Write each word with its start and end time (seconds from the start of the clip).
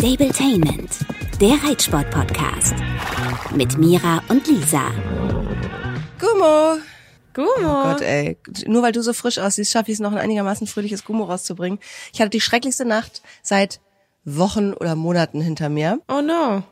Stabletainment, 0.00 1.00
der 1.42 1.62
Reitsport-Podcast. 1.62 2.74
Mit 3.54 3.76
Mira 3.76 4.22
und 4.28 4.46
Lisa. 4.46 4.90
Gummo. 6.18 6.78
Gummo. 7.34 7.50
Oh 7.58 7.82
Gott, 7.82 8.00
ey. 8.00 8.38
Nur 8.66 8.82
weil 8.82 8.92
du 8.92 9.02
so 9.02 9.12
frisch 9.12 9.36
aussiehst, 9.36 9.70
schaffe 9.70 9.90
ich 9.90 9.96
es 9.96 10.00
noch 10.00 10.12
ein 10.12 10.16
einigermaßen 10.16 10.66
fröhliches 10.66 11.04
Gummo 11.04 11.24
rauszubringen. 11.24 11.80
Ich 12.14 12.20
hatte 12.22 12.30
die 12.30 12.40
schrecklichste 12.40 12.86
Nacht 12.86 13.20
seit 13.42 13.80
Wochen 14.24 14.72
oder 14.72 14.96
Monaten 14.96 15.42
hinter 15.42 15.68
mir. 15.68 16.00
Oh 16.08 16.22
no. 16.22 16.62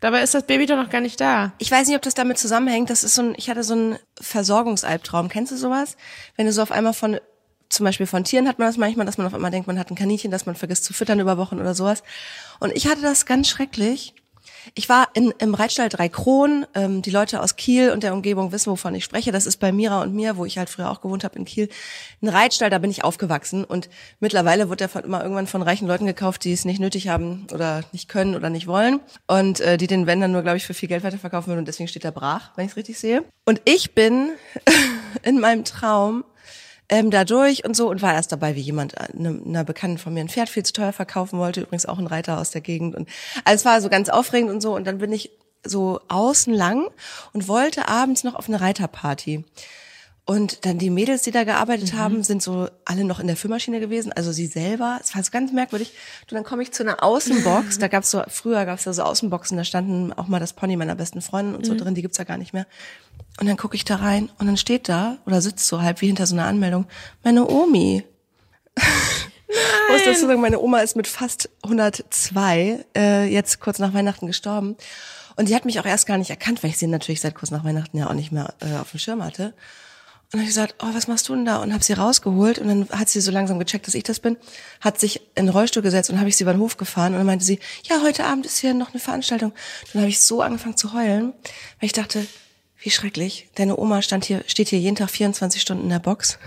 Dabei 0.00 0.22
ist 0.22 0.32
das 0.32 0.44
Baby 0.44 0.64
doch 0.64 0.76
noch 0.76 0.88
gar 0.88 1.02
nicht 1.02 1.20
da. 1.20 1.52
Ich 1.58 1.70
weiß 1.70 1.88
nicht, 1.88 1.96
ob 1.96 2.02
das 2.02 2.14
damit 2.14 2.38
zusammenhängt. 2.38 2.88
Das 2.88 3.04
ist 3.04 3.16
so 3.16 3.20
ein, 3.20 3.34
ich 3.36 3.50
hatte 3.50 3.64
so 3.64 3.74
einen 3.74 3.98
Versorgungsalbtraum. 4.18 5.28
Kennst 5.28 5.52
du 5.52 5.56
sowas? 5.58 5.98
Wenn 6.36 6.46
du 6.46 6.52
so 6.54 6.62
auf 6.62 6.72
einmal 6.72 6.94
von, 6.94 7.20
zum 7.68 7.84
Beispiel 7.84 8.06
von 8.06 8.24
Tieren 8.24 8.48
hat 8.48 8.58
man 8.58 8.68
das 8.68 8.76
manchmal, 8.76 9.06
dass 9.06 9.18
man 9.18 9.26
auf 9.26 9.34
einmal 9.34 9.50
denkt, 9.50 9.66
man 9.66 9.78
hat 9.78 9.90
ein 9.90 9.94
Kaninchen, 9.94 10.30
das 10.30 10.46
man 10.46 10.54
vergisst 10.54 10.84
zu 10.84 10.92
füttern 10.92 11.20
über 11.20 11.36
Wochen 11.36 11.60
oder 11.60 11.74
sowas. 11.74 12.02
Und 12.60 12.72
ich 12.74 12.86
hatte 12.86 13.02
das 13.02 13.26
ganz 13.26 13.48
schrecklich. 13.48 14.14
Ich 14.74 14.88
war 14.88 15.08
in, 15.14 15.32
im 15.38 15.54
Reitstall 15.54 15.88
Drei 15.88 16.08
Kronen. 16.08 16.66
Ähm, 16.74 17.02
die 17.02 17.10
Leute 17.10 17.42
aus 17.42 17.56
Kiel 17.56 17.90
und 17.90 18.02
der 18.02 18.12
Umgebung 18.12 18.52
wissen, 18.52 18.70
wovon 18.70 18.94
ich 18.94 19.04
spreche. 19.04 19.32
Das 19.32 19.46
ist 19.46 19.58
bei 19.58 19.72
Mira 19.72 20.02
und 20.02 20.14
mir, 20.14 20.36
wo 20.36 20.44
ich 20.44 20.58
halt 20.58 20.68
früher 20.68 20.90
auch 20.90 21.00
gewohnt 21.00 21.24
habe 21.24 21.38
in 21.38 21.44
Kiel. 21.44 21.68
Ein 22.22 22.28
Reitstall, 22.28 22.70
da 22.70 22.78
bin 22.78 22.90
ich 22.90 23.04
aufgewachsen. 23.04 23.64
Und 23.64 23.88
mittlerweile 24.20 24.68
wird 24.68 24.80
der 24.80 24.88
von, 24.88 25.04
immer 25.04 25.22
irgendwann 25.22 25.46
von 25.46 25.62
reichen 25.62 25.88
Leuten 25.88 26.06
gekauft, 26.06 26.44
die 26.44 26.52
es 26.52 26.64
nicht 26.64 26.80
nötig 26.80 27.08
haben 27.08 27.46
oder 27.52 27.82
nicht 27.92 28.08
können 28.08 28.34
oder 28.34 28.50
nicht 28.50 28.66
wollen. 28.66 29.00
Und 29.26 29.60
äh, 29.60 29.76
die 29.76 29.86
den 29.86 30.06
Wenn 30.06 30.20
dann 30.20 30.32
nur, 30.32 30.42
glaube 30.42 30.56
ich, 30.56 30.66
für 30.66 30.74
viel 30.74 30.88
Geld 30.88 31.04
weiterverkaufen 31.04 31.50
würden. 31.50 31.60
Und 31.60 31.68
deswegen 31.68 31.88
steht 31.88 32.04
er 32.04 32.12
brach, 32.12 32.50
wenn 32.56 32.66
ich 32.66 32.72
es 32.72 32.76
richtig 32.76 32.98
sehe. 32.98 33.24
Und 33.44 33.60
ich 33.64 33.94
bin 33.94 34.30
in 35.22 35.40
meinem 35.40 35.64
Traum 35.64 36.24
ähm, 36.88 37.10
da 37.10 37.24
durch 37.24 37.64
und 37.64 37.74
so 37.76 37.88
und 37.90 38.00
war 38.02 38.14
erst 38.14 38.32
dabei, 38.32 38.54
wie 38.56 38.60
jemand 38.60 38.94
äh, 38.94 39.08
ne, 39.14 39.40
einer 39.44 39.64
Bekannten 39.64 39.98
von 39.98 40.14
mir 40.14 40.20
ein 40.20 40.28
Pferd 40.28 40.48
viel 40.48 40.64
zu 40.64 40.72
teuer 40.72 40.92
verkaufen 40.92 41.38
wollte, 41.38 41.60
übrigens 41.62 41.86
auch 41.86 41.98
ein 41.98 42.06
Reiter 42.06 42.38
aus 42.38 42.50
der 42.50 42.60
Gegend 42.62 42.94
und 42.96 43.08
also 43.44 43.54
es 43.56 43.64
war 43.64 43.80
so 43.80 43.88
ganz 43.88 44.08
aufregend 44.08 44.50
und 44.50 44.60
so 44.60 44.74
und 44.74 44.86
dann 44.86 44.98
bin 44.98 45.12
ich 45.12 45.30
so 45.66 46.00
außen 46.08 46.54
lang 46.54 46.88
und 47.32 47.48
wollte 47.48 47.88
abends 47.88 48.22
noch 48.24 48.34
auf 48.36 48.48
eine 48.48 48.60
Reiterparty. 48.60 49.44
Und 50.24 50.66
dann 50.66 50.76
die 50.76 50.90
Mädels, 50.90 51.22
die 51.22 51.30
da 51.30 51.44
gearbeitet 51.44 51.94
Mhm. 51.94 51.98
haben, 51.98 52.22
sind 52.22 52.42
so 52.42 52.68
alle 52.84 53.02
noch 53.04 53.18
in 53.18 53.26
der 53.28 53.34
Führmaschine 53.36 53.80
gewesen, 53.80 54.12
also 54.12 54.30
sie 54.30 54.46
selber. 54.46 54.98
Es 55.02 55.14
war 55.16 55.24
so 55.24 55.30
ganz 55.30 55.52
merkwürdig. 55.52 55.90
Und 56.30 56.32
dann 56.34 56.44
komme 56.44 56.62
ich 56.62 56.70
zu 56.70 56.82
einer 56.82 57.02
Außenbox. 57.02 57.78
Da 57.78 57.88
gab's 57.88 58.10
so 58.10 58.22
früher 58.28 58.66
gab's 58.66 58.84
da 58.84 58.92
so 58.92 59.04
Außenboxen. 59.04 59.56
Da 59.56 59.64
standen 59.64 60.12
auch 60.12 60.28
mal 60.28 60.38
das 60.38 60.52
Pony 60.52 60.76
meiner 60.76 60.94
besten 60.96 61.22
Freundin 61.22 61.54
und 61.54 61.64
so 61.64 61.72
Mhm. 61.72 61.78
drin. 61.78 61.94
Die 61.94 62.02
gibt's 62.02 62.18
ja 62.18 62.24
gar 62.24 62.36
nicht 62.36 62.52
mehr. 62.52 62.66
Und 63.38 63.46
dann 63.46 63.56
gucke 63.56 63.76
ich 63.76 63.84
da 63.84 63.96
rein 63.96 64.30
und 64.38 64.46
dann 64.46 64.56
steht 64.56 64.88
da 64.88 65.18
oder 65.24 65.40
sitzt 65.40 65.66
so 65.66 65.80
halb 65.80 66.00
wie 66.00 66.06
hinter 66.06 66.26
so 66.26 66.34
einer 66.34 66.46
Anmeldung 66.46 66.86
meine 67.22 67.48
Omi. 67.48 68.04
Ich 68.76 69.94
muss 69.94 70.04
dazu 70.04 70.26
sagen, 70.26 70.40
meine 70.40 70.60
Oma 70.60 70.80
ist 70.80 70.96
mit 70.96 71.06
fast 71.06 71.48
102 71.62 72.84
äh, 72.94 73.24
jetzt 73.32 73.60
kurz 73.60 73.78
nach 73.78 73.94
Weihnachten 73.94 74.26
gestorben. 74.26 74.76
Und 75.36 75.48
die 75.48 75.54
hat 75.54 75.64
mich 75.64 75.80
auch 75.80 75.86
erst 75.86 76.06
gar 76.06 76.18
nicht 76.18 76.30
erkannt, 76.30 76.62
weil 76.62 76.70
ich 76.70 76.78
sie 76.78 76.86
natürlich 76.86 77.20
seit 77.20 77.34
kurz 77.34 77.50
nach 77.50 77.64
Weihnachten 77.64 77.96
ja 77.96 78.08
auch 78.08 78.14
nicht 78.14 78.32
mehr 78.32 78.54
äh, 78.60 78.76
auf 78.76 78.90
dem 78.90 78.98
Schirm 78.98 79.24
hatte. 79.24 79.54
Und 80.30 80.34
dann 80.34 80.40
habe 80.40 80.50
ich 80.50 80.54
gesagt, 80.54 80.74
oh, 80.82 80.88
was 80.92 81.08
machst 81.08 81.28
du 81.28 81.34
denn 81.34 81.46
da? 81.46 81.56
Und 81.62 81.72
habe 81.72 81.82
sie 81.82 81.94
rausgeholt 81.94 82.58
und 82.58 82.68
dann 82.68 82.88
hat 82.90 83.08
sie 83.08 83.22
so 83.22 83.30
langsam 83.30 83.58
gecheckt, 83.58 83.86
dass 83.86 83.94
ich 83.94 84.02
das 84.02 84.20
bin, 84.20 84.36
hat 84.82 85.00
sich 85.00 85.22
in 85.36 85.46
den 85.46 85.48
Rollstuhl 85.48 85.82
gesetzt 85.82 86.10
und 86.10 86.18
habe 86.18 86.28
ich 86.28 86.36
sie 86.36 86.44
über 86.44 86.52
den 86.52 86.60
Hof 86.60 86.76
gefahren 86.76 87.12
und 87.12 87.18
dann 87.20 87.26
meinte 87.26 87.46
sie, 87.46 87.60
ja, 87.84 88.02
heute 88.02 88.24
Abend 88.26 88.44
ist 88.44 88.58
hier 88.58 88.74
noch 88.74 88.90
eine 88.90 89.00
Veranstaltung. 89.00 89.54
Dann 89.92 90.02
habe 90.02 90.10
ich 90.10 90.20
so 90.20 90.42
angefangen 90.42 90.76
zu 90.76 90.92
heulen, 90.92 91.32
weil 91.80 91.86
ich 91.86 91.92
dachte, 91.92 92.26
wie 92.88 92.90
schrecklich, 92.90 93.48
deine 93.56 93.78
Oma 93.78 94.00
stand 94.00 94.24
hier, 94.24 94.42
steht 94.46 94.68
hier 94.68 94.78
jeden 94.78 94.96
Tag 94.96 95.10
24 95.10 95.60
Stunden 95.60 95.84
in 95.84 95.90
der 95.90 95.98
Box. 95.98 96.38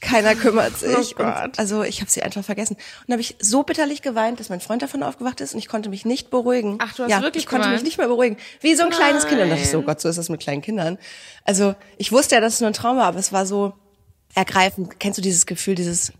Keiner 0.00 0.34
kümmert 0.34 0.76
sich. 0.76 1.14
Oh 1.14 1.22
Gott. 1.22 1.58
also 1.58 1.84
ich 1.84 2.00
habe 2.00 2.10
sie 2.10 2.24
einfach 2.24 2.42
vergessen. 2.42 2.74
Und 2.74 3.04
dann 3.06 3.14
habe 3.14 3.20
ich 3.20 3.36
so 3.38 3.62
bitterlich 3.62 4.02
geweint, 4.02 4.40
dass 4.40 4.48
mein 4.48 4.60
Freund 4.60 4.82
davon 4.82 5.04
aufgewacht 5.04 5.40
ist 5.40 5.54
und 5.54 5.60
ich 5.60 5.68
konnte 5.68 5.90
mich 5.90 6.04
nicht 6.04 6.28
beruhigen. 6.28 6.78
Ach, 6.80 6.92
du 6.92 7.04
hast 7.04 7.10
ja, 7.10 7.22
wirklich 7.22 7.44
ich 7.44 7.48
konnte 7.48 7.66
geweint? 7.66 7.82
mich 7.82 7.88
nicht 7.88 7.98
mehr 7.98 8.08
beruhigen. 8.08 8.36
Wie 8.62 8.74
so 8.74 8.82
ein 8.82 8.90
kleines 8.90 9.28
Kind. 9.28 9.40
Und 9.40 9.50
dachte 9.50 9.62
ich 9.62 9.70
so, 9.70 9.76
Nein. 9.76 9.86
Gott, 9.86 10.00
so 10.00 10.08
ist 10.08 10.16
das 10.16 10.28
mit 10.28 10.40
kleinen 10.40 10.62
Kindern. 10.62 10.98
Also 11.44 11.76
ich 11.96 12.10
wusste 12.10 12.34
ja, 12.34 12.40
dass 12.40 12.54
es 12.54 12.60
nur 12.60 12.70
ein 12.70 12.74
Traum 12.74 12.96
war, 12.96 13.06
aber 13.06 13.20
es 13.20 13.32
war 13.32 13.46
so 13.46 13.74
ergreifend. 14.34 14.98
Kennst 14.98 15.18
du 15.18 15.22
dieses 15.22 15.46
Gefühl, 15.46 15.76
dieses 15.76 16.12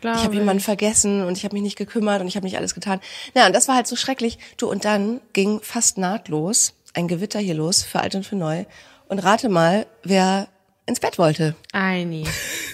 Glaube 0.00 0.18
ich 0.18 0.24
habe 0.24 0.34
jemanden 0.34 0.60
vergessen 0.60 1.24
und 1.24 1.38
ich 1.38 1.44
habe 1.44 1.54
mich 1.54 1.62
nicht 1.62 1.78
gekümmert 1.78 2.20
und 2.20 2.28
ich 2.28 2.36
habe 2.36 2.44
nicht 2.44 2.58
alles 2.58 2.74
getan. 2.74 3.00
Na, 3.34 3.46
und 3.46 3.54
das 3.54 3.68
war 3.68 3.74
halt 3.74 3.86
so 3.86 3.96
schrecklich. 3.96 4.38
Du, 4.58 4.68
und 4.70 4.84
dann 4.84 5.20
ging 5.32 5.60
fast 5.62 5.96
nahtlos 5.98 6.74
ein 6.98 7.08
Gewitter 7.08 7.38
hier 7.38 7.54
los 7.54 7.82
für 7.82 8.00
alt 8.00 8.14
und 8.16 8.26
für 8.26 8.36
neu. 8.36 8.64
Und 9.08 9.20
rate 9.20 9.48
mal, 9.48 9.86
wer 10.02 10.48
ins 10.84 11.00
Bett 11.00 11.16
wollte. 11.16 11.54
Eini. 11.72 12.26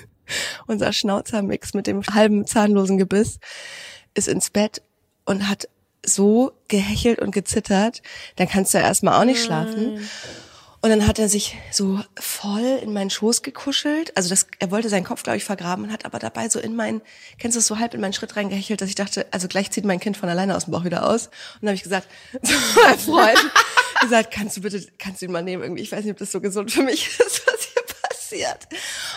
Unser 0.66 0.92
Schnauzermix 0.92 1.74
mit 1.74 1.86
dem 1.86 2.02
halben 2.02 2.46
zahnlosen 2.46 2.96
Gebiss 2.96 3.38
ist 4.14 4.28
ins 4.28 4.48
Bett 4.48 4.82
und 5.26 5.48
hat 5.48 5.68
so 6.04 6.52
gehechelt 6.68 7.20
und 7.20 7.32
gezittert. 7.32 8.02
Dann 8.36 8.48
kannst 8.48 8.72
du 8.72 8.78
ja 8.78 8.84
erstmal 8.84 9.20
auch 9.20 9.26
nicht 9.26 9.44
schlafen. 9.44 10.00
Und 10.80 10.90
dann 10.90 11.06
hat 11.06 11.18
er 11.18 11.28
sich 11.28 11.56
so 11.70 12.00
voll 12.18 12.78
in 12.82 12.92
meinen 12.92 13.10
Schoß 13.10 13.42
gekuschelt. 13.42 14.14
Also 14.16 14.28
das, 14.28 14.46
er 14.58 14.70
wollte 14.70 14.88
seinen 14.90 15.04
Kopf, 15.04 15.22
glaube 15.22 15.38
ich, 15.38 15.44
vergraben 15.44 15.84
und 15.84 15.92
hat 15.92 16.04
aber 16.04 16.18
dabei 16.18 16.48
so 16.48 16.58
in 16.60 16.76
meinen, 16.76 17.00
kennst 17.38 17.56
du 17.56 17.58
es, 17.60 17.66
so 17.66 17.78
halb 17.78 17.94
in 17.94 18.00
meinen 18.00 18.12
Schritt 18.12 18.36
reingehechelt, 18.36 18.80
dass 18.80 18.88
ich 18.88 18.94
dachte, 18.94 19.26
also 19.30 19.48
gleich 19.48 19.70
zieht 19.70 19.84
mein 19.84 20.00
Kind 20.00 20.16
von 20.16 20.28
alleine 20.28 20.54
aus 20.54 20.64
dem 20.64 20.72
Bauch 20.72 20.84
wieder 20.84 21.08
aus. 21.08 21.26
Und 21.26 21.62
dann 21.62 21.68
habe 21.68 21.76
ich 21.76 21.82
gesagt, 21.82 22.06
zu 22.42 22.52
meinem 22.82 22.98
Freund, 22.98 23.38
gesagt, 24.04 24.30
kannst 24.32 24.56
du 24.56 24.60
bitte, 24.62 24.86
kannst 24.98 25.20
du 25.20 25.26
ihn 25.26 25.32
mal 25.32 25.42
nehmen 25.42 25.62
irgendwie? 25.62 25.82
Ich 25.82 25.92
weiß 25.92 26.04
nicht, 26.04 26.12
ob 26.12 26.18
das 26.18 26.32
so 26.32 26.40
gesund 26.40 26.70
für 26.72 26.82
mich 26.82 27.06
ist, 27.18 27.42
was 27.46 27.64
hier 27.64 27.82
passiert. 28.02 28.68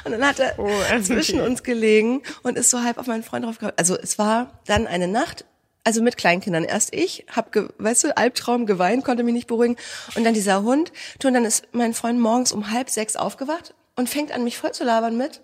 Und 0.04 0.12
dann 0.12 0.26
hat 0.26 0.40
er 0.40 0.58
Oh, 0.60 0.68
also 0.92 1.14
zwischen 1.14 1.40
uns 1.40 1.64
gelegen 1.64 2.22
und 2.44 2.58
ist 2.58 2.70
so 2.70 2.84
halb 2.84 2.98
auf 2.98 3.08
meinen 3.08 3.24
Freund 3.24 3.46
draufgehauen. 3.46 3.74
Also 3.78 3.98
es 3.98 4.18
war 4.18 4.60
dann 4.66 4.88
eine 4.88 5.08
Nacht, 5.08 5.46
also 5.84 6.02
mit 6.02 6.18
Kleinkindern. 6.18 6.64
Erst 6.64 6.94
ich, 6.94 7.26
hab, 7.34 7.52
ge- 7.52 7.70
weißt 7.78 8.04
du, 8.06 8.18
Albtraum 8.18 8.66
geweint, 8.66 9.04
konnte 9.06 9.24
mich 9.24 9.34
nicht 9.34 9.48
beruhigen. 9.48 9.78
Und 10.16 10.24
dann 10.26 10.34
dieser 10.34 10.64
Hund. 10.64 10.92
Du, 11.20 11.28
und 11.30 11.34
dann 11.34 11.46
ist 11.46 11.64
mein 11.72 11.94
Freund 11.94 12.20
morgens 12.20 12.52
um 12.52 12.72
halb 12.72 12.90
sechs 12.90 13.16
aufgewacht 13.16 13.74
und 13.96 14.10
fängt 14.10 14.32
an, 14.32 14.44
mich 14.44 14.58
voll 14.58 14.72
zu 14.74 14.84
labern 14.84 15.18
mit. 15.18 15.42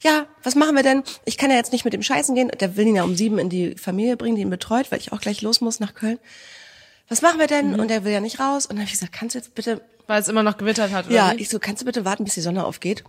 Ja, 0.00 0.26
was 0.44 0.54
machen 0.54 0.76
wir 0.76 0.84
denn? 0.84 1.02
Ich 1.24 1.38
kann 1.38 1.50
ja 1.50 1.56
jetzt 1.56 1.72
nicht 1.72 1.84
mit 1.84 1.92
dem 1.92 2.02
Scheißen 2.04 2.34
gehen. 2.34 2.48
Der 2.60 2.76
will 2.76 2.86
ihn 2.86 2.94
ja 2.96 3.02
um 3.02 3.16
sieben 3.16 3.38
in 3.38 3.48
die 3.50 3.74
Familie 3.76 4.16
bringen, 4.16 4.36
die 4.36 4.42
ihn 4.42 4.50
betreut, 4.50 4.90
weil 4.92 5.00
ich 5.00 5.12
auch 5.12 5.20
gleich 5.20 5.42
los 5.42 5.60
muss 5.60 5.80
nach 5.80 5.92
Köln. 5.94 6.18
Was 7.08 7.22
machen 7.22 7.38
wir 7.38 7.46
denn? 7.46 7.72
Mhm. 7.72 7.80
Und 7.80 7.90
er 7.90 8.04
will 8.04 8.12
ja 8.12 8.20
nicht 8.20 8.40
raus. 8.40 8.66
Und 8.66 8.72
dann 8.72 8.80
habe 8.80 8.86
ich 8.86 8.92
gesagt, 8.92 9.12
kannst 9.12 9.34
du 9.34 9.38
jetzt 9.38 9.54
bitte 9.54 9.80
Weil 10.06 10.20
es 10.20 10.28
immer 10.28 10.42
noch 10.42 10.56
gewittert 10.56 10.92
hat, 10.92 11.06
oder 11.06 11.14
ja, 11.14 11.32
wie? 11.32 11.42
ich 11.42 11.48
so, 11.48 11.58
kannst 11.58 11.82
du 11.82 11.86
bitte 11.86 12.04
warten, 12.04 12.24
bis 12.24 12.34
die 12.34 12.40
Sonne 12.40 12.64
aufgeht? 12.64 13.04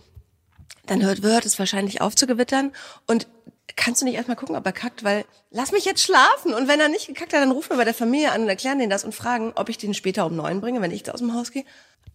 Dann 0.85 1.03
hört, 1.03 1.21
hört 1.21 1.45
es 1.45 1.59
wahrscheinlich 1.59 2.01
auf 2.01 2.15
zu 2.15 2.25
gewittern 2.25 2.71
und 3.05 3.27
kannst 3.75 4.01
du 4.01 4.05
nicht 4.05 4.15
erstmal 4.15 4.35
gucken, 4.35 4.55
ob 4.55 4.65
er 4.65 4.71
kackt, 4.71 5.03
weil 5.03 5.23
lass 5.51 5.71
mich 5.71 5.85
jetzt 5.85 6.01
schlafen 6.01 6.53
und 6.53 6.67
wenn 6.67 6.79
er 6.79 6.89
nicht 6.89 7.07
gekackt 7.07 7.33
hat, 7.33 7.41
dann 7.41 7.51
rufen 7.51 7.71
wir 7.71 7.77
bei 7.77 7.85
der 7.85 7.93
Familie 7.93 8.31
an 8.31 8.41
und 8.41 8.49
erklären 8.49 8.79
denen 8.79 8.89
das 8.89 9.03
und 9.03 9.13
fragen, 9.13 9.53
ob 9.55 9.69
ich 9.69 9.77
den 9.77 9.93
später 9.93 10.25
um 10.25 10.35
neun 10.35 10.61
bringe, 10.61 10.81
wenn 10.81 10.91
ich 10.91 11.03
da 11.03 11.11
aus 11.11 11.19
dem 11.19 11.33
Haus 11.33 11.51
gehe. 11.51 11.63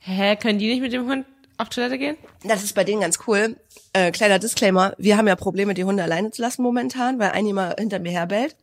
Hä, 0.01 0.37
können 0.37 0.59
die 0.59 0.69
nicht 0.69 0.81
mit 0.81 0.93
dem 0.93 1.07
Hund 1.09 1.25
auf 1.57 1.69
Toilette 1.69 1.99
gehen? 1.99 2.17
Das 2.43 2.65
ist 2.65 2.75
bei 2.75 2.85
denen 2.85 3.01
ganz 3.01 3.19
cool. 3.27 3.57
Äh, 3.93 4.11
kleiner 4.11 4.39
Disclaimer, 4.39 4.95
wir 4.99 5.17
haben 5.17 5.29
ja 5.29 5.37
Probleme, 5.37 5.75
die 5.75 5.85
Hunde 5.85 6.03
alleine 6.03 6.31
zu 6.31 6.43
lassen 6.43 6.63
momentan, 6.63 7.19
weil 7.19 7.31
ein 7.31 7.47
immer 7.47 7.75
hinter 7.79 8.01
mir 8.01 8.13
herbellt. 8.13 8.57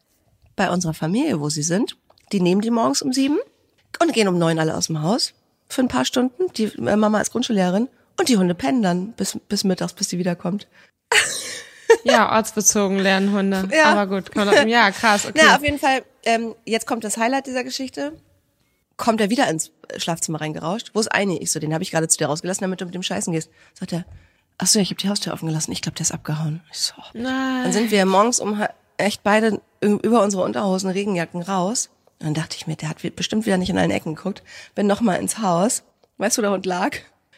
Bei 0.55 0.69
unserer 0.69 0.93
Familie, 0.93 1.39
wo 1.39 1.49
sie 1.49 1.63
sind, 1.63 1.95
die 2.31 2.41
nehmen 2.41 2.61
die 2.61 2.71
morgens 2.71 3.01
um 3.01 3.13
sieben 3.13 3.39
und 3.99 4.13
gehen 4.13 4.27
um 4.27 4.37
neun 4.37 4.59
alle 4.59 4.75
aus 4.75 4.87
dem 4.87 5.01
Haus 5.01 5.33
für 5.69 5.81
ein 5.81 5.87
paar 5.87 6.05
Stunden. 6.05 6.51
Die 6.53 6.65
äh, 6.65 6.95
Mama 6.95 7.21
ist 7.21 7.31
Grundschullehrerin 7.31 7.87
und 8.19 8.29
die 8.29 8.37
Hunde 8.37 8.55
pennen 8.55 8.81
dann 8.81 9.11
bis, 9.13 9.37
bis 9.47 9.63
mittags, 9.63 9.93
bis 9.93 10.09
die 10.09 10.17
wiederkommt. 10.17 10.67
Ja, 12.03 12.35
ortsbezogen 12.35 12.99
lernen 12.99 13.33
Hunde. 13.33 13.67
Ja. 13.71 13.85
Aber 13.85 14.07
gut, 14.07 14.35
man, 14.35 14.67
ja, 14.67 14.91
krass, 14.91 15.25
okay. 15.25 15.41
Na, 15.43 15.55
auf 15.55 15.63
jeden 15.63 15.77
Fall, 15.77 16.03
ähm, 16.23 16.55
jetzt 16.65 16.87
kommt 16.87 17.03
das 17.03 17.17
Highlight 17.17 17.47
dieser 17.47 17.63
Geschichte. 17.63 18.13
Kommt 18.97 19.21
er 19.21 19.29
wieder 19.29 19.49
ins 19.49 19.71
Schlafzimmer 19.97 20.41
reingerauscht. 20.41 20.91
Wo 20.93 20.99
ist 20.99 21.13
Eini? 21.13 21.37
Ich 21.39 21.51
so, 21.51 21.59
den 21.59 21.73
habe 21.73 21.83
ich 21.83 21.91
gerade 21.91 22.07
zu 22.07 22.17
dir 22.17 22.27
rausgelassen, 22.27 22.61
damit 22.61 22.81
du 22.81 22.85
mit 22.85 22.95
dem 22.95 23.03
Scheißen 23.03 23.33
gehst. 23.33 23.49
Sagt 23.73 23.93
er, 23.93 24.05
ach 24.57 24.67
so, 24.67 24.79
ich 24.79 24.89
habe 24.89 25.01
die 25.01 25.09
Haustür 25.09 25.33
offen 25.33 25.47
gelassen. 25.47 25.71
Ich 25.71 25.81
glaube, 25.81 25.95
der 25.95 26.05
ist 26.05 26.11
abgehauen. 26.11 26.61
Ich 26.71 26.79
so, 26.79 26.93
Nein. 27.13 27.63
dann 27.63 27.73
sind 27.73 27.91
wir 27.91 28.05
morgens 28.05 28.39
um 28.39 28.63
echt 28.97 29.23
beide 29.23 29.61
über 29.81 30.21
unsere 30.23 30.43
Unterhosen, 30.43 30.89
Regenjacken 30.89 31.41
raus. 31.41 31.89
Und 32.21 32.27
dann 32.27 32.33
dachte 32.35 32.55
ich 32.55 32.67
mir, 32.67 32.75
der 32.75 32.89
hat 32.89 32.97
bestimmt 33.15 33.47
wieder 33.47 33.57
nicht 33.57 33.71
in 33.71 33.79
allen 33.79 33.89
Ecken 33.89 34.13
geguckt. 34.13 34.43
Bin 34.75 34.85
noch 34.85 35.01
mal 35.01 35.15
ins 35.15 35.39
Haus. 35.39 35.81
Weißt 36.19 36.37
du, 36.37 36.41
wo 36.41 36.43
der 36.43 36.51
Hund 36.51 36.67
lag? 36.67 36.95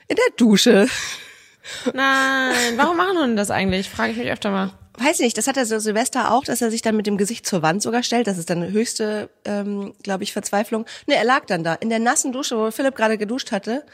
In 0.09 0.17
der 0.17 0.25
Dusche. 0.35 0.87
Nein, 1.93 2.73
warum 2.75 2.97
machen 2.97 3.17
Hunde 3.17 3.35
das 3.37 3.49
eigentlich? 3.49 3.89
Frage 3.89 4.11
ich 4.11 4.17
mich 4.17 4.29
öfter 4.29 4.51
mal. 4.51 4.71
weiß 4.97 5.21
ich 5.21 5.25
nicht, 5.25 5.37
das 5.37 5.47
hat 5.47 5.55
er 5.55 5.65
so 5.65 5.79
Silvester 5.79 6.33
auch, 6.33 6.43
dass 6.43 6.61
er 6.61 6.69
sich 6.69 6.81
dann 6.81 6.97
mit 6.97 7.07
dem 7.07 7.17
Gesicht 7.17 7.47
zur 7.47 7.61
Wand 7.61 7.81
sogar 7.81 8.03
stellt. 8.03 8.27
Das 8.27 8.37
ist 8.37 8.49
dann 8.49 8.61
eine 8.61 8.73
höchste, 8.73 9.29
ähm, 9.45 9.93
glaube 10.03 10.23
ich, 10.23 10.33
Verzweiflung. 10.33 10.85
Ne, 11.07 11.15
er 11.15 11.23
lag 11.23 11.45
dann 11.45 11.63
da 11.63 11.75
in 11.75 11.89
der 11.89 11.99
nassen 11.99 12.33
Dusche, 12.33 12.57
wo 12.57 12.69
Philipp 12.69 12.97
gerade 12.97 13.17
geduscht 13.17 13.53
hatte. 13.53 13.85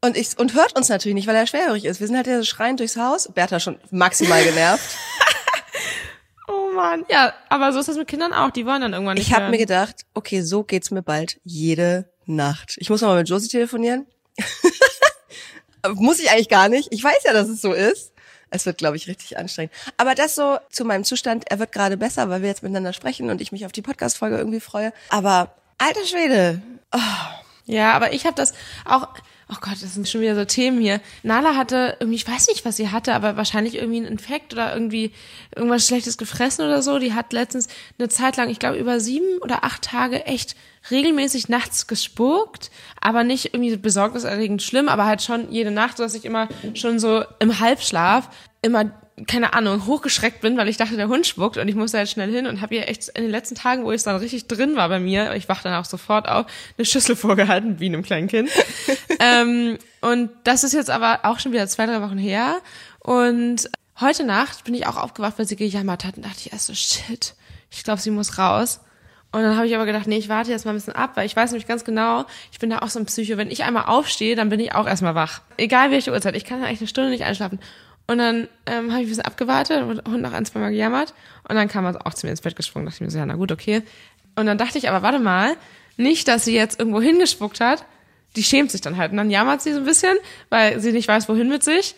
Und 0.00 0.16
ich 0.16 0.36
und 0.36 0.54
hört 0.54 0.76
uns 0.76 0.88
natürlich 0.88 1.14
nicht, 1.14 1.28
weil 1.28 1.36
er 1.36 1.46
schwerhörig 1.46 1.84
ist. 1.84 2.00
Wir 2.00 2.08
sind 2.08 2.16
halt 2.16 2.26
ja 2.26 2.38
so 2.38 2.44
schreiend 2.44 2.80
durchs 2.80 2.96
Haus. 2.96 3.30
Bertha 3.32 3.60
schon 3.60 3.78
maximal 3.92 4.42
genervt. 4.42 4.96
Mann. 6.78 7.04
Ja, 7.10 7.34
aber 7.48 7.72
so 7.72 7.80
ist 7.80 7.88
das 7.88 7.96
mit 7.96 8.08
Kindern 8.08 8.32
auch. 8.32 8.50
Die 8.50 8.64
wollen 8.64 8.80
dann 8.80 8.92
irgendwann 8.92 9.16
nicht 9.16 9.28
Ich 9.28 9.34
habe 9.34 9.50
mir 9.50 9.58
gedacht, 9.58 10.06
okay, 10.14 10.40
so 10.42 10.62
geht's 10.62 10.90
mir 10.90 11.02
bald 11.02 11.40
jede 11.44 12.10
Nacht. 12.24 12.76
Ich 12.78 12.88
muss 12.88 13.02
mal 13.02 13.16
mit 13.16 13.28
Josie 13.28 13.48
telefonieren. 13.48 14.06
Muss 15.94 16.18
ich 16.18 16.30
eigentlich 16.30 16.48
gar 16.48 16.68
nicht. 16.68 16.88
Ich 16.92 17.02
weiß 17.02 17.24
ja, 17.24 17.32
dass 17.32 17.48
es 17.48 17.60
so 17.60 17.72
ist. 17.72 18.12
Es 18.50 18.66
wird, 18.66 18.78
glaube 18.78 18.96
ich, 18.96 19.08
richtig 19.08 19.38
anstrengend. 19.38 19.72
Aber 19.96 20.14
das 20.14 20.34
so 20.34 20.58
zu 20.70 20.84
meinem 20.84 21.04
Zustand, 21.04 21.50
er 21.50 21.58
wird 21.58 21.72
gerade 21.72 21.96
besser, 21.96 22.28
weil 22.30 22.42
wir 22.42 22.48
jetzt 22.48 22.62
miteinander 22.62 22.92
sprechen 22.92 23.30
und 23.30 23.40
ich 23.40 23.52
mich 23.52 23.66
auf 23.66 23.72
die 23.72 23.82
Podcast-Folge 23.82 24.38
irgendwie 24.38 24.60
freue. 24.60 24.92
Aber 25.10 25.54
alter 25.78 26.04
Schwede. 26.04 26.62
Oh. 26.92 26.98
Ja, 27.66 27.92
aber 27.92 28.12
ich 28.12 28.24
habe 28.24 28.36
das 28.36 28.54
auch. 28.84 29.08
Oh 29.50 29.56
Gott, 29.62 29.82
das 29.82 29.94
sind 29.94 30.06
schon 30.06 30.20
wieder 30.20 30.34
so 30.34 30.44
Themen 30.44 30.78
hier. 30.78 31.00
Nala 31.22 31.56
hatte 31.56 31.96
irgendwie, 32.00 32.16
ich 32.16 32.28
weiß 32.28 32.48
nicht, 32.48 32.66
was 32.66 32.76
sie 32.76 32.90
hatte, 32.90 33.14
aber 33.14 33.38
wahrscheinlich 33.38 33.76
irgendwie 33.76 33.96
einen 33.96 34.06
Infekt 34.06 34.52
oder 34.52 34.74
irgendwie 34.74 35.12
irgendwas 35.56 35.86
Schlechtes 35.86 36.18
gefressen 36.18 36.66
oder 36.66 36.82
so. 36.82 36.98
Die 36.98 37.14
hat 37.14 37.32
letztens 37.32 37.68
eine 37.98 38.10
Zeit 38.10 38.36
lang, 38.36 38.50
ich 38.50 38.58
glaube 38.58 38.76
über 38.76 39.00
sieben 39.00 39.38
oder 39.40 39.64
acht 39.64 39.82
Tage 39.82 40.26
echt 40.26 40.54
regelmäßig 40.90 41.48
nachts 41.48 41.86
gespuckt, 41.86 42.70
aber 43.00 43.24
nicht 43.24 43.54
irgendwie 43.54 43.74
besorgniserregend 43.76 44.62
schlimm, 44.62 44.88
aber 44.88 45.06
halt 45.06 45.22
schon 45.22 45.50
jede 45.50 45.70
Nacht, 45.70 45.98
dass 45.98 46.14
ich 46.14 46.26
immer 46.26 46.48
schon 46.74 46.98
so 46.98 47.24
im 47.38 47.58
Halbschlaf 47.58 48.28
immer 48.60 48.90
keine 49.26 49.54
Ahnung, 49.54 49.86
hochgeschreckt 49.86 50.40
bin, 50.40 50.56
weil 50.56 50.68
ich 50.68 50.76
dachte, 50.76 50.96
der 50.96 51.08
Hund 51.08 51.26
spuckt 51.26 51.56
und 51.56 51.68
ich 51.68 51.74
musste 51.74 51.98
halt 51.98 52.08
schnell 52.08 52.30
hin 52.30 52.46
und 52.46 52.60
habe 52.60 52.74
ihr 52.74 52.88
echt 52.88 53.08
in 53.08 53.22
den 53.22 53.30
letzten 53.30 53.54
Tagen, 53.54 53.84
wo 53.84 53.92
ich 53.92 54.02
dann 54.02 54.16
richtig 54.16 54.46
drin 54.46 54.76
war 54.76 54.88
bei 54.88 55.00
mir, 55.00 55.34
ich 55.34 55.48
wach 55.48 55.62
dann 55.62 55.74
auch 55.74 55.84
sofort 55.84 56.28
auf, 56.28 56.46
eine 56.76 56.84
Schüssel 56.84 57.16
vorgehalten, 57.16 57.80
wie 57.80 57.86
einem 57.86 58.02
kleinen 58.02 58.28
Kind. 58.28 58.50
ähm, 59.20 59.78
und 60.00 60.30
das 60.44 60.64
ist 60.64 60.74
jetzt 60.74 60.90
aber 60.90 61.20
auch 61.24 61.38
schon 61.38 61.52
wieder 61.52 61.66
zwei, 61.66 61.86
drei 61.86 62.02
Wochen 62.02 62.18
her. 62.18 62.60
Und 63.00 63.68
heute 64.00 64.24
Nacht 64.24 64.64
bin 64.64 64.74
ich 64.74 64.86
auch 64.86 64.96
aufgewacht, 64.96 65.34
weil 65.38 65.46
sie 65.46 65.56
gejammert 65.56 66.04
hat 66.04 66.16
und 66.16 66.24
dachte 66.24 66.38
ich 66.44 66.52
erst 66.52 66.66
so, 66.66 66.74
shit, 66.74 67.34
ich 67.70 67.84
glaube, 67.84 68.00
sie 68.00 68.10
muss 68.10 68.38
raus. 68.38 68.80
Und 69.30 69.42
dann 69.42 69.56
habe 69.56 69.66
ich 69.66 69.74
aber 69.74 69.84
gedacht, 69.84 70.06
nee, 70.06 70.16
ich 70.16 70.30
warte 70.30 70.50
jetzt 70.50 70.64
mal 70.64 70.72
ein 70.72 70.76
bisschen 70.76 70.94
ab, 70.94 71.12
weil 71.14 71.26
ich 71.26 71.36
weiß 71.36 71.50
nämlich 71.50 71.68
ganz 71.68 71.84
genau, 71.84 72.24
ich 72.50 72.58
bin 72.58 72.70
da 72.70 72.78
auch 72.78 72.88
so 72.88 72.98
ein 72.98 73.04
Psycho. 73.04 73.36
Wenn 73.36 73.50
ich 73.50 73.62
einmal 73.62 73.84
aufstehe, 73.84 74.36
dann 74.36 74.48
bin 74.48 74.58
ich 74.58 74.74
auch 74.74 74.86
erstmal 74.86 75.14
wach. 75.14 75.42
Egal 75.58 75.90
welche 75.90 76.12
Uhrzeit. 76.12 76.34
Ich 76.34 76.44
kann 76.44 76.62
eigentlich 76.64 76.80
eine 76.80 76.88
Stunde 76.88 77.10
nicht 77.10 77.24
einschlafen. 77.24 77.60
Und 78.08 78.18
dann 78.18 78.48
ähm, 78.64 78.90
habe 78.90 79.02
ich 79.02 79.06
ein 79.06 79.10
bisschen 79.10 79.24
abgewartet 79.24 79.82
und 79.82 80.10
Hund 80.10 80.22
noch 80.22 80.32
ein, 80.32 80.44
zwei 80.46 80.60
Mal 80.60 80.70
gejammert. 80.70 81.12
Und 81.46 81.56
dann 81.56 81.68
kam 81.68 81.84
er 81.84 82.06
auch 82.06 82.14
zu 82.14 82.26
mir 82.26 82.30
ins 82.30 82.40
Bett 82.40 82.56
gesprungen. 82.56 82.86
dachte 82.86 82.96
ich 82.96 83.00
mir 83.02 83.10
so, 83.10 83.18
ja, 83.18 83.26
na 83.26 83.34
gut, 83.34 83.52
okay. 83.52 83.82
Und 84.34 84.46
dann 84.46 84.56
dachte 84.56 84.78
ich 84.78 84.88
aber, 84.88 85.02
warte 85.02 85.18
mal, 85.18 85.56
nicht, 85.98 86.26
dass 86.26 86.46
sie 86.46 86.54
jetzt 86.54 86.78
irgendwo 86.78 87.02
hingespuckt 87.02 87.60
hat. 87.60 87.84
Die 88.34 88.42
schämt 88.42 88.70
sich 88.70 88.80
dann 88.80 88.96
halt. 88.96 89.10
Und 89.10 89.18
dann 89.18 89.30
jammert 89.30 89.60
sie 89.60 89.72
so 89.72 89.80
ein 89.80 89.84
bisschen, 89.84 90.16
weil 90.48 90.80
sie 90.80 90.92
nicht 90.92 91.06
weiß, 91.06 91.28
wohin 91.28 91.50
mit 91.50 91.62
sich. 91.62 91.96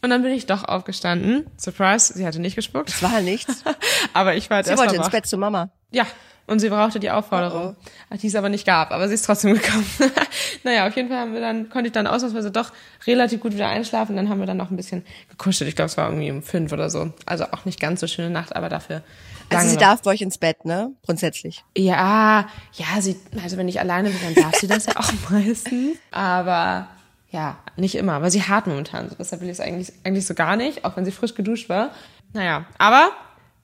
Und 0.00 0.10
dann 0.10 0.22
bin 0.22 0.30
ich 0.30 0.46
doch 0.46 0.62
aufgestanden. 0.62 1.46
Surprise, 1.56 2.14
sie 2.14 2.24
hatte 2.24 2.38
nicht 2.38 2.54
gespuckt. 2.54 2.90
Es 2.90 3.02
war 3.02 3.10
halt 3.10 3.24
nichts. 3.24 3.64
aber 4.12 4.36
ich 4.36 4.48
war 4.50 4.58
jetzt 4.58 4.68
Sie 4.68 4.78
wollte 4.78 4.94
ins. 4.94 5.10
Bett 5.10 5.26
zu 5.26 5.38
Mama. 5.38 5.70
Ja, 5.90 6.06
und 6.48 6.58
sie 6.60 6.70
brauchte 6.70 6.98
die 6.98 7.10
Aufforderung, 7.10 7.76
die 8.10 8.26
es 8.26 8.34
aber 8.34 8.48
nicht 8.48 8.66
gab, 8.66 8.90
aber 8.90 9.06
sie 9.06 9.14
ist 9.14 9.24
trotzdem 9.24 9.54
gekommen. 9.60 9.84
naja, 10.64 10.88
auf 10.88 10.96
jeden 10.96 11.08
Fall 11.08 11.18
haben 11.18 11.34
wir 11.34 11.40
dann, 11.40 11.68
konnte 11.68 11.88
ich 11.88 11.92
dann 11.92 12.06
ausnahmsweise 12.06 12.50
doch 12.50 12.72
relativ 13.06 13.40
gut 13.40 13.54
wieder 13.54 13.68
einschlafen. 13.68 14.16
Dann 14.16 14.28
haben 14.28 14.40
wir 14.40 14.46
dann 14.46 14.56
noch 14.56 14.70
ein 14.70 14.76
bisschen 14.76 15.04
gekuschelt. 15.28 15.68
Ich 15.68 15.76
glaube, 15.76 15.86
es 15.90 15.96
war 15.96 16.08
irgendwie 16.08 16.30
um 16.30 16.42
fünf 16.42 16.72
oder 16.72 16.90
so. 16.90 17.12
Also 17.26 17.44
auch 17.52 17.64
nicht 17.64 17.78
ganz 17.78 18.00
so 18.00 18.06
schöne 18.06 18.30
Nacht, 18.30 18.56
aber 18.56 18.68
dafür. 18.68 19.02
Also 19.50 19.68
sie 19.68 19.76
darf 19.76 20.02
bei 20.02 20.10
euch 20.10 20.20
ins 20.20 20.38
Bett, 20.38 20.64
ne? 20.64 20.92
Grundsätzlich. 21.04 21.64
Ja, 21.76 22.48
ja, 22.74 23.00
sie, 23.00 23.16
also 23.42 23.56
wenn 23.56 23.68
ich 23.68 23.80
alleine 23.80 24.10
bin, 24.10 24.18
dann 24.22 24.44
darf 24.44 24.56
sie 24.56 24.66
das 24.66 24.86
ja 24.86 24.96
auch 24.96 25.12
meistens. 25.30 25.96
Aber 26.10 26.88
ja, 27.30 27.58
nicht 27.76 27.94
immer, 27.94 28.22
weil 28.22 28.30
sie 28.30 28.42
hart 28.42 28.66
momentan. 28.66 29.08
so. 29.08 29.16
Deshalb 29.18 29.42
will 29.42 29.48
ich 29.48 29.58
es 29.58 29.60
eigentlich, 29.60 29.92
eigentlich 30.04 30.26
so 30.26 30.34
gar 30.34 30.56
nicht, 30.56 30.84
auch 30.84 30.96
wenn 30.96 31.04
sie 31.04 31.12
frisch 31.12 31.34
geduscht 31.34 31.68
war. 31.68 31.90
Naja, 32.32 32.66
aber 32.78 33.10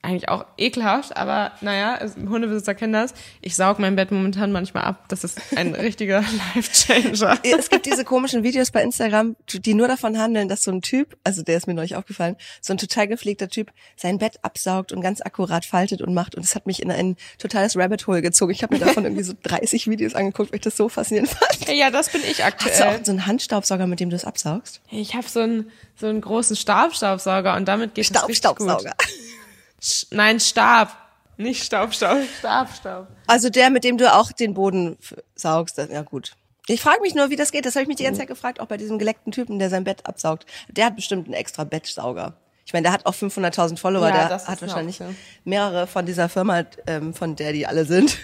eigentlich 0.05 0.29
auch 0.29 0.45
ekelhaft, 0.57 1.17
aber 1.17 1.51
naja, 1.61 1.97
es- 2.01 2.15
Hundebesitzer 2.15 2.75
kennen 2.75 2.93
das. 2.93 3.13
Ich 3.41 3.55
saug 3.55 3.79
mein 3.79 3.95
Bett 3.95 4.11
momentan 4.11 4.51
manchmal 4.51 4.83
ab. 4.83 5.05
Das 5.09 5.23
ist 5.23 5.39
ein 5.57 5.73
richtiger 5.75 6.23
Life-Changer. 6.55 7.39
Es 7.43 7.69
gibt 7.69 7.85
diese 7.85 8.05
komischen 8.05 8.43
Videos 8.43 8.71
bei 8.71 8.81
Instagram, 8.83 9.35
die 9.51 9.73
nur 9.73 9.87
davon 9.87 10.17
handeln, 10.17 10.47
dass 10.47 10.63
so 10.63 10.71
ein 10.71 10.81
Typ, 10.81 11.17
also 11.23 11.41
der 11.43 11.57
ist 11.57 11.67
mir 11.67 11.73
neulich 11.73 11.95
aufgefallen, 11.95 12.35
so 12.61 12.73
ein 12.73 12.77
total 12.77 13.07
gepflegter 13.07 13.49
Typ 13.49 13.71
sein 13.95 14.17
Bett 14.17 14.39
absaugt 14.41 14.91
und 14.91 15.01
ganz 15.01 15.21
akkurat 15.21 15.65
faltet 15.65 16.01
und 16.01 16.13
macht. 16.13 16.35
Und 16.35 16.45
es 16.45 16.55
hat 16.55 16.65
mich 16.65 16.81
in 16.81 16.91
ein 16.91 17.15
totales 17.37 17.75
Rabbit 17.77 18.07
Hole 18.07 18.21
gezogen. 18.21 18.51
Ich 18.51 18.63
habe 18.63 18.73
mir 18.75 18.79
davon 18.85 19.03
irgendwie 19.03 19.23
so 19.23 19.33
30 19.43 19.87
Videos 19.89 20.15
angeguckt, 20.15 20.51
weil 20.51 20.57
ich 20.57 20.63
das 20.63 20.77
so 20.77 20.89
faszinierend 20.89 21.31
fand. 21.31 21.69
Ja, 21.75 21.89
das 21.89 22.09
bin 22.09 22.21
ich 22.21 22.43
Hast 22.43 22.61
du 22.61 22.69
aktuell. 22.69 22.95
auch 22.99 23.05
so 23.05 23.11
einen 23.11 23.25
Handstaubsauger, 23.25 23.87
mit 23.87 23.99
dem 23.99 24.09
du 24.09 24.15
es 24.15 24.25
absaugst? 24.25 24.81
Ich 24.91 25.15
habe 25.15 25.27
so 25.27 25.39
einen, 25.41 25.71
so 25.99 26.07
einen 26.07 26.21
großen 26.21 26.55
Stabstaubsauger 26.55 27.55
und 27.55 27.65
damit 27.67 27.95
geht 27.95 28.09
es 28.09 28.27
richtig 28.27 28.55
gut. 28.55 28.67
Sch- 29.85 30.07
Nein, 30.09 30.39
Stab. 30.39 30.97
Nicht 31.37 31.63
Staubstaub, 31.63 32.19
Stabstaub. 32.39 33.07
Also 33.27 33.49
der, 33.49 33.69
mit 33.69 33.83
dem 33.83 33.97
du 33.97 34.11
auch 34.13 34.31
den 34.31 34.53
Boden 34.53 34.97
saugst. 35.35 35.77
Das- 35.77 35.89
Ja 35.89 36.01
gut. 36.01 36.31
Ich 36.67 36.81
frage 36.81 37.01
mich 37.01 37.13
nur, 37.13 37.29
wie 37.29 37.35
das 37.35 37.51
geht. 37.51 37.65
Das 37.65 37.75
habe 37.75 37.83
ich 37.83 37.87
mich 37.87 37.97
die 37.97 38.03
ganze 38.05 38.19
Zeit 38.21 38.27
gefragt, 38.27 38.59
auch 38.59 38.65
bei 38.65 38.77
diesem 38.77 38.97
geleckten 38.97 39.31
Typen, 39.31 39.59
der 39.59 39.69
sein 39.69 39.83
Bett 39.83 40.05
absaugt. 40.07 40.45
Der 40.69 40.85
hat 40.87 40.95
bestimmt 40.95 41.25
einen 41.27 41.35
extra 41.35 41.63
Bettsauger. 41.63 42.33
Ich 42.65 42.73
meine, 42.73 42.83
der 42.83 42.93
hat 42.93 43.05
auch 43.05 43.13
500.000 43.13 43.77
Follower. 43.77 44.07
Ja, 44.07 44.13
der 44.27 44.29
hat 44.47 44.61
wahrscheinlich 44.61 44.97
mehrere 45.43 45.85
von 45.85 46.05
dieser 46.07 46.27
Firma, 46.29 46.63
ähm, 46.87 47.13
von 47.13 47.35
der 47.35 47.53
die 47.53 47.67
alle 47.67 47.85
sind. 47.85 48.17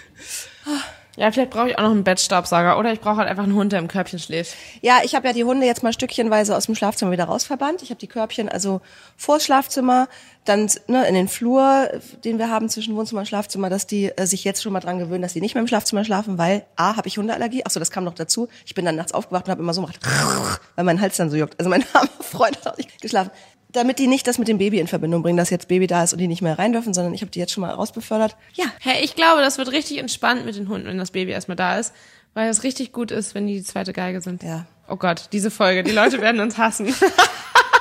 Ja, 1.16 1.30
vielleicht 1.30 1.50
brauche 1.50 1.68
ich 1.68 1.78
auch 1.78 1.82
noch 1.82 1.90
einen 1.90 2.04
Bettstaubsauger 2.04 2.78
oder 2.78 2.92
ich 2.92 3.00
brauche 3.00 3.16
halt 3.16 3.28
einfach 3.28 3.42
einen 3.42 3.54
Hund, 3.54 3.72
der 3.72 3.80
im 3.80 3.88
Körbchen 3.88 4.18
schläft. 4.18 4.56
Ja, 4.80 5.00
ich 5.04 5.14
habe 5.14 5.26
ja 5.26 5.34
die 5.34 5.44
Hunde 5.44 5.66
jetzt 5.66 5.82
mal 5.82 5.92
stückchenweise 5.92 6.56
aus 6.56 6.66
dem 6.66 6.74
Schlafzimmer 6.74 7.10
wieder 7.10 7.24
rausverbannt. 7.24 7.82
Ich 7.82 7.90
habe 7.90 8.00
die 8.00 8.06
Körbchen 8.06 8.48
also 8.48 8.80
vor 9.16 9.36
das 9.36 9.44
Schlafzimmer, 9.44 10.08
dann 10.46 10.70
ne, 10.86 11.06
in 11.06 11.14
den 11.14 11.28
Flur, 11.28 11.88
den 12.24 12.38
wir 12.38 12.50
haben 12.50 12.68
zwischen 12.68 12.96
Wohnzimmer 12.96 13.20
und 13.20 13.26
Schlafzimmer, 13.26 13.68
dass 13.68 13.86
die 13.86 14.06
äh, 14.06 14.26
sich 14.26 14.42
jetzt 14.44 14.62
schon 14.62 14.72
mal 14.72 14.80
dran 14.80 14.98
gewöhnen, 14.98 15.22
dass 15.22 15.34
die 15.34 15.40
nicht 15.42 15.54
mehr 15.54 15.60
im 15.60 15.68
Schlafzimmer 15.68 16.04
schlafen, 16.04 16.38
weil 16.38 16.64
A, 16.76 16.96
habe 16.96 17.06
ich 17.08 17.18
Hundeallergie. 17.18 17.64
Achso, 17.64 17.78
das 17.78 17.90
kam 17.90 18.04
noch 18.04 18.14
dazu. 18.14 18.48
Ich 18.64 18.74
bin 18.74 18.84
dann 18.84 18.96
nachts 18.96 19.12
aufgewacht 19.12 19.44
und 19.44 19.50
habe 19.50 19.62
immer 19.62 19.74
so 19.74 19.82
gemacht, 19.82 20.00
weil 20.76 20.84
mein 20.84 21.00
Hals 21.00 21.18
dann 21.18 21.30
so 21.30 21.36
juckt. 21.36 21.58
Also 21.58 21.68
mein 21.68 21.84
armer 21.92 22.08
Freund 22.20 22.56
hat 22.56 22.72
auch 22.72 22.76
nicht 22.78 23.00
geschlafen. 23.02 23.30
Damit 23.72 23.98
die 23.98 24.06
nicht 24.06 24.26
das 24.26 24.38
mit 24.38 24.48
dem 24.48 24.58
Baby 24.58 24.78
in 24.80 24.86
Verbindung 24.86 25.22
bringen, 25.22 25.38
dass 25.38 25.50
jetzt 25.50 25.68
Baby 25.68 25.86
da 25.86 26.04
ist 26.04 26.12
und 26.12 26.18
die 26.18 26.28
nicht 26.28 26.42
mehr 26.42 26.58
rein 26.58 26.72
dürfen, 26.72 26.92
sondern 26.92 27.14
ich 27.14 27.22
habe 27.22 27.30
die 27.30 27.38
jetzt 27.38 27.52
schon 27.52 27.62
mal 27.62 27.70
rausbefördert. 27.70 28.36
Ja, 28.54 28.66
Hey, 28.80 29.02
ich 29.02 29.14
glaube, 29.16 29.40
das 29.40 29.58
wird 29.58 29.72
richtig 29.72 29.98
entspannt 29.98 30.44
mit 30.44 30.56
den 30.56 30.68
Hunden, 30.68 30.86
wenn 30.86 30.98
das 30.98 31.10
Baby 31.10 31.32
erstmal 31.32 31.56
da 31.56 31.78
ist, 31.78 31.94
weil 32.34 32.48
es 32.50 32.62
richtig 32.64 32.92
gut 32.92 33.10
ist, 33.10 33.34
wenn 33.34 33.46
die 33.46 33.54
die 33.54 33.64
zweite 33.64 33.92
Geige 33.92 34.20
sind. 34.20 34.42
Ja. 34.42 34.66
Oh 34.88 34.96
Gott, 34.96 35.28
diese 35.32 35.50
Folge, 35.50 35.82
die 35.82 35.92
Leute 35.92 36.20
werden 36.20 36.40
uns 36.40 36.58
hassen. 36.58 36.94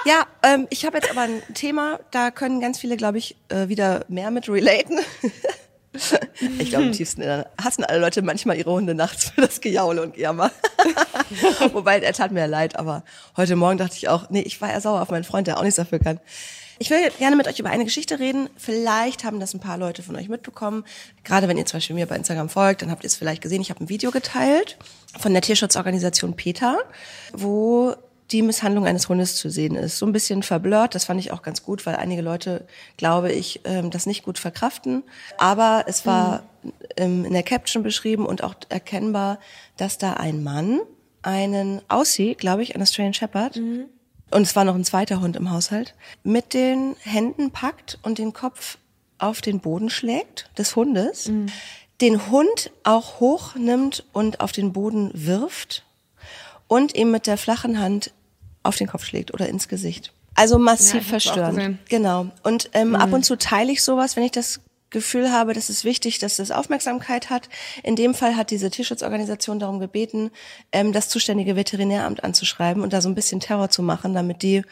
Ja, 0.03 0.25
ähm, 0.41 0.65
ich 0.71 0.83
habe 0.85 0.97
jetzt 0.97 1.11
aber 1.11 1.21
ein 1.21 1.43
Thema, 1.53 1.99
da 2.09 2.31
können 2.31 2.59
ganz 2.59 2.79
viele, 2.79 2.97
glaube 2.97 3.19
ich, 3.19 3.35
äh, 3.49 3.67
wieder 3.67 4.03
mehr 4.07 4.31
mit 4.31 4.49
relaten. 4.49 4.99
Ich 6.59 6.69
glaube, 6.69 6.85
im 6.85 6.91
tiefsten 6.93 7.21
Innern 7.21 7.45
hassen 7.61 7.83
alle 7.83 7.99
Leute 7.99 8.21
manchmal 8.21 8.57
ihre 8.57 8.71
Hunde 8.71 8.95
nachts 8.95 9.29
für 9.31 9.41
das 9.41 9.59
Gejaule 9.59 10.01
und 10.01 10.13
Gejammer. 10.13 10.51
Wobei, 11.73 11.99
er 11.99 12.13
tat 12.13 12.31
mir 12.31 12.47
leid, 12.47 12.77
aber 12.77 13.03
heute 13.35 13.55
Morgen 13.55 13.77
dachte 13.77 13.95
ich 13.97 14.07
auch, 14.07 14.29
nee, 14.29 14.41
ich 14.41 14.61
war 14.61 14.71
eher 14.71 14.79
sauer 14.81 15.01
auf 15.01 15.09
meinen 15.09 15.25
Freund, 15.25 15.47
der 15.47 15.57
auch 15.57 15.63
nichts 15.63 15.75
dafür 15.75 15.99
kann. 15.99 16.19
Ich 16.79 16.89
will 16.89 16.97
gerne 17.19 17.35
mit 17.35 17.47
euch 17.47 17.59
über 17.59 17.69
eine 17.69 17.85
Geschichte 17.85 18.17
reden. 18.17 18.49
Vielleicht 18.57 19.23
haben 19.23 19.39
das 19.39 19.53
ein 19.53 19.59
paar 19.59 19.77
Leute 19.77 20.01
von 20.01 20.15
euch 20.15 20.29
mitbekommen. 20.29 20.83
Gerade 21.23 21.47
wenn 21.47 21.57
ihr 21.57 21.65
zum 21.67 21.77
Beispiel 21.77 21.95
mir 21.95 22.07
bei 22.07 22.15
Instagram 22.15 22.49
folgt, 22.49 22.81
dann 22.81 22.89
habt 22.89 23.03
ihr 23.03 23.07
es 23.07 23.15
vielleicht 23.15 23.43
gesehen. 23.43 23.61
Ich 23.61 23.69
habe 23.69 23.83
ein 23.83 23.89
Video 23.89 24.09
geteilt 24.09 24.77
von 25.19 25.31
der 25.31 25.43
Tierschutzorganisation 25.43 26.35
PETA, 26.35 26.79
wo 27.33 27.95
die 28.31 28.41
Misshandlung 28.41 28.85
eines 28.85 29.09
Hundes 29.09 29.35
zu 29.35 29.49
sehen 29.49 29.75
ist. 29.75 29.97
So 29.97 30.05
ein 30.05 30.11
bisschen 30.11 30.43
verblurrt, 30.43 30.95
das 30.95 31.05
fand 31.05 31.19
ich 31.19 31.31
auch 31.31 31.41
ganz 31.41 31.63
gut, 31.63 31.85
weil 31.85 31.95
einige 31.95 32.21
Leute, 32.21 32.65
glaube 32.97 33.31
ich, 33.31 33.61
ähm, 33.65 33.89
das 33.91 34.05
nicht 34.05 34.23
gut 34.23 34.39
verkraften. 34.39 35.03
Aber 35.37 35.85
es 35.87 36.05
war 36.05 36.43
ähm, 36.97 37.25
in 37.25 37.33
der 37.33 37.43
Caption 37.43 37.83
beschrieben 37.83 38.25
und 38.25 38.43
auch 38.43 38.55
erkennbar, 38.69 39.39
dass 39.77 39.97
da 39.97 40.13
ein 40.13 40.43
Mann 40.43 40.79
einen 41.21 41.81
Aussie, 41.87 42.35
glaube 42.35 42.63
ich, 42.63 42.73
eine 42.75 42.83
Australian 42.83 43.13
Shepherd, 43.13 43.57
und 44.31 44.41
es 44.43 44.55
war 44.55 44.63
noch 44.63 44.75
ein 44.75 44.85
zweiter 44.85 45.19
Hund 45.21 45.35
im 45.35 45.51
Haushalt, 45.51 45.93
mit 46.23 46.53
den 46.53 46.95
Händen 47.01 47.51
packt 47.51 47.99
und 48.01 48.17
den 48.17 48.33
Kopf 48.33 48.77
auf 49.17 49.41
den 49.41 49.59
Boden 49.59 49.89
schlägt 49.89 50.49
des 50.57 50.75
Hundes, 50.75 51.29
den 51.99 52.31
Hund 52.31 52.71
auch 52.83 53.19
hochnimmt 53.19 54.05
und 54.13 54.39
auf 54.39 54.51
den 54.51 54.73
Boden 54.73 55.11
wirft 55.13 55.85
und 56.67 56.95
ihm 56.95 57.11
mit 57.11 57.27
der 57.27 57.37
flachen 57.37 57.79
Hand 57.79 58.13
auf 58.63 58.75
den 58.75 58.87
Kopf 58.87 59.05
schlägt 59.05 59.33
oder 59.33 59.47
ins 59.47 59.67
Gesicht. 59.67 60.13
Also 60.35 60.55
Ja, 60.55 60.59
massiv 60.59 61.01
auch 61.01 61.09
verstörend. 61.09 61.77
Genau. 61.89 62.27
Und 62.43 62.69
ähm, 62.73 62.95
ab 62.95 63.11
und 63.13 63.25
zu 63.25 63.37
teile 63.37 63.71
ich 63.71 63.83
sowas, 63.83 64.15
wenn 64.15 64.23
ich 64.23 64.31
das 64.31 64.61
Gefühl 64.91 65.31
habe, 65.31 65.53
das 65.53 65.69
ist 65.69 65.85
wichtig, 65.85 66.19
dass 66.19 66.35
das 66.35 66.51
Aufmerksamkeit 66.51 67.29
hat. 67.29 67.49
In 67.81 67.95
dem 67.95 68.13
Fall 68.13 68.35
hat 68.35 68.51
diese 68.51 68.69
Tierschutzorganisation 68.69 69.57
darum 69.57 69.79
gebeten, 69.79 70.31
ähm, 70.71 70.91
das 70.91 71.09
zuständige 71.09 71.55
Veterinäramt 71.55 72.23
anzuschreiben 72.23 72.83
und 72.83 72.91
da 72.93 73.01
so 73.01 73.09
ein 73.09 73.15
bisschen 73.15 73.39
Terror 73.39 73.69
zu 73.69 73.83
machen, 73.83 74.13
damit 74.13 74.41
die 74.43 74.63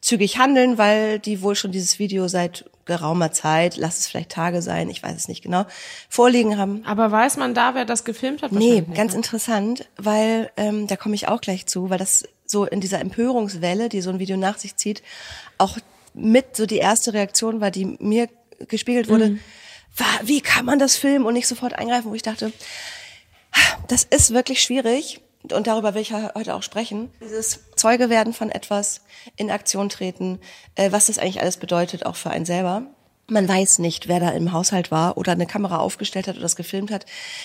zügig 0.00 0.38
handeln, 0.38 0.78
weil 0.78 1.18
die 1.18 1.42
wohl 1.42 1.54
schon 1.54 1.72
dieses 1.72 1.98
Video 1.98 2.28
seit 2.28 2.68
geraumer 2.84 3.32
Zeit, 3.32 3.76
lass 3.76 3.98
es 3.98 4.06
vielleicht 4.06 4.30
Tage 4.30 4.62
sein, 4.62 4.88
ich 4.90 5.02
weiß 5.02 5.14
es 5.14 5.28
nicht 5.28 5.42
genau, 5.42 5.64
vorliegen 6.08 6.56
haben. 6.56 6.82
Aber 6.84 7.10
weiß 7.12 7.36
man 7.36 7.54
da, 7.54 7.74
wer 7.74 7.84
das 7.84 8.04
gefilmt 8.04 8.42
hat? 8.42 8.52
Nee, 8.52 8.84
ganz 8.94 9.12
ne? 9.12 9.18
interessant, 9.18 9.88
weil 9.96 10.50
ähm, 10.56 10.86
da 10.86 10.96
komme 10.96 11.14
ich 11.14 11.28
auch 11.28 11.40
gleich 11.40 11.66
zu, 11.66 11.90
weil 11.90 11.98
das 11.98 12.24
so 12.50 12.64
in 12.64 12.80
dieser 12.80 13.00
Empörungswelle, 13.00 13.88
die 13.88 14.00
so 14.00 14.10
ein 14.10 14.18
Video 14.18 14.36
nach 14.36 14.58
sich 14.58 14.76
zieht, 14.76 15.02
auch 15.58 15.78
mit 16.14 16.56
so 16.56 16.66
die 16.66 16.78
erste 16.78 17.12
Reaktion 17.12 17.60
war, 17.60 17.70
die 17.70 17.84
mir 18.00 18.28
gespiegelt 18.66 19.08
wurde, 19.08 19.38
war, 19.96 20.06
wie 20.24 20.40
kann 20.40 20.64
man 20.64 20.78
das 20.78 20.96
filmen 20.96 21.26
und 21.26 21.34
nicht 21.34 21.46
sofort 21.46 21.74
eingreifen, 21.74 22.10
wo 22.10 22.14
ich 22.14 22.22
dachte, 22.22 22.52
das 23.88 24.04
ist 24.04 24.32
wirklich 24.32 24.62
schwierig 24.62 25.20
und 25.52 25.66
darüber 25.66 25.94
will 25.94 26.02
ich 26.02 26.12
heute 26.12 26.54
auch 26.54 26.62
sprechen. 26.62 27.10
Dieses 27.20 27.60
Zeuge 27.76 28.10
werden 28.10 28.32
von 28.32 28.50
etwas, 28.50 29.02
in 29.36 29.50
Aktion 29.50 29.88
treten, 29.88 30.40
äh, 30.74 30.90
was 30.90 31.06
das 31.06 31.18
eigentlich 31.18 31.40
alles 31.40 31.58
bedeutet, 31.58 32.06
auch 32.06 32.16
für 32.16 32.30
einen 32.30 32.44
selber. 32.44 32.86
Man 33.30 33.46
weiß 33.46 33.80
nicht, 33.80 34.08
wer 34.08 34.20
da 34.20 34.30
im 34.30 34.52
Haushalt 34.52 34.90
war 34.90 35.18
oder 35.18 35.32
eine 35.32 35.44
Kamera 35.44 35.76
aufgestellt 35.76 36.28
hat 36.28 36.36
oder 36.36 36.44
das 36.44 36.56
gefilmt 36.56 36.90
hat. 36.90 37.04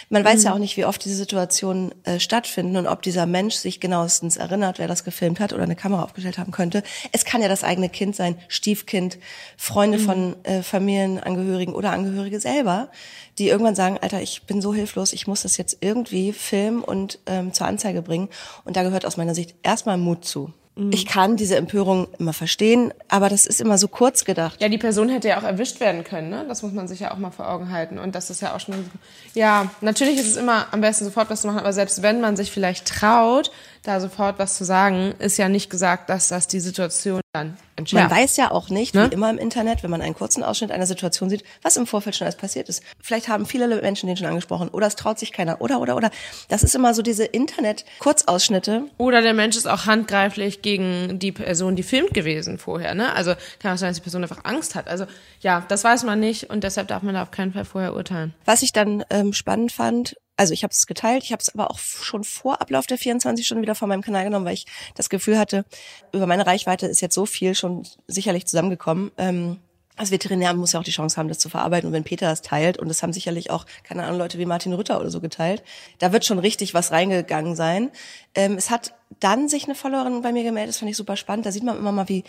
Man 0.10 0.24
weiß 0.24 0.44
ja 0.44 0.54
auch 0.54 0.58
nicht, 0.58 0.78
wie 0.78 0.86
oft 0.86 1.04
diese 1.04 1.18
Situationen 1.18 1.94
äh, 2.06 2.22
stattfinden 2.22 2.78
und 2.78 2.88
ob 2.88 3.02
dieser 3.02 3.26
Mensch 3.26 3.56
sich 3.56 3.82
genauestens 3.82 4.38
erinnert, 4.38 4.80
wer 4.80 4.88
das 4.88 5.04
gefilmt 5.04 5.42
hat 5.42 5.52
oder 5.52 5.64
eine 5.64 5.76
Kamera 5.76 6.04
aufgestellt 6.04 6.38
haben 6.38 6.54
könnte. 6.54 6.84
Es 7.12 7.26
kann 7.26 7.42
ja 7.42 7.50
das 7.50 7.66
eigene 7.66 7.90
Kind 7.90 8.16
sein, 8.16 8.38
Stiefkind, 8.48 9.18
Freunde 9.58 10.00
von 10.00 10.38
äh, 10.44 10.64
Familienangehörigen 10.64 11.76
oder 11.76 11.92
Angehörige 11.92 12.40
selber, 12.40 12.90
die 13.38 13.50
irgendwann 13.50 13.76
sagen, 13.76 13.98
Alter, 14.02 14.22
ich 14.22 14.44
bin 14.44 14.62
so 14.62 14.74
hilflos, 14.74 15.12
ich 15.12 15.28
muss 15.28 15.42
das 15.42 15.58
jetzt 15.58 15.80
irgendwie 15.82 16.32
filmen 16.32 16.82
und 16.82 17.20
ähm, 17.26 17.52
zur 17.52 17.68
Anzeige 17.68 18.02
bringen. 18.02 18.30
Und 18.64 18.78
da 18.78 18.84
gehört 18.84 19.06
aus 19.06 19.18
meiner 19.18 19.36
Sicht 19.36 19.56
erstmal 19.64 19.98
Mut 19.98 20.24
zu. 20.24 20.54
Ich 20.76 21.06
kann 21.06 21.38
diese 21.38 21.56
Empörung 21.56 22.08
immer 22.18 22.34
verstehen, 22.34 22.94
aber 23.08 23.30
das 23.30 23.46
ist 23.46 23.62
immer 23.62 23.78
so 23.78 23.88
kurz 23.88 24.26
gedacht. 24.26 24.60
Ja, 24.60 24.70
die 24.70 24.80
Person 24.80 25.08
hätte 25.08 25.28
ja 25.28 25.40
auch 25.40 25.44
erwischt 25.44 25.80
werden 25.80 26.04
können, 26.04 26.30
ne? 26.30 26.46
Das 26.48 26.64
muss 26.64 26.74
man 26.74 26.88
sich 26.88 27.02
ja 27.02 27.12
auch 27.12 27.18
mal 27.18 27.30
vor 27.30 27.48
Augen 27.48 27.72
halten. 27.72 28.00
Und 28.00 28.16
das 28.16 28.32
ist 28.32 28.42
ja 28.42 28.56
auch 28.56 28.60
schon. 28.60 28.90
Ja, 29.36 29.70
natürlich 29.82 30.18
ist 30.18 30.28
es 30.28 30.36
immer 30.36 30.66
am 30.72 30.82
besten 30.82 31.06
sofort 31.06 31.30
was 31.30 31.42
zu 31.42 31.48
machen, 31.48 31.60
aber 31.60 31.74
selbst 31.74 32.02
wenn 32.02 32.22
man 32.22 32.36
sich 32.36 32.52
vielleicht 32.52 32.88
traut, 32.88 33.52
da 33.84 34.00
sofort 34.00 34.40
was 34.40 34.58
zu 34.58 34.64
sagen, 34.64 35.14
ist 35.20 35.38
ja 35.38 35.48
nicht 35.48 35.70
gesagt, 35.70 36.10
dass 36.10 36.30
das 36.30 36.48
die 36.48 36.60
Situation 36.60 37.23
dann 37.34 37.58
entschärft. 37.76 38.12
Man 38.12 38.20
weiß 38.22 38.38
ja 38.38 38.52
auch 38.52 38.70
nicht, 38.70 38.94
Ne? 38.94 39.10
wie 39.10 39.14
immer 39.16 39.28
im 39.32 39.40
Internet, 39.40 39.82
wenn 39.82 39.90
man 39.90 40.04
einen 40.04 40.14
kurzen 40.14 40.44
Ausschnitt 40.44 40.70
einer 40.72 40.86
Situation 40.86 41.32
sieht, 41.32 41.44
was 41.64 41.76
im 41.78 41.88
Vorfeld 41.88 42.16
schon 42.16 42.26
alles 42.26 42.36
passiert 42.36 42.70
ist. 42.70 42.84
Vielleicht 43.02 43.28
haben 43.28 43.48
viele 43.48 43.68
Menschen 43.82 44.06
den 44.06 44.16
schon 44.16 44.28
angesprochen 44.28 44.70
oder 44.70 44.86
es 44.86 44.96
traut 44.96 45.18
sich 45.18 45.32
keiner 45.32 45.60
oder 45.60 45.82
oder 45.82 45.96
oder. 45.96 46.12
Das 46.50 46.62
ist 46.62 46.76
immer 46.76 46.94
so 46.94 47.02
diese 47.02 47.26
Internet-Kurzausschnitte. 47.26 48.84
Oder 49.00 49.24
der 49.24 49.34
Mensch 49.34 49.58
ist 49.58 49.66
auch 49.68 49.88
handgreiflich 49.88 50.62
gegen 50.62 51.18
die 51.18 51.32
Person, 51.32 51.76
die 51.76 51.82
filmt 51.82 52.14
gewesen 52.14 52.60
vorher, 52.60 52.94
ne? 52.94 53.12
Also 53.16 53.34
kann 53.58 53.74
auch 53.74 53.78
sein, 53.78 53.90
dass 53.90 53.98
die 53.98 54.04
Person 54.04 54.22
einfach 54.22 54.44
Angst 54.46 54.76
hat. 54.76 54.88
Also 54.88 55.08
ja, 55.42 55.66
das 55.68 55.84
weiß 55.84 56.04
man 56.04 56.20
nicht 56.20 56.52
und 56.52 56.64
deshalb 56.64 56.88
darf 56.88 57.02
man 57.02 57.16
da 57.16 57.24
auf 57.24 57.32
keinen 57.32 57.54
Fall 57.54 57.66
vorher 57.66 57.96
urteilen. 57.96 58.36
Was 58.46 58.62
ich 58.62 58.74
dann 58.74 59.04
ähm, 59.10 59.34
spannend 59.34 59.72
fand, 59.72 60.16
also 60.36 60.54
ich 60.54 60.64
habe 60.64 60.72
es 60.72 60.88
geteilt, 60.88 61.24
ich 61.24 61.32
habe 61.32 61.42
es 61.42 61.54
aber 61.54 61.70
auch 61.70 61.78
schon 61.78 62.24
vor 62.24 62.62
Ablauf 62.62 62.88
der 62.88 62.98
24 62.98 63.46
Stunden 63.46 63.62
wieder 63.62 63.76
von 63.76 63.90
meinem 63.90 64.02
Kanal 64.02 64.24
genommen, 64.24 64.46
weil 64.46 64.56
ich 64.56 64.66
das 64.96 65.10
Gefühl 65.10 65.38
hatte, 65.38 65.66
über 66.12 66.26
meine 66.26 66.46
Reichweite 66.46 66.88
ist 66.88 67.02
jetzt 67.02 67.16
so 67.16 67.26
viel 67.26 67.56
schon 67.56 67.88
sicherlich 68.08 68.48
zusammengekommen. 68.48 69.12
Ähm, 69.18 69.60
als 69.96 70.10
Veterinär 70.10 70.54
muss 70.56 70.72
ja 70.72 70.80
auch 70.80 70.84
die 70.84 70.92
Chance 70.92 71.18
haben, 71.18 71.28
das 71.28 71.38
zu 71.38 71.50
verarbeiten. 71.50 71.88
Und 71.88 71.94
wenn 71.94 72.04
Peter 72.04 72.28
das 72.28 72.42
teilt, 72.42 72.80
und 72.80 72.88
das 72.88 73.04
haben 73.04 73.14
sicherlich 73.14 73.52
auch, 73.52 73.66
keine 73.84 74.04
Ahnung, 74.04 74.18
Leute 74.18 74.40
wie 74.40 74.46
Martin 74.46 74.74
Rütter 74.74 75.00
oder 75.00 75.12
so 75.12 75.22
geteilt, 75.22 75.62
da 76.00 76.12
wird 76.12 76.26
schon 76.26 76.40
richtig 76.40 76.74
was 76.74 76.92
reingegangen 76.92 77.56
sein. 77.56 77.92
Ähm, 78.34 78.56
es 78.58 78.72
hat 78.72 78.96
dann 79.20 79.50
sich 79.50 79.66
eine 79.66 79.76
Followerin 79.76 80.24
bei 80.24 80.32
mir 80.32 80.44
gemeldet, 80.44 80.70
das 80.70 80.80
fand 80.80 80.90
ich 80.90 80.98
super 80.98 81.16
spannend. 81.16 81.46
Da 81.46 81.52
sieht 81.52 81.64
man 81.64 81.78
immer 81.78 81.92
mal, 81.92 82.10
wie, 82.10 82.24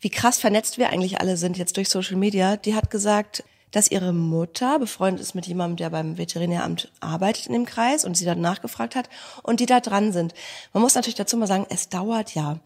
wie 0.00 0.10
krass 0.10 0.38
vernetzt 0.38 0.78
wir 0.78 0.90
eigentlich 0.90 1.20
alle 1.20 1.36
sind 1.36 1.58
jetzt 1.58 1.76
durch 1.76 1.88
Social 1.88 2.16
Media. 2.16 2.56
Die 2.56 2.76
hat 2.76 2.88
gesagt, 2.88 3.42
dass 3.72 3.90
ihre 3.90 4.12
Mutter 4.12 4.78
befreundet 4.78 5.20
ist 5.20 5.34
mit 5.34 5.46
jemandem, 5.46 5.76
der 5.76 5.90
beim 5.90 6.18
Veterinäramt 6.18 6.92
arbeitet 7.00 7.46
in 7.46 7.54
dem 7.54 7.66
Kreis 7.66 8.04
und 8.04 8.16
sie 8.16 8.24
dann 8.24 8.40
nachgefragt 8.40 8.94
hat 8.94 9.08
und 9.42 9.60
die 9.60 9.66
da 9.66 9.80
dran 9.80 10.12
sind. 10.12 10.34
Man 10.72 10.82
muss 10.82 10.94
natürlich 10.94 11.16
dazu 11.16 11.36
mal 11.36 11.46
sagen, 11.46 11.66
es 11.70 11.88
dauert 11.88 12.34
ja. 12.34 12.60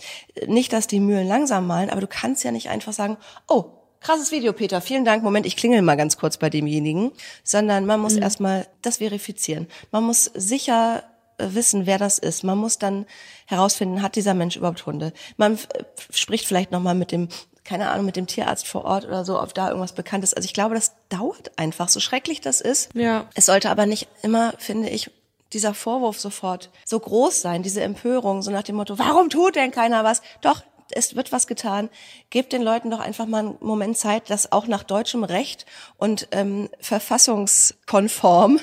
Nicht, 0.47 0.73
dass 0.73 0.87
die 0.87 1.01
Mühlen 1.01 1.27
langsam 1.27 1.67
malen, 1.67 1.91
aber 1.91 2.01
du 2.01 2.09
kannst 2.09 2.45
ja 2.45 2.51
nicht 2.51 2.69
einfach 2.69 2.93
sagen, 2.93 3.17
oh, 3.49 3.77
krasses 4.01 4.31
Video, 4.31 4.53
Peter, 4.53 4.81
vielen 4.81 5.05
Dank, 5.05 5.23
Moment, 5.23 5.47
ich 5.47 5.57
klingel 5.57 5.83
mal 5.83 5.97
ganz 5.97 6.17
kurz 6.17 6.37
bei 6.37 6.51
demjenigen, 6.51 7.13
sondern 7.43 7.87
man 7.87 8.01
muss 8.01 8.17
erstmal 8.17 8.67
das 8.83 8.99
verifizieren. 8.99 9.67
Man 9.91 10.05
muss 10.05 10.25
sicher 10.35 11.05
äh, 11.39 11.49
wissen, 11.51 11.87
wer 11.87 11.99
das 11.99 12.19
ist. 12.19 12.45
Man 12.45 12.59
muss 12.59 12.79
dann 12.79 13.07
herausfinden, 13.47 14.03
hat 14.03 14.17
dieser 14.17 14.35
Mensch 14.35 14.57
überhaupt 14.57 14.87
Hunde? 14.87 15.13
Man 15.37 15.55
äh, 15.55 15.85
spricht 16.11 16.47
vielleicht 16.47 16.71
nochmal 16.71 16.95
mit 16.95 17.13
dem 17.13 17.29
keine 17.67 17.91
Ahnung, 17.91 18.07
mit 18.07 18.17
dem 18.17 18.27
Tierarzt 18.27 18.67
vor 18.67 18.85
Ort 18.85 19.05
oder 19.05 19.25
so, 19.25 19.41
ob 19.41 19.53
da 19.53 19.69
irgendwas 19.69 19.93
bekannt 19.93 20.25
ist. 20.25 20.37
Also 20.37 20.47
ich 20.47 20.55
glaube, 20.55 20.75
das 20.75 20.93
dauert 21.09 21.59
einfach, 21.59 21.89
so 21.89 22.01
schrecklich 22.01 22.41
das 22.41 22.61
ist. 22.61 22.95
Ja. 22.95 23.27
Es 23.35 23.47
sollte 23.47 23.71
aber 23.71 23.87
nicht 23.87 24.09
immer, 24.23 24.55
finde 24.59 24.89
ich, 24.89 25.11
dieser 25.53 25.75
Vorwurf 25.75 26.19
sofort 26.19 26.71
so 26.85 26.99
groß 26.99 27.41
sein, 27.41 27.63
diese 27.63 27.83
Empörung, 27.83 28.43
so 28.43 28.51
nach 28.51 28.63
dem 28.63 28.77
Motto, 28.77 28.99
warum 28.99 29.31
tut 29.31 29.57
denn 29.57 29.71
keiner 29.71 30.05
was? 30.05 30.23
Doch, 30.41 30.63
es 30.91 31.17
wird 31.17 31.33
was 31.33 31.47
getan. 31.47 31.89
Gebt 32.31 32.53
den 32.53 32.63
Leuten 32.63 32.91
doch 32.91 33.01
einfach 33.01 33.27
mal 33.27 33.41
einen 33.41 33.57
Moment 33.61 33.97
Zeit, 33.99 34.31
das 34.31 34.53
auch 34.53 34.67
nach 34.67 34.85
deutschem 34.85 35.25
Recht 35.25 35.67
und 35.97 36.29
ähm, 36.31 36.69
verfassungskonform 36.81 38.61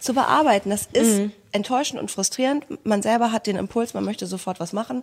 zu 0.00 0.14
bearbeiten. 0.14 0.70
Das 0.70 0.88
ist 0.92 1.30
enttäuschend 1.52 2.00
und 2.00 2.10
frustrierend. 2.10 2.64
Man 2.84 3.02
selber 3.02 3.32
hat 3.32 3.46
den 3.46 3.56
Impuls, 3.56 3.94
man 3.94 4.04
möchte 4.04 4.26
sofort 4.26 4.60
was 4.60 4.72
machen. 4.72 5.02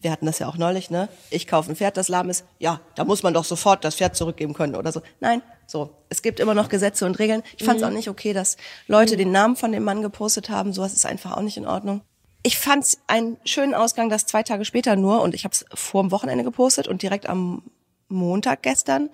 Wir 0.00 0.10
hatten 0.10 0.26
das 0.26 0.38
ja 0.38 0.48
auch 0.48 0.56
neulich, 0.56 0.90
ne? 0.90 1.08
Ich 1.30 1.46
kaufe 1.46 1.72
ein 1.72 1.76
Pferd, 1.76 1.96
das 1.96 2.08
lahm 2.08 2.30
ist. 2.30 2.44
Ja, 2.58 2.80
da 2.94 3.04
muss 3.04 3.22
man 3.22 3.34
doch 3.34 3.44
sofort 3.44 3.84
das 3.84 3.96
Pferd 3.96 4.16
zurückgeben 4.16 4.54
können 4.54 4.74
oder 4.74 4.92
so. 4.92 5.02
Nein, 5.20 5.42
so. 5.66 5.90
Es 6.08 6.22
gibt 6.22 6.40
immer 6.40 6.54
noch 6.54 6.68
Gesetze 6.68 7.06
und 7.06 7.18
Regeln. 7.18 7.42
Ich 7.56 7.64
fand 7.64 7.80
es 7.80 7.86
auch 7.86 7.90
nicht 7.90 8.08
okay, 8.08 8.32
dass 8.32 8.56
Leute 8.86 9.16
den 9.16 9.32
Namen 9.32 9.56
von 9.56 9.72
dem 9.72 9.84
Mann 9.84 10.02
gepostet 10.02 10.50
haben. 10.50 10.72
Sowas 10.72 10.92
ist 10.92 11.06
einfach 11.06 11.36
auch 11.36 11.42
nicht 11.42 11.56
in 11.56 11.66
Ordnung. 11.66 12.02
Ich 12.42 12.58
fand 12.58 12.84
es 12.84 12.98
einen 13.06 13.38
schönen 13.44 13.72
Ausgang, 13.74 14.10
dass 14.10 14.26
zwei 14.26 14.42
Tage 14.42 14.64
später 14.64 14.96
nur, 14.96 15.22
und 15.22 15.34
ich 15.34 15.44
habe 15.44 15.52
es 15.52 15.64
vor 15.72 16.02
dem 16.02 16.10
Wochenende 16.10 16.44
gepostet 16.44 16.88
und 16.88 17.02
direkt 17.02 17.26
am 17.26 17.62
Montag 18.08 18.62
gestern 18.62 19.10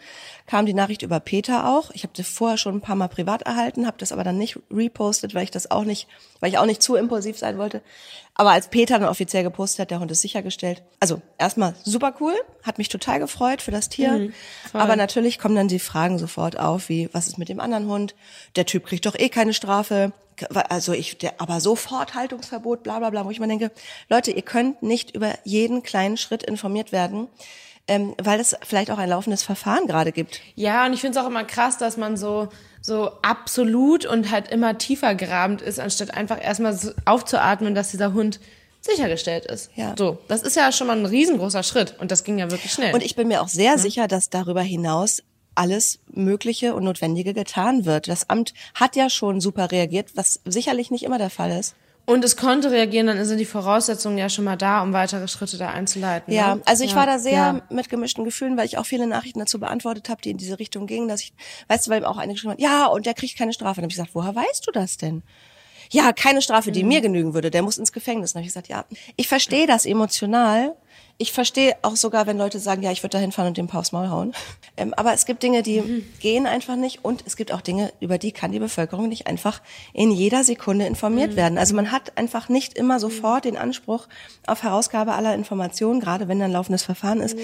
kam 0.47 0.67
die 0.67 0.75
Nachricht 0.75 1.03
über 1.03 1.21
Peter 1.21 1.69
auch. 1.69 1.91
Ich 1.93 2.03
habe 2.03 2.13
das 2.17 2.29
vorher 2.29 2.59
schon 2.59 2.77
ein 2.77 2.81
paar 2.81 2.97
Mal 2.97 3.09
privat 3.09 3.43
erhalten, 3.43 3.87
habe 3.87 3.99
das 3.99 4.13
aber 4.13 4.25
dann 4.25 4.39
nicht 4.39 4.59
repostet, 4.71 5.35
weil 5.35 5.45
ich 5.45 5.51
das 5.51 5.71
auch 5.71 5.85
nicht, 5.85 6.09
weil 6.41 6.51
ich 6.51 6.59
auch 6.59 6.67
nicht 6.67 6.83
zu 6.83 6.97
impulsiv 6.97 7.39
sein 7.39 7.59
wollte. 7.59 7.83
Aber 8.35 8.51
als 8.51 8.69
Peter 8.69 8.99
dann 8.99 9.09
offiziell 9.09 9.43
gepostet 9.43 9.81
hat, 9.81 9.91
der 9.91 10.01
Hund 10.01 10.11
ist 10.11 10.23
sichergestellt. 10.23 10.83
Also 10.99 11.21
erstmal 11.39 11.75
super 11.85 12.15
cool, 12.21 12.35
hat 12.63 12.79
mich 12.79 12.89
total 12.89 13.19
gefreut 13.19 13.63
für 13.63 13.71
das 13.71 13.89
Tier. 13.89 14.31
aber 14.73 14.97
natürlich 14.97 15.39
kommen 15.39 15.57
dann 15.57 15.69
die 15.69 15.79
Fragen 15.79 16.19
sofort 16.19 16.59
auf, 16.59 16.89
wie 16.89 17.09
was 17.13 17.29
ist 17.29 17.39
mit 17.39 17.49
dem 17.49 17.61
anderen 17.61 17.87
Hund? 17.87 18.15
Der 18.57 18.67
Typ 18.67 18.87
kriegt 18.87 19.07
doch 19.07 19.15
eh 19.15 19.29
keine 19.29 19.55
Strafe. 19.55 20.13
Also 20.55 20.95
ich, 20.95 21.19
der, 21.19 21.39
aber 21.39 21.61
sofort 21.61 22.15
Haltungsverbot, 22.15 22.83
bla 22.83 22.99
bla 22.99 23.11
bla, 23.11 23.27
wo 23.27 23.31
ich 23.31 23.41
mir 23.41 23.49
denke, 23.49 23.71
Leute, 24.09 24.31
ihr 24.31 24.41
könnt 24.41 24.83
nicht 24.83 25.15
über 25.15 25.35
jeden 25.45 25.83
kleinen 25.83 26.17
Schritt 26.17 26.43
informiert 26.43 26.93
werden 26.93 27.29
ähm, 27.89 28.15
weil 28.23 28.41
es 28.41 28.57
vielleicht 28.63 28.91
auch 28.91 28.99
ein 28.99 29.09
laufendes 29.09 29.43
Verfahren 29.43 29.87
gerade 29.87 30.13
gibt. 30.13 30.41
Ja, 30.55 30.87
und 30.87 30.93
ich 30.93 31.01
finde 31.01 31.19
es 31.19 31.25
auch 31.25 31.29
immer 31.29 31.45
krass, 31.45 31.79
dass 31.79 31.97
man 31.97 32.17
so, 32.17 32.49
so 32.81 33.11
absolut 33.23 34.07
und 34.07 34.31
halt 34.31 34.49
immer 34.49 34.79
tiefer 34.79 35.15
grabend 35.15 35.63
ist, 35.63 35.81
anstatt 35.81 36.15
einfach 36.15 36.43
erstmal 36.43 36.73
so 36.73 36.93
aufzuatmen, 37.05 37.75
dass 37.75 37.91
dieser 37.91 38.13
Hund 38.13 38.41
sichergestellt 38.81 39.45
ist. 39.45 39.71
Ja. 39.75 39.95
So, 39.99 40.19
das 40.29 40.43
ist 40.43 40.57
ja 40.57 40.73
schon 40.73 40.87
mal 40.87 40.97
ein 40.97 41.07
riesengroßer 41.07 41.63
Schritt 41.63 41.97
und 41.99 42.11
das 42.11 42.25
ging 42.25 42.39
ja 42.39 42.51
wirklich 42.51 42.73
schnell. 42.73 42.95
Und 42.95 43.03
ich 43.03 43.17
bin 43.17 43.29
mir 43.29 43.43
auch 43.43 43.49
sehr 43.49 43.79
sicher, 43.79 44.09
dass 44.09 44.31
darüber 44.31 44.63
hinaus 44.63 45.23
alles 45.55 45.99
Mögliche 46.11 46.75
und 46.75 46.85
Notwendige 46.85 47.35
getan 47.35 47.85
wird. 47.85 48.09
Das 48.09 48.31
Amt 48.31 48.55
hat 48.75 48.97
ja 48.97 49.11
schon 49.11 49.41
super 49.41 49.71
reagiert, 49.71 50.11
was 50.15 50.41
sicherlich 50.45 50.91
nicht 50.91 51.05
immer 51.05 51.19
der 51.19 51.31
Fall 51.31 51.51
ist. 51.51 51.75
Und 52.11 52.25
es 52.25 52.37
konnte 52.37 52.73
reagieren, 52.73 53.07
dann 53.07 53.25
sind 53.25 53.39
die 53.39 53.45
Voraussetzungen 53.45 54.19
ja 54.19 54.29
schon 54.29 54.45
mal 54.45 54.57
da, 54.57 54.83
um 54.83 54.93
weitere 54.93 55.29
Schritte 55.29 55.59
da 55.59 55.71
einzuleiten. 55.71 56.35
Ja, 56.35 56.57
ne? 56.57 56.63
also 56.65 56.83
ich 56.83 56.91
ja, 56.91 56.97
war 56.97 57.07
da 57.07 57.21
sehr 57.21 57.33
ja. 57.33 57.63
mit 57.71 57.89
gemischten 57.89 58.25
Gefühlen, 58.25 58.57
weil 58.57 58.67
ich 58.67 58.79
auch 58.79 58.87
viele 58.87 59.07
Nachrichten 59.07 59.39
dazu 59.39 59.61
beantwortet 59.61 60.09
habe, 60.09 60.21
die 60.21 60.31
in 60.31 60.37
diese 60.37 60.59
Richtung 60.59 60.89
gingen, 60.89 61.07
dass 61.07 61.21
ich, 61.21 61.33
weißt 61.69 61.87
du, 61.87 61.91
weil 61.93 62.05
auch 62.05 62.17
eine 62.19 62.33
geschrieben 62.33 62.55
hat, 62.55 62.61
ja, 62.61 62.87
und 62.87 63.07
der 63.07 63.15
kriegt 63.15 63.39
keine 63.39 63.53
Strafe. 63.53 63.77
Dann 63.77 63.85
habe 63.85 63.93
ich 63.93 63.97
gesagt, 63.97 64.11
woher 64.15 64.35
weißt 64.35 64.67
du 64.67 64.73
das 64.73 64.97
denn? 64.97 65.23
Ja, 65.93 66.13
keine 66.13 66.43
Strafe, 66.43 66.71
Mhm. 66.71 66.75
die 66.75 66.85
mir 66.85 67.01
genügen 67.01 67.33
würde, 67.35 67.51
der 67.51 67.63
muss 67.63 67.79
ins 67.79 67.93
Gefängnis. 67.93 68.33
Dann 68.33 68.41
habe 68.41 68.47
ich 68.47 68.55
gesagt, 68.55 68.69
ja, 68.69 68.85
ich 69.15 69.29
verstehe 69.29 69.69
das 69.69 69.87
emotional. 69.87 70.75
Ich 71.23 71.33
verstehe 71.33 71.77
auch 71.83 71.97
sogar, 71.97 72.27
wenn 72.27 72.39
Leute 72.39 72.59
sagen, 72.59 72.83
ja, 72.83 72.91
ich 72.93 73.03
würde 73.03 73.13
da 73.13 73.19
hinfahren 73.19 73.49
und 73.49 73.59
dem 73.59 73.67
paar 73.67 73.81
aufs 73.81 73.93
Maul 73.93 74.09
hauen. 74.09 74.33
Ähm, 74.79 74.95
aber 74.95 75.13
es 75.13 75.27
gibt 75.27 75.43
Dinge, 75.43 75.63
die 75.63 75.83
Mhm. 75.83 76.07
gehen 76.19 76.47
einfach 76.47 76.77
nicht 76.77 77.05
und 77.05 77.23
es 77.27 77.37
gibt 77.37 77.53
auch 77.53 77.61
Dinge, 77.61 77.93
über 78.01 78.17
die 78.17 78.33
kann 78.33 78.53
die 78.53 78.59
Bevölkerung 78.59 79.09
nicht 79.11 79.27
einfach 79.27 79.61
in 79.93 80.11
jeder 80.13 80.45
Sekunde 80.45 80.87
Mhm. 80.87 80.93
informiert 80.93 81.37
werden. 81.37 81.59
Also 81.59 81.75
man 81.75 81.93
hat 81.93 82.17
einfach 82.17 82.49
nicht 82.49 82.79
immer 82.79 82.99
sofort 82.99 83.45
den 83.45 83.59
Anspruch 83.59 84.09
auf 84.47 84.63
Herausgabe 84.63 85.13
aller 85.13 85.35
Informationen, 85.35 86.01
gerade 86.01 86.27
wenn 86.27 86.41
ein 86.41 86.53
laufendes 86.53 86.85
Verfahren 86.85 87.21
ist. 87.21 87.37
Mhm. 87.37 87.43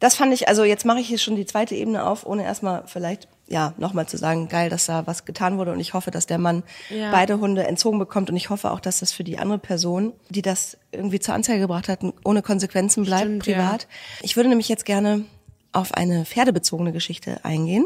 Das 0.00 0.16
fand 0.16 0.34
ich, 0.34 0.48
also 0.48 0.64
jetzt 0.64 0.84
mache 0.84 0.98
ich 0.98 1.06
hier 1.06 1.18
schon 1.18 1.36
die 1.36 1.46
zweite 1.46 1.76
Ebene 1.76 2.04
auf, 2.04 2.26
ohne 2.26 2.42
erstmal 2.42 2.82
vielleicht 2.86 3.28
ja 3.46 3.74
nochmal 3.76 4.06
zu 4.06 4.16
sagen, 4.16 4.48
geil, 4.48 4.70
dass 4.70 4.86
da 4.86 5.06
was 5.06 5.24
getan 5.24 5.58
wurde 5.58 5.72
und 5.72 5.80
ich 5.80 5.92
hoffe, 5.94 6.10
dass 6.10 6.26
der 6.26 6.38
Mann 6.38 6.62
Ja. 6.90 7.10
beide 7.10 7.38
Hunde 7.40 7.66
entzogen 7.66 7.98
bekommt 7.98 8.30
und 8.30 8.36
ich 8.36 8.50
hoffe 8.50 8.70
auch, 8.70 8.80
dass 8.80 9.00
das 9.00 9.12
für 9.12 9.24
die 9.24 9.38
andere 9.38 9.58
Person, 9.58 10.12
die 10.30 10.42
das 10.42 10.78
irgendwie 10.92 11.20
zur 11.20 11.34
Anzeige 11.34 11.60
gebracht 11.60 11.88
hat, 11.88 12.00
ohne 12.24 12.42
Konsequenzen 12.42 13.04
bleibt, 13.04 13.22
Stimmt, 13.22 13.44
privat. 13.44 13.86
Ich 14.22 14.36
würde 14.36 14.48
nämlich 14.48 14.68
jetzt 14.68 14.84
gerne 14.86 15.24
auf 15.72 15.92
eine 15.94 16.24
pferdebezogene 16.24 16.92
Geschichte 16.92 17.44
eingehen, 17.44 17.84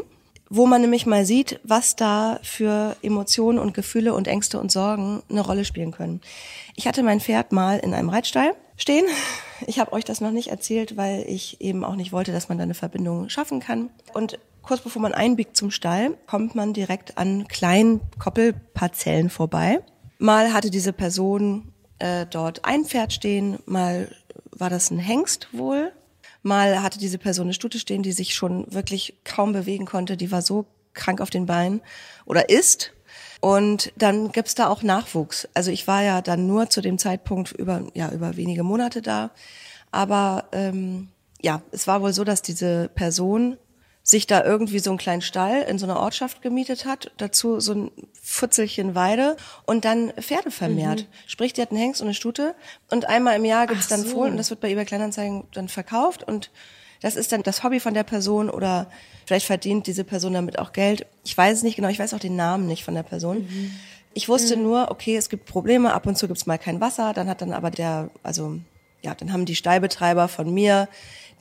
wo 0.49 0.65
man 0.65 0.81
nämlich 0.81 1.05
mal 1.05 1.25
sieht, 1.25 1.59
was 1.63 1.95
da 1.95 2.39
für 2.41 2.95
Emotionen 3.01 3.59
und 3.59 3.73
Gefühle 3.73 4.13
und 4.13 4.27
Ängste 4.27 4.59
und 4.59 4.71
Sorgen 4.71 5.21
eine 5.29 5.41
Rolle 5.41 5.65
spielen 5.65 5.91
können. 5.91 6.21
Ich 6.75 6.87
hatte 6.87 7.03
mein 7.03 7.19
Pferd 7.19 7.51
mal 7.51 7.77
in 7.79 7.93
einem 7.93 8.09
Reitstall 8.09 8.53
stehen. 8.77 9.05
Ich 9.67 9.79
habe 9.79 9.91
euch 9.93 10.05
das 10.05 10.21
noch 10.21 10.31
nicht 10.31 10.47
erzählt, 10.47 10.95
weil 10.97 11.25
ich 11.27 11.59
eben 11.61 11.83
auch 11.83 11.95
nicht 11.95 12.13
wollte, 12.13 12.31
dass 12.31 12.47
man 12.49 12.57
da 12.57 12.63
eine 12.63 12.73
Verbindung 12.73 13.27
schaffen 13.29 13.59
kann. 13.59 13.89
Und 14.13 14.39
kurz 14.61 14.81
bevor 14.81 15.01
man 15.01 15.13
einbiegt 15.13 15.55
zum 15.55 15.71
Stall, 15.71 16.17
kommt 16.27 16.55
man 16.55 16.73
direkt 16.73 17.17
an 17.17 17.47
kleinen 17.47 18.01
Koppelparzellen 18.19 19.29
vorbei. 19.29 19.81
Mal 20.17 20.53
hatte 20.53 20.69
diese 20.69 20.93
Person 20.93 21.73
äh, 21.99 22.25
dort 22.25 22.65
ein 22.65 22.85
Pferd 22.85 23.13
stehen, 23.13 23.59
mal 23.65 24.09
war 24.51 24.69
das 24.69 24.91
ein 24.91 24.99
Hengst 24.99 25.47
wohl. 25.53 25.91
Mal 26.41 26.81
hatte 26.81 26.99
diese 26.99 27.17
Person 27.17 27.47
eine 27.47 27.53
Stute 27.53 27.79
stehen, 27.79 28.03
die 28.03 28.11
sich 28.11 28.33
schon 28.33 28.71
wirklich 28.73 29.17
kaum 29.25 29.51
bewegen 29.51 29.85
konnte. 29.85 30.15
Die 30.15 30.31
war 30.31 30.41
so 30.41 30.65
krank 30.93 31.21
auf 31.21 31.29
den 31.29 31.45
Beinen 31.45 31.81
oder 32.25 32.49
ist. 32.49 32.93
Und 33.41 33.93
dann 33.97 34.31
gibt's 34.31 34.55
da 34.55 34.67
auch 34.67 34.83
Nachwuchs. 34.83 35.47
Also 35.53 35.71
ich 35.71 35.87
war 35.87 36.03
ja 36.03 36.21
dann 36.21 36.47
nur 36.47 36.69
zu 36.69 36.81
dem 36.81 36.97
Zeitpunkt 36.97 37.51
über, 37.53 37.83
ja, 37.93 38.11
über 38.11 38.35
wenige 38.35 38.63
Monate 38.63 39.01
da. 39.01 39.31
Aber 39.91 40.45
ähm, 40.51 41.09
ja, 41.41 41.61
es 41.71 41.87
war 41.87 42.01
wohl 42.01 42.13
so, 42.13 42.23
dass 42.23 42.41
diese 42.41 42.89
Person 42.93 43.57
sich 44.09 44.25
da 44.25 44.43
irgendwie 44.43 44.79
so 44.79 44.89
einen 44.89 44.97
kleinen 44.97 45.21
Stall 45.21 45.61
in 45.61 45.77
so 45.77 45.85
einer 45.85 45.99
Ortschaft 45.99 46.41
gemietet 46.41 46.85
hat, 46.85 47.11
dazu 47.17 47.59
so 47.59 47.73
ein 47.75 47.91
Futzelchen 48.19 48.95
Weide 48.95 49.37
und 49.67 49.85
dann 49.85 50.11
Pferde 50.19 50.49
vermehrt. 50.49 51.01
Mhm. 51.01 51.05
Sprich, 51.27 51.53
die 51.53 51.61
hat 51.61 51.69
einen 51.69 51.79
Hengst 51.79 52.01
und 52.01 52.07
eine 52.07 52.15
Stute 52.15 52.55
und 52.89 53.07
einmal 53.07 53.35
im 53.35 53.45
Jahr 53.45 53.67
gibt's 53.67 53.85
Ach 53.85 53.89
dann 53.89 54.01
so. 54.01 54.09
Fohlen 54.09 54.31
und 54.31 54.37
das 54.37 54.49
wird 54.49 54.61
bei 54.61 54.71
eBay 54.71 54.85
Kleinanzeigen 54.85 55.43
dann 55.53 55.69
verkauft 55.69 56.23
und 56.23 56.49
das 57.01 57.15
ist 57.15 57.31
dann 57.31 57.43
das 57.43 57.63
Hobby 57.63 57.79
von 57.79 57.93
der 57.93 58.03
Person 58.03 58.49
oder 58.49 58.89
vielleicht 59.27 59.45
verdient 59.45 59.85
diese 59.85 60.03
Person 60.03 60.33
damit 60.33 60.57
auch 60.57 60.73
Geld. 60.73 61.05
Ich 61.23 61.37
weiß 61.37 61.57
es 61.57 61.63
nicht 61.63 61.75
genau, 61.75 61.89
ich 61.89 61.99
weiß 61.99 62.15
auch 62.15 62.19
den 62.19 62.35
Namen 62.35 62.65
nicht 62.65 62.83
von 62.83 62.95
der 62.95 63.03
Person. 63.03 63.41
Mhm. 63.41 63.71
Ich 64.15 64.27
wusste 64.27 64.57
mhm. 64.57 64.63
nur, 64.63 64.89
okay, 64.89 65.17
es 65.17 65.29
gibt 65.29 65.45
Probleme, 65.45 65.93
ab 65.93 66.07
und 66.07 66.17
zu 66.17 66.27
gibt's 66.27 66.47
mal 66.47 66.57
kein 66.57 66.81
Wasser, 66.81 67.13
dann 67.13 67.29
hat 67.29 67.43
dann 67.43 67.53
aber 67.53 67.69
der, 67.69 68.09
also 68.23 68.57
ja, 69.03 69.13
dann 69.13 69.31
haben 69.31 69.45
die 69.45 69.55
Stallbetreiber 69.55 70.27
von 70.27 70.51
mir 70.51 70.89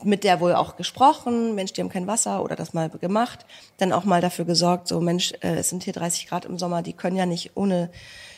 mit 0.04 0.24
der 0.24 0.40
wohl 0.40 0.54
auch 0.54 0.76
gesprochen, 0.76 1.54
Mensch, 1.54 1.72
die 1.72 1.80
haben 1.80 1.88
kein 1.88 2.06
Wasser 2.06 2.42
oder 2.42 2.56
das 2.56 2.72
mal 2.72 2.88
gemacht, 2.88 3.46
dann 3.78 3.92
auch 3.92 4.04
mal 4.04 4.20
dafür 4.20 4.44
gesorgt, 4.44 4.88
so 4.88 5.00
Mensch, 5.00 5.32
äh, 5.40 5.56
es 5.56 5.68
sind 5.68 5.84
hier 5.84 5.92
30 5.92 6.28
Grad 6.28 6.44
im 6.44 6.58
Sommer, 6.58 6.82
die 6.82 6.92
können 6.92 7.16
ja 7.16 7.26
nicht 7.26 7.56
ohne 7.56 7.90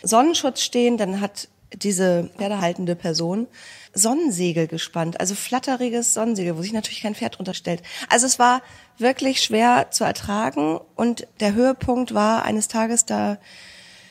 Sonnenschutz 0.03 0.63
stehen, 0.63 0.97
dann 0.97 1.21
hat 1.21 1.49
diese 1.73 2.31
pferdehaltende 2.37 2.97
Person 2.97 3.47
Sonnensegel 3.93 4.67
gespannt, 4.67 5.21
also 5.21 5.35
flatteriges 5.35 6.15
Sonnensegel, 6.15 6.57
wo 6.57 6.63
sich 6.63 6.73
natürlich 6.73 7.03
kein 7.03 7.15
Pferd 7.15 7.39
drunter 7.39 7.55
stellt. 7.55 7.83
Also 8.09 8.27
es 8.27 8.39
war 8.39 8.63
wirklich 8.99 9.43
schwer 9.43 9.91
zu 9.91 10.05
ertragen 10.05 10.81
und 10.97 11.27
der 11.41 11.55
Höhepunkt 11.55 12.15
war 12.15 12.45
eines 12.45 12.69
Tages, 12.69 13.05
da 13.05 13.39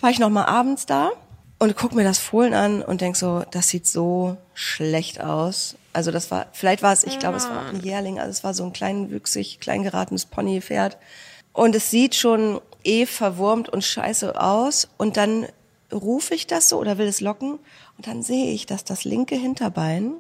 war 0.01 0.09
ich 0.09 0.19
noch 0.19 0.29
mal 0.29 0.45
abends 0.45 0.85
da 0.85 1.11
und 1.59 1.75
guck 1.75 1.93
mir 1.93 2.03
das 2.03 2.19
Fohlen 2.19 2.53
an 2.53 2.81
und 2.81 3.01
denk 3.01 3.15
so, 3.15 3.43
das 3.51 3.69
sieht 3.69 3.85
so 3.85 4.37
schlecht 4.53 5.21
aus. 5.21 5.75
Also 5.93 6.11
das 6.11 6.31
war, 6.31 6.47
vielleicht 6.53 6.81
war 6.81 6.93
es, 6.93 7.03
ich 7.03 7.19
glaube, 7.19 7.37
es 7.37 7.49
war 7.49 7.65
auch 7.65 7.73
ein 7.73 7.81
Jährling, 7.81 8.19
also 8.19 8.31
es 8.31 8.43
war 8.43 8.53
so 8.53 8.63
ein 8.63 8.73
kleinwüchsig, 8.73 9.59
klein 9.59 9.83
geratenes 9.83 10.25
Ponypferd. 10.25 10.97
Und 11.51 11.75
es 11.75 11.91
sieht 11.91 12.15
schon 12.15 12.61
eh 12.83 13.05
verwurmt 13.05 13.69
und 13.69 13.83
scheiße 13.83 14.39
aus. 14.39 14.87
Und 14.97 15.17
dann 15.17 15.47
rufe 15.91 16.35
ich 16.35 16.47
das 16.47 16.69
so 16.69 16.77
oder 16.79 16.97
will 16.97 17.07
es 17.07 17.21
locken 17.21 17.59
und 17.97 18.07
dann 18.07 18.23
sehe 18.23 18.51
ich, 18.51 18.65
dass 18.65 18.83
das 18.83 19.03
linke 19.03 19.35
Hinterbein 19.35 20.13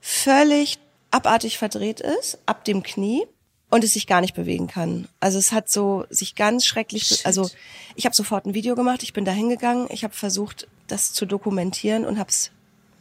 völlig 0.00 0.78
abartig 1.10 1.58
verdreht 1.58 2.00
ist, 2.00 2.38
ab 2.46 2.64
dem 2.64 2.82
Knie 2.82 3.26
und 3.70 3.84
es 3.84 3.92
sich 3.92 4.06
gar 4.06 4.20
nicht 4.20 4.34
bewegen 4.34 4.66
kann. 4.66 5.08
Also 5.20 5.38
es 5.38 5.52
hat 5.52 5.70
so 5.70 6.04
sich 6.10 6.34
ganz 6.34 6.66
schrecklich, 6.66 7.06
Shit. 7.06 7.26
also 7.26 7.48
ich 7.94 8.04
habe 8.04 8.14
sofort 8.14 8.46
ein 8.46 8.54
Video 8.54 8.74
gemacht, 8.74 9.02
ich 9.02 9.12
bin 9.12 9.24
da 9.24 9.32
hingegangen, 9.32 9.86
ich 9.90 10.04
habe 10.04 10.14
versucht, 10.14 10.68
das 10.88 11.12
zu 11.12 11.24
dokumentieren 11.24 12.04
und 12.04 12.18
habe 12.18 12.30
es 12.30 12.50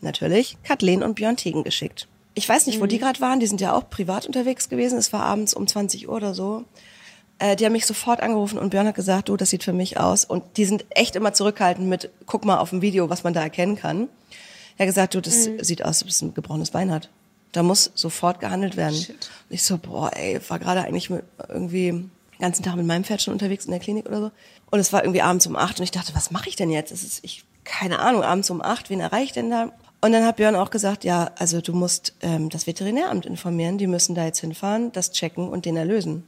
natürlich 0.01 0.57
Kathleen 0.63 1.03
und 1.03 1.15
Björn 1.15 1.37
Tegen 1.37 1.63
geschickt. 1.63 2.07
Ich 2.35 2.47
weiß 2.47 2.67
nicht, 2.67 2.79
wo 2.79 2.85
mhm. 2.85 2.89
die 2.89 2.99
gerade 2.99 3.19
waren, 3.19 3.39
die 3.39 3.47
sind 3.47 3.59
ja 3.59 3.73
auch 3.73 3.89
privat 3.89 4.25
unterwegs 4.25 4.69
gewesen, 4.69 4.97
es 4.97 5.11
war 5.11 5.23
abends 5.23 5.53
um 5.53 5.67
20 5.67 6.07
Uhr 6.07 6.15
oder 6.15 6.33
so. 6.33 6.63
Äh, 7.39 7.55
die 7.55 7.65
haben 7.65 7.73
mich 7.73 7.85
sofort 7.85 8.21
angerufen 8.21 8.59
und 8.59 8.69
Björn 8.69 8.87
hat 8.87 8.95
gesagt, 8.95 9.29
du, 9.29 9.37
das 9.37 9.49
sieht 9.49 9.63
für 9.63 9.73
mich 9.73 9.97
aus. 9.97 10.25
Und 10.25 10.43
die 10.57 10.65
sind 10.65 10.85
echt 10.91 11.15
immer 11.15 11.33
zurückhaltend 11.33 11.87
mit, 11.87 12.11
guck 12.25 12.45
mal 12.45 12.57
auf 12.57 12.69
dem 12.69 12.81
Video, 12.81 13.09
was 13.09 13.23
man 13.23 13.33
da 13.33 13.41
erkennen 13.41 13.75
kann. 13.75 14.09
Er 14.77 14.85
hat 14.85 14.89
gesagt, 14.89 15.15
du, 15.15 15.21
das 15.21 15.47
mhm. 15.47 15.63
sieht 15.63 15.81
aus, 15.81 15.87
als 15.87 16.03
ob 16.03 16.09
es 16.09 16.21
ein 16.21 16.33
gebrochenes 16.33 16.71
Bein 16.71 16.91
hat. 16.91 17.09
Da 17.51 17.63
muss 17.63 17.91
sofort 17.95 18.39
gehandelt 18.39 18.77
werden. 18.77 18.95
Shit. 18.95 19.29
Und 19.49 19.55
ich 19.55 19.63
so, 19.63 19.77
boah, 19.77 20.11
ey, 20.15 20.39
war 20.47 20.59
gerade 20.59 20.81
eigentlich 20.81 21.09
mit, 21.09 21.23
irgendwie 21.47 21.91
den 21.91 22.11
ganzen 22.39 22.63
Tag 22.63 22.75
mit 22.75 22.85
meinem 22.85 23.03
Pferd 23.03 23.21
schon 23.21 23.33
unterwegs 23.33 23.65
in 23.65 23.71
der 23.71 23.79
Klinik 23.79 24.05
oder 24.05 24.21
so. 24.21 24.31
Und 24.71 24.79
es 24.79 24.93
war 24.93 25.03
irgendwie 25.03 25.21
abends 25.21 25.47
um 25.47 25.55
acht 25.55 25.79
und 25.79 25.83
ich 25.83 25.91
dachte, 25.91 26.13
was 26.15 26.31
mache 26.31 26.49
ich 26.49 26.55
denn 26.55 26.69
jetzt? 26.69 26.91
Es 26.91 27.03
ist, 27.03 27.23
ich, 27.23 27.43
keine 27.63 27.99
Ahnung, 27.99 28.23
abends 28.23 28.49
um 28.49 28.61
acht, 28.61 28.89
wen 28.89 28.99
erreiche 28.99 29.25
ich 29.25 29.31
denn 29.33 29.49
da? 29.49 29.71
Und 30.01 30.13
dann 30.13 30.25
hat 30.25 30.37
Björn 30.37 30.55
auch 30.55 30.69
gesagt, 30.69 31.03
ja, 31.03 31.31
also 31.37 31.59
du 31.59 31.73
musst 31.73 32.13
ähm, 32.21 32.49
das 32.49 32.67
Veterinäramt 32.67 33.25
informieren, 33.25 33.77
die 33.77 33.87
müssen 33.87 34.15
da 34.15 34.23
jetzt 34.25 34.39
hinfahren, 34.39 34.91
das 34.93 35.11
checken 35.11 35.49
und 35.49 35.65
den 35.65 35.75
erlösen. 35.75 36.25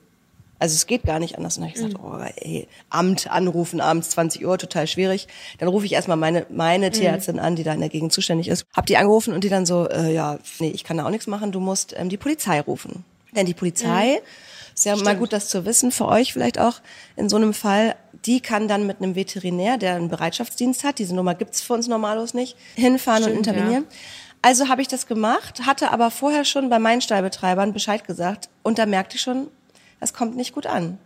Also 0.61 0.75
es 0.75 0.85
geht 0.85 1.05
gar 1.05 1.17
nicht 1.17 1.39
anders. 1.39 1.57
Und 1.57 1.63
dann 1.63 1.71
habe 1.71 1.79
ich 1.79 1.83
gesagt, 1.83 2.03
mhm. 2.03 2.07
oh, 2.07 2.45
ey, 2.45 2.67
Amt 2.91 3.31
anrufen, 3.31 3.81
abends 3.81 4.11
20 4.11 4.45
Uhr, 4.45 4.59
total 4.59 4.85
schwierig. 4.85 5.27
Dann 5.57 5.67
rufe 5.67 5.87
ich 5.87 5.93
erstmal 5.93 6.17
meine, 6.17 6.45
meine 6.51 6.89
mhm. 6.89 6.91
Tierärztin 6.91 7.39
an, 7.39 7.55
die 7.55 7.63
da 7.63 7.73
in 7.73 7.79
der 7.79 7.89
Gegend 7.89 8.13
zuständig 8.13 8.47
ist. 8.47 8.67
Hab 8.75 8.85
die 8.85 8.95
angerufen 8.95 9.33
und 9.33 9.43
die 9.43 9.49
dann 9.49 9.65
so, 9.65 9.89
äh, 9.89 10.13
ja, 10.13 10.37
nee, 10.59 10.69
ich 10.69 10.83
kann 10.83 10.97
da 10.97 11.05
auch 11.07 11.09
nichts 11.09 11.25
machen, 11.25 11.51
du 11.51 11.59
musst 11.59 11.95
ähm, 11.97 12.09
die 12.09 12.17
Polizei 12.17 12.61
rufen. 12.61 13.03
Denn 13.35 13.47
die 13.47 13.55
Polizei, 13.55 14.19
mhm. 14.19 14.75
ist 14.75 14.85
ja 14.85 14.93
Stimmt. 14.93 15.05
mal 15.05 15.17
gut, 15.17 15.33
das 15.33 15.49
zu 15.49 15.65
wissen, 15.65 15.91
für 15.91 16.07
euch 16.07 16.31
vielleicht 16.31 16.59
auch 16.59 16.75
in 17.15 17.27
so 17.27 17.37
einem 17.37 17.55
Fall, 17.55 17.95
die 18.27 18.39
kann 18.39 18.67
dann 18.67 18.85
mit 18.85 19.01
einem 19.01 19.15
Veterinär, 19.15 19.79
der 19.79 19.95
einen 19.95 20.09
Bereitschaftsdienst 20.09 20.83
hat, 20.83 20.99
diese 20.99 21.15
Nummer 21.15 21.33
gibt's 21.33 21.63
für 21.63 21.73
uns 21.73 21.87
normalos 21.87 22.35
nicht, 22.35 22.55
hinfahren 22.75 23.23
Stimmt, 23.23 23.39
und 23.39 23.47
intervenieren. 23.47 23.85
Ja. 23.89 23.97
Also 24.43 24.69
habe 24.69 24.83
ich 24.83 24.87
das 24.87 25.07
gemacht, 25.07 25.65
hatte 25.65 25.91
aber 25.91 26.11
vorher 26.11 26.45
schon 26.45 26.69
bei 26.69 26.77
meinen 26.77 27.01
Stallbetreibern 27.01 27.73
Bescheid 27.73 28.05
gesagt 28.05 28.49
und 28.61 28.77
da 28.77 28.85
merkte 28.85 29.15
ich 29.15 29.21
schon, 29.21 29.47
das 30.01 30.13
kommt 30.13 30.35
nicht 30.35 30.53
gut 30.53 30.65
an. 30.65 30.97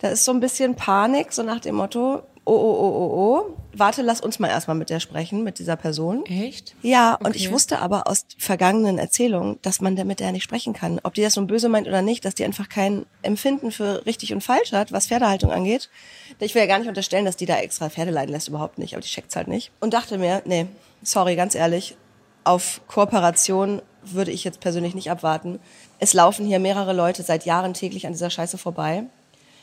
Da 0.00 0.08
ist 0.08 0.24
so 0.24 0.32
ein 0.32 0.40
bisschen 0.40 0.74
Panik, 0.74 1.32
so 1.32 1.42
nach 1.42 1.60
dem 1.60 1.76
Motto, 1.76 2.22
oh, 2.44 2.52
oh, 2.52 2.54
oh, 2.54 2.94
oh, 2.96 3.12
oh, 3.14 3.56
warte, 3.74 4.00
lass 4.00 4.20
uns 4.20 4.38
mal 4.38 4.48
erstmal 4.48 4.76
mit 4.76 4.90
der 4.90 5.00
sprechen, 5.00 5.44
mit 5.44 5.58
dieser 5.58 5.76
Person. 5.76 6.24
Echt? 6.24 6.74
Ja, 6.82 7.14
okay. 7.14 7.26
und 7.26 7.36
ich 7.36 7.50
wusste 7.52 7.80
aber 7.80 8.08
aus 8.08 8.24
vergangenen 8.38 8.98
Erzählungen, 8.98 9.58
dass 9.62 9.80
man 9.80 9.94
mit 9.94 10.20
der 10.20 10.32
nicht 10.32 10.44
sprechen 10.44 10.72
kann. 10.72 10.98
Ob 11.02 11.14
die 11.14 11.22
das 11.22 11.36
nun 11.36 11.46
böse 11.46 11.68
meint 11.68 11.86
oder 11.86 12.00
nicht, 12.00 12.24
dass 12.24 12.34
die 12.34 12.44
einfach 12.44 12.68
kein 12.68 13.04
Empfinden 13.22 13.70
für 13.70 14.06
richtig 14.06 14.32
und 14.32 14.40
falsch 14.40 14.72
hat, 14.72 14.92
was 14.92 15.08
Pferdehaltung 15.08 15.50
angeht. 15.50 15.90
Ich 16.38 16.54
will 16.54 16.62
ja 16.62 16.68
gar 16.68 16.78
nicht 16.78 16.88
unterstellen, 16.88 17.26
dass 17.26 17.36
die 17.36 17.46
da 17.46 17.58
extra 17.58 17.90
Pferde 17.90 18.10
leiden 18.10 18.32
lässt, 18.32 18.48
überhaupt 18.48 18.78
nicht, 18.78 18.94
aber 18.94 19.02
die 19.02 19.08
checkt's 19.08 19.36
halt 19.36 19.48
nicht. 19.48 19.72
Und 19.80 19.92
dachte 19.92 20.16
mir, 20.16 20.42
nee, 20.46 20.66
sorry, 21.02 21.36
ganz 21.36 21.54
ehrlich, 21.54 21.96
auf 22.44 22.80
Kooperation 22.86 23.82
würde 24.02 24.30
ich 24.30 24.44
jetzt 24.44 24.60
persönlich 24.60 24.94
nicht 24.94 25.10
abwarten. 25.10 25.58
Es 25.98 26.14
laufen 26.14 26.46
hier 26.46 26.58
mehrere 26.58 26.92
Leute 26.92 27.22
seit 27.22 27.44
Jahren 27.44 27.74
täglich 27.74 28.06
an 28.06 28.12
dieser 28.12 28.30
Scheiße 28.30 28.58
vorbei. 28.58 29.04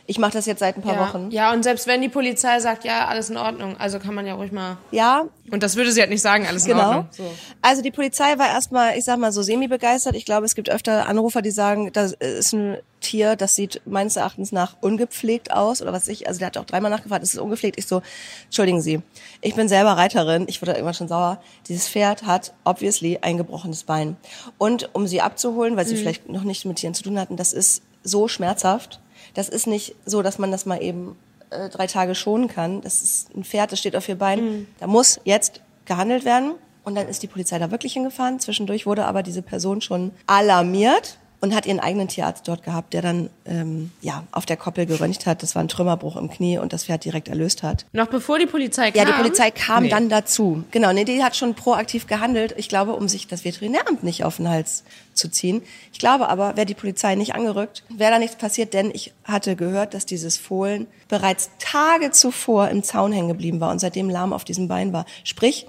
Ich 0.08 0.20
mache 0.20 0.34
das 0.34 0.46
jetzt 0.46 0.60
seit 0.60 0.78
ein 0.78 0.84
paar 0.84 0.96
ja. 0.96 1.00
Wochen. 1.02 1.32
Ja, 1.32 1.52
und 1.52 1.63
selbst 1.63 1.88
wenn 1.88 2.02
die 2.02 2.10
Polizei 2.10 2.60
sagt, 2.60 2.84
ja, 2.84 3.08
alles 3.08 3.32
in 3.32 3.38
Ordnung, 3.38 3.76
also 3.78 3.98
kann 3.98 4.13
man 4.13 4.28
ja 4.28 4.36
ruhig 4.36 4.52
mal. 4.52 4.78
Ja. 4.91 5.26
Und 5.52 5.63
das 5.63 5.76
würde 5.76 5.91
sie 5.91 6.00
halt 6.00 6.12
nicht 6.12 6.22
sagen, 6.22 6.46
alles 6.46 6.65
genau. 6.65 6.80
in 6.80 6.86
Ordnung. 6.86 7.08
So. 7.12 7.32
Also 7.62 7.82
die 7.82 7.91
Polizei 7.91 8.38
war 8.38 8.48
erstmal, 8.48 8.98
ich 8.98 9.04
sag 9.04 9.18
mal, 9.18 9.32
so 9.32 9.41
semi-begeistert. 9.41 10.15
Ich 10.15 10.26
glaube, 10.26 10.46
es 10.46 10.54
gibt 10.54 10.70
öfter 10.70 11.08
Anrufer, 11.08 11.41
die 11.41 11.50
sagen, 11.50 11.91
das 11.91 12.13
ist 12.13 12.54
ein 12.54 12.78
Tier, 13.00 13.36
das 13.36 13.56
sieht 13.56 13.82
meines 13.86 14.15
Erachtens 14.15 14.52
nach 14.52 14.78
ungepflegt 14.82 15.52
aus 15.52 15.82
oder 15.82 15.91
was 15.91 16.08
ich. 16.08 16.28
Also 16.28 16.39
der 16.39 16.48
hat 16.48 16.58
auch 16.58 16.65
dreimal 16.65 16.91
nachgefragt, 16.91 17.24
ist 17.24 17.34
es 17.34 17.39
ungepflegt? 17.39 17.78
Ich 17.78 17.88
so, 17.88 18.02
entschuldigen 18.46 18.82
Sie, 18.82 19.02
ich 19.41 19.56
bin 19.56 19.68
selber 19.68 19.91
Reiterin, 19.91 20.46
ich 20.48 20.62
wurde 20.62 20.72
irgendwann 20.72 20.94
schon 20.94 21.08
sauer. 21.08 21.41
Dieses 21.68 21.88
Pferd 21.88 22.24
hat 22.24 22.54
obviously 22.63 23.20
ein 23.22 23.38
gebrochenes 23.38 23.84
Bein. 23.84 24.18
Und 24.58 24.89
um 24.94 25.08
sie 25.08 25.22
abzuholen, 25.22 25.78
weil 25.78 25.86
sie 25.86 25.96
mhm. 25.96 26.00
vielleicht 26.00 26.30
noch 26.30 26.44
nicht 26.44 26.65
mit 26.65 26.78
Tieren 26.78 26.94
zu 26.94 27.04
tun 27.04 27.20
hatten, 27.20 27.38
das 27.38 27.54
ist 27.54 27.84
so 28.04 28.28
schmerzhaft 28.28 29.00
das 29.34 29.50
ist 29.50 29.68
nicht 29.68 29.96
so, 30.06 30.22
dass 30.22 30.38
man 30.40 30.52
das 30.52 30.66
mal 30.66 30.82
eben 30.82 31.18
äh, 31.50 31.70
drei 31.70 31.88
Tage 31.88 32.16
schonen 32.16 32.48
kann. 32.48 32.82
Das 32.82 33.02
ist 33.02 33.36
ein 33.36 33.44
Pferd, 33.44 33.72
das 33.72 33.80
steht 33.80 33.96
auf 33.96 34.06
vier 34.06 34.18
Beinen. 34.18 34.46
Mhm. 34.46 34.68
Da 34.80 34.88
muss 34.88 35.20
jetzt 35.24 35.62
gehandelt 35.86 36.26
werden. 36.26 36.54
Und 36.84 36.96
dann 36.96 37.08
ist 37.08 37.24
die 37.24 37.28
Polizei 37.28 37.58
da 37.58 37.72
wirklich 37.72 37.94
hingefahren. 37.94 38.40
Zwischendurch 38.40 38.86
wurde 38.86 39.06
aber 39.06 39.24
diese 39.24 39.42
Person 39.42 39.82
schon 39.82 40.12
alarmiert 40.28 41.18
und 41.45 41.55
hat 41.55 41.65
ihren 41.65 41.79
eigenen 41.79 42.08
Tierarzt 42.08 42.47
dort 42.47 42.63
gehabt, 42.63 42.93
der 42.93 43.01
dann 43.01 43.29
ähm, 43.45 43.91
ja 44.01 44.23
auf 44.31 44.45
der 44.45 44.58
Koppel 44.58 44.86
geröntgt 44.86 45.25
hat. 45.27 45.43
Das 45.43 45.55
war 45.55 45.63
ein 45.63 45.67
Trümmerbruch 45.67 46.15
im 46.15 46.29
Knie 46.29 46.58
und 46.58 46.73
das 46.73 46.86
Pferd 46.86 47.05
direkt 47.05 47.27
erlöst 47.27 47.62
hat. 47.62 47.86
Noch 47.93 48.08
bevor 48.08 48.39
die 48.39 48.47
Polizei 48.47 48.91
kam? 48.91 48.99
Ja, 48.99 49.05
die 49.05 49.12
Polizei 49.13 49.51
kam 49.51 49.84
nee. 49.84 49.89
dann 49.89 50.10
dazu. 50.10 50.63
Genau, 50.71 50.91
nee, 50.91 51.05
die 51.05 51.23
hat 51.23 51.36
schon 51.36 51.53
proaktiv 51.53 52.08
gehandelt. 52.08 52.55
Ich 52.58 52.67
glaube, 52.67 52.93
um 52.93 53.08
sich 53.08 53.27
das 53.27 53.45
Veterinäramt 53.45 54.03
nicht 54.03 54.23
auf 54.23 54.38
den 54.38 54.49
Hals 54.49 54.84
zu 55.13 55.29
ziehen. 55.29 55.62
Ich 55.93 55.99
glaube 55.99 56.27
aber, 56.29 56.58
wäre 56.58 56.65
die 56.65 56.73
Polizei 56.73 57.15
nicht 57.15 57.36
angerückt, 57.36 57.84
wäre 57.89 58.12
da 58.12 58.19
nichts 58.19 58.36
passiert, 58.36 58.73
denn 58.73 58.91
ich 58.91 59.13
hatte 59.23 59.55
gehört, 59.55 59.93
dass 59.93 60.05
dieses 60.05 60.38
Fohlen 60.38 60.88
bereits 61.08 61.51
Tage 61.60 62.12
zuvor 62.12 62.69
im 62.69 62.84
Zaun 62.84 63.12
hängen 63.12 63.27
geblieben 63.27 63.60
war 63.60 63.71
und 63.71 63.79
seitdem 63.79 64.10
lahm 64.10 64.34
auf 64.34 64.43
diesem 64.43 64.67
Bein 64.67 64.93
war. 64.93 65.05
Sprich, 65.23 65.67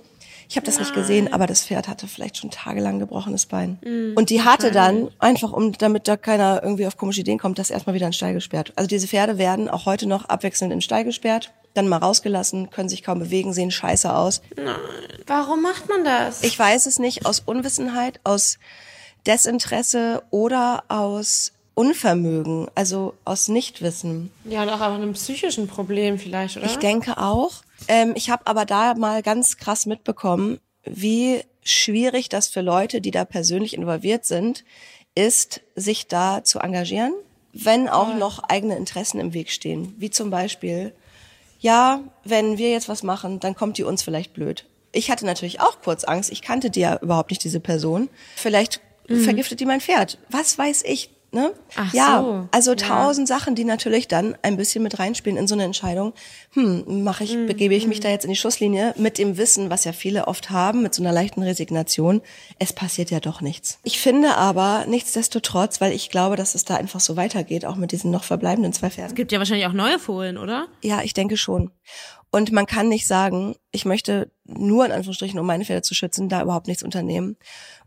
ich 0.49 0.57
habe 0.57 0.67
das 0.67 0.77
Nein. 0.77 0.85
nicht 0.85 0.95
gesehen, 0.95 1.33
aber 1.33 1.47
das 1.47 1.65
Pferd 1.65 1.89
hatte 1.89 2.07
vielleicht 2.07 2.37
schon 2.37 2.51
tagelang 2.51 2.99
gebrochenes 2.99 3.47
Bein. 3.47 3.79
Mhm, 3.85 4.15
und 4.17 4.31
die 4.31 4.43
hatte 4.43 4.71
dann, 4.71 5.09
einfach 5.19 5.53
um, 5.53 5.73
damit 5.73 6.09
da 6.09 6.17
keiner 6.17 6.63
irgendwie 6.63 6.87
auf 6.87 6.97
komische 6.97 7.21
Ideen 7.21 7.39
kommt, 7.39 7.59
das 7.59 7.71
erstmal 7.71 7.95
wieder 7.95 8.07
in 8.07 8.11
den 8.11 8.17
Stall 8.17 8.35
gesperrt. 8.35 8.73
Also 8.77 8.89
diese 8.89 9.09
Pferde 9.09 9.39
werden 9.39 9.69
auch 9.69 9.87
heute 9.87 10.07
noch 10.07 10.27
abwechselnd 10.27 10.73
in 10.73 10.79
den 10.79 10.83
Stall 10.83 11.05
gesperrt, 11.05 11.53
dann 11.75 11.89
mal 11.89 11.99
rausgelassen, 11.99 12.71
können 12.71 12.89
sich 12.89 13.03
kaum 13.03 13.19
bewegen, 13.19 13.53
sehen 13.53 13.71
scheiße 13.71 14.15
aus. 14.15 14.41
Nein. 14.57 14.77
Warum 15.27 15.63
macht 15.63 15.89
man 15.89 16.05
das? 16.05 16.43
Ich 16.43 16.59
weiß 16.59 16.87
es 16.87 16.99
nicht, 16.99 17.27
aus 17.27 17.41
Unwissenheit, 17.41 18.21
aus 18.25 18.59
Desinteresse 19.27 20.23
oder 20.31 20.85
aus 20.89 21.53
Unvermögen, 21.77 22.69
also 22.75 23.13
aus 23.27 23.49
Nichtwissen. 23.49 24.31
Ja, 24.45 24.63
und 24.63 24.71
auch 24.71 24.81
aber 24.81 24.95
einem 24.95 25.13
psychischen 25.13 25.69
Problem 25.69 26.19
vielleicht, 26.19 26.57
oder? 26.57 26.65
Ich 26.65 26.77
denke 26.77 27.19
auch. 27.19 27.63
Ähm, 27.87 28.15
ich 28.17 28.31
habe 28.31 28.47
aber 28.47 28.65
da 28.65 28.95
mal 28.95 29.23
ganz 29.23 29.59
krass 29.59 29.85
mitbekommen, 29.85 30.59
wie 30.85 31.43
schwierig 31.63 32.31
das 32.31 32.49
für 32.49 32.63
Leute, 32.63 33.03
die 33.03 33.11
da 33.11 33.27
persönlich 33.27 33.75
involviert 33.75 34.25
sind, 34.25 34.65
ist, 35.15 35.61
sich 35.75 36.07
da 36.07 36.43
zu 36.43 36.61
engagieren, 36.61 37.13
wenn 37.53 37.91
auch 37.91 38.15
noch 38.15 38.43
eigene 38.45 38.77
Interessen 38.77 39.21
im 39.21 39.35
Weg 39.35 39.51
stehen. 39.51 39.95
Wie 39.99 40.09
zum 40.09 40.31
Beispiel, 40.31 40.95
ja, 41.61 42.01
wenn 42.25 42.57
wir 42.57 42.71
jetzt 42.71 42.89
was 42.89 43.03
machen, 43.03 43.39
dann 43.39 43.55
kommt 43.55 43.77
die 43.77 43.85
uns 43.85 44.03
vielleicht 44.03 44.33
blöd. 44.33 44.65
Ich 44.93 45.11
hatte 45.11 45.27
natürlich 45.27 45.61
auch 45.61 45.83
kurz 45.83 46.05
Angst. 46.05 46.33
Ich 46.33 46.41
kannte 46.41 46.71
die 46.71 46.81
ja 46.81 46.99
überhaupt 47.03 47.31
nicht, 47.31 47.45
diese 47.45 47.61
Person. 47.61 48.09
Vielleicht 48.35 48.81
vergiftet 49.07 49.61
die 49.61 49.67
mein 49.67 49.83
Pferd. 49.83 50.19
Was 50.31 50.57
weiß 50.57 50.83
ich? 50.87 51.11
Ne? 51.37 51.53
Ach 51.75 51.93
ja, 51.93 52.23
so. 52.23 52.49
also 52.51 52.71
Ja. 52.71 52.77
tausend 52.77 53.29
Sachen, 53.29 53.55
die 53.55 53.65
natürlich 53.65 54.09
dann 54.09 54.39
ein 54.41 54.57
bisschen 54.57 54.83
mit 54.83 54.99
reinspielen 54.99 55.37
in 55.37 55.47
so 55.47 55.55
eine 55.55 55.65
Entscheidung. 55.65 56.15
Hm, 56.55 57.05
mache 57.05 57.25
ich, 57.25 57.37
begebe 57.47 57.75
ich 57.75 57.87
mich 57.87 58.01
da 58.01 58.09
jetzt 58.09 58.25
in 58.25 58.31
die 58.31 58.37
Schusslinie 58.37 58.95
mit 58.97 59.19
dem 59.19 59.37
Wissen, 59.37 59.69
was 59.69 59.85
ja 59.85 59.93
viele 59.93 60.29
oft 60.29 60.49
haben, 60.49 60.83
mit 60.83 60.95
so 60.95 61.03
einer 61.03 61.13
leichten 61.13 61.43
Resignation. 61.43 62.23
Es 62.59 62.73
passiert 62.73 63.11
ja 63.11 63.21
doch 63.21 63.43
nichts. 63.43 63.79
Ich 63.83 64.01
finde 64.01 64.37
aber 64.37 64.87
nichtsdestotrotz, 64.89 65.83
weil 65.83 65.93
ich 65.93 66.09
glaube, 66.09 66.37
dass 66.37 66.55
es 66.55 66.65
da 66.65 66.77
einfach 66.77 67.01
so 67.01 67.17
weitergeht, 67.19 67.67
auch 67.67 67.77
mit 67.77 67.93
diesen 67.93 68.11
noch 68.11 68.25
verbleibenden 68.25 68.73
zwei 68.73 68.89
Pferden. 68.89 69.15
Gibt 69.15 69.31
ja 69.31 69.39
wahrscheinlich 69.39 69.67
auch 69.67 69.75
neue 69.75 69.99
Fohlen, 69.99 70.39
oder? 70.39 70.69
Ja, 70.83 71.03
ich 71.03 71.13
denke 71.13 71.37
schon. 71.37 71.71
Und 72.31 72.51
man 72.51 72.67
kann 72.67 72.89
nicht 72.89 73.07
sagen, 73.07 73.57
ich 73.73 73.85
möchte 73.85 74.31
nur 74.45 74.85
in 74.85 74.93
Anführungsstrichen, 74.93 75.39
um 75.39 75.47
meine 75.47 75.65
Pferde 75.65 75.83
zu 75.83 75.95
schützen, 75.95 76.29
da 76.29 76.43
überhaupt 76.43 76.67
nichts 76.67 76.83
unternehmen 76.83 77.37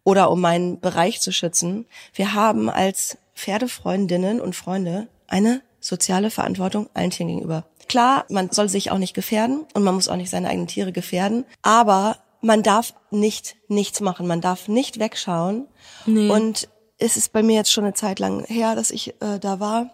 oder 0.04 0.32
um 0.32 0.40
meinen 0.42 0.80
Bereich 0.80 1.20
zu 1.22 1.32
schützen. 1.32 1.86
Wir 2.14 2.34
haben 2.34 2.70
als 2.70 3.18
Pferdefreundinnen 3.40 4.42
und 4.42 4.56
Freunde 4.56 5.08
eine 5.28 5.62
soziale 5.80 6.30
Verantwortung 6.30 6.90
allen 6.94 7.10
Tieren 7.10 7.30
gegenüber. 7.30 7.64
Klar, 7.88 8.26
man 8.30 8.52
soll 8.52 8.68
sich 8.70 8.92
auch 8.92 8.98
nicht 8.98 9.14
gefährden 9.14 9.66
und 9.74 9.84
man 9.84 9.96
muss 9.96 10.10
auch 10.10 10.18
nicht 10.18 10.30
seine 10.30 10.50
eigenen 10.50 10.68
Tiere 10.68 10.92
gefährden, 10.92 11.46
aber 11.62 12.18
man 12.42 12.64
darf 12.64 12.94
nicht 13.12 13.56
nichts 13.70 14.02
machen, 14.02 14.28
man 14.28 14.42
darf 14.42 14.68
nicht 14.68 15.00
wegschauen. 15.00 15.68
Und 16.06 16.68
es 16.98 17.16
ist 17.18 17.32
bei 17.32 17.42
mir 17.44 17.56
jetzt 17.56 17.72
schon 17.72 17.86
eine 17.86 17.94
Zeit 17.94 18.20
lang 18.20 18.44
her, 18.46 18.76
dass 18.76 18.92
ich 18.92 19.16
äh, 19.22 19.40
da 19.40 19.60
war 19.60 19.90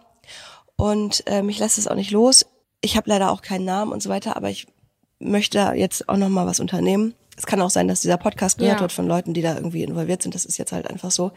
und 0.76 1.22
äh, 1.26 1.42
mich 1.42 1.58
lässt 1.60 1.78
es 1.78 1.86
auch 1.88 1.94
nicht 1.94 2.10
los. 2.10 2.46
Ich 2.80 2.96
habe 2.96 3.08
leider 3.08 3.30
auch 3.30 3.42
keinen 3.42 3.64
Namen 3.64 3.92
und 3.92 4.02
so 4.02 4.10
weiter, 4.10 4.36
aber 4.36 4.50
ich 4.50 4.66
möchte 5.18 5.58
jetzt 5.76 6.08
auch 6.08 6.16
noch 6.16 6.28
mal 6.28 6.46
was 6.46 6.60
unternehmen. 6.60 7.14
Es 7.38 7.46
kann 7.46 7.60
auch 7.62 7.70
sein, 7.70 7.86
dass 7.88 8.00
dieser 8.00 8.16
Podcast 8.16 8.58
gehört 8.58 8.76
Ja. 8.76 8.80
wird 8.80 8.92
von 8.92 9.06
Leuten, 9.06 9.34
die 9.34 9.42
da 9.42 9.54
irgendwie 9.54 9.82
involviert 9.82 10.22
sind. 10.22 10.34
Das 10.34 10.44
ist 10.44 10.58
jetzt 10.58 10.72
halt 10.72 10.88
einfach 10.90 11.10
so. 11.10 11.32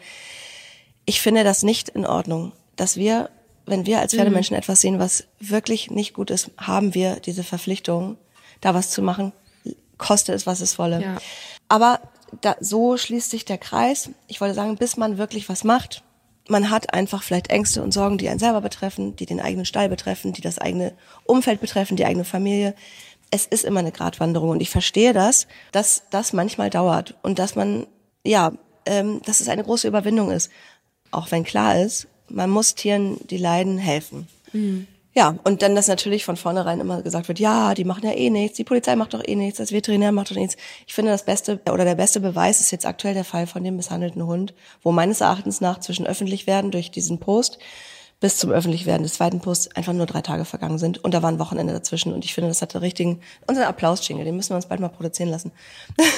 Ich 1.04 1.20
finde 1.20 1.44
das 1.44 1.62
nicht 1.62 1.88
in 1.88 2.06
Ordnung, 2.06 2.52
dass 2.76 2.96
wir, 2.96 3.30
wenn 3.66 3.86
wir 3.86 4.00
als 4.00 4.14
Pferdemenschen 4.14 4.56
etwas 4.56 4.80
sehen, 4.80 4.98
was 4.98 5.24
wirklich 5.38 5.90
nicht 5.90 6.14
gut 6.14 6.30
ist, 6.30 6.50
haben 6.56 6.94
wir 6.94 7.16
diese 7.16 7.44
Verpflichtung, 7.44 8.16
da 8.60 8.74
was 8.74 8.90
zu 8.90 9.02
machen, 9.02 9.32
koste 9.98 10.32
es, 10.32 10.46
was 10.46 10.60
es 10.60 10.78
wolle. 10.78 11.02
Ja. 11.02 11.16
Aber 11.68 12.00
da, 12.40 12.56
so 12.60 12.96
schließt 12.96 13.30
sich 13.30 13.44
der 13.44 13.58
Kreis. 13.58 14.10
Ich 14.28 14.40
wollte 14.40 14.54
sagen, 14.54 14.76
bis 14.76 14.96
man 14.96 15.18
wirklich 15.18 15.48
was 15.48 15.64
macht, 15.64 16.02
man 16.48 16.70
hat 16.70 16.92
einfach 16.92 17.22
vielleicht 17.22 17.48
Ängste 17.50 17.82
und 17.82 17.92
Sorgen, 17.92 18.18
die 18.18 18.28
einen 18.28 18.40
selber 18.40 18.60
betreffen, 18.60 19.14
die 19.14 19.26
den 19.26 19.40
eigenen 19.40 19.64
Stall 19.64 19.88
betreffen, 19.88 20.32
die 20.32 20.40
das 20.40 20.58
eigene 20.58 20.92
Umfeld 21.24 21.60
betreffen, 21.60 21.96
die 21.96 22.04
eigene 22.04 22.24
Familie. 22.24 22.74
Es 23.30 23.46
ist 23.46 23.64
immer 23.64 23.80
eine 23.80 23.92
Gratwanderung 23.92 24.50
und 24.50 24.60
ich 24.60 24.70
verstehe 24.70 25.12
das, 25.12 25.46
dass 25.70 26.02
das 26.10 26.32
manchmal 26.32 26.68
dauert 26.68 27.14
und 27.22 27.38
dass 27.38 27.54
man, 27.54 27.86
ja, 28.24 28.52
ähm, 28.84 29.20
dass 29.24 29.40
es 29.40 29.48
eine 29.48 29.62
große 29.62 29.86
Überwindung 29.86 30.32
ist. 30.32 30.50
Auch 31.10 31.30
wenn 31.30 31.44
klar 31.44 31.80
ist, 31.80 32.06
man 32.28 32.50
muss 32.50 32.74
Tieren, 32.74 33.18
die 33.28 33.36
leiden, 33.36 33.78
helfen. 33.78 34.28
Ja, 35.12 35.36
und 35.42 35.62
dann, 35.62 35.74
dass 35.74 35.88
natürlich 35.88 36.24
von 36.24 36.36
vornherein 36.36 36.78
immer 36.78 37.02
gesagt 37.02 37.26
wird, 37.26 37.40
ja, 37.40 37.74
die 37.74 37.84
machen 37.84 38.04
ja 38.04 38.12
eh 38.12 38.30
nichts, 38.30 38.56
die 38.56 38.64
Polizei 38.64 38.94
macht 38.94 39.12
doch 39.12 39.22
eh 39.26 39.34
nichts, 39.34 39.58
das 39.58 39.72
Veterinär 39.72 40.12
macht 40.12 40.30
doch 40.30 40.36
nichts. 40.36 40.56
Ich 40.86 40.94
finde, 40.94 41.10
das 41.10 41.24
beste 41.24 41.60
oder 41.70 41.84
der 41.84 41.96
beste 41.96 42.20
Beweis 42.20 42.60
ist 42.60 42.70
jetzt 42.70 42.86
aktuell 42.86 43.14
der 43.14 43.24
Fall 43.24 43.48
von 43.48 43.64
dem 43.64 43.74
misshandelten 43.76 44.24
Hund, 44.24 44.54
wo 44.82 44.92
meines 44.92 45.20
Erachtens 45.20 45.60
nach 45.60 45.80
zwischen 45.80 46.06
öffentlich 46.06 46.46
werden 46.46 46.70
durch 46.70 46.92
diesen 46.92 47.18
Post 47.18 47.58
bis 48.20 48.36
zum 48.36 48.50
öffentlich 48.50 48.86
werden 48.86 49.02
des 49.02 49.14
zweiten 49.14 49.40
Posts 49.40 49.74
einfach 49.76 49.94
nur 49.94 50.06
drei 50.06 50.20
Tage 50.20 50.44
vergangen 50.44 50.78
sind 50.78 51.02
und 51.02 51.14
da 51.14 51.22
war 51.22 51.30
ein 51.30 51.38
Wochenende 51.38 51.72
dazwischen 51.72 52.12
und 52.12 52.24
ich 52.24 52.34
finde, 52.34 52.48
das 52.48 52.62
hat 52.62 52.74
der 52.74 52.82
richtigen, 52.82 53.20
unser 53.46 53.66
Applaus-Jingle, 53.66 54.26
den 54.26 54.36
müssen 54.36 54.50
wir 54.50 54.56
uns 54.56 54.66
bald 54.66 54.80
mal 54.80 54.88
produzieren 54.88 55.30
lassen. 55.30 55.52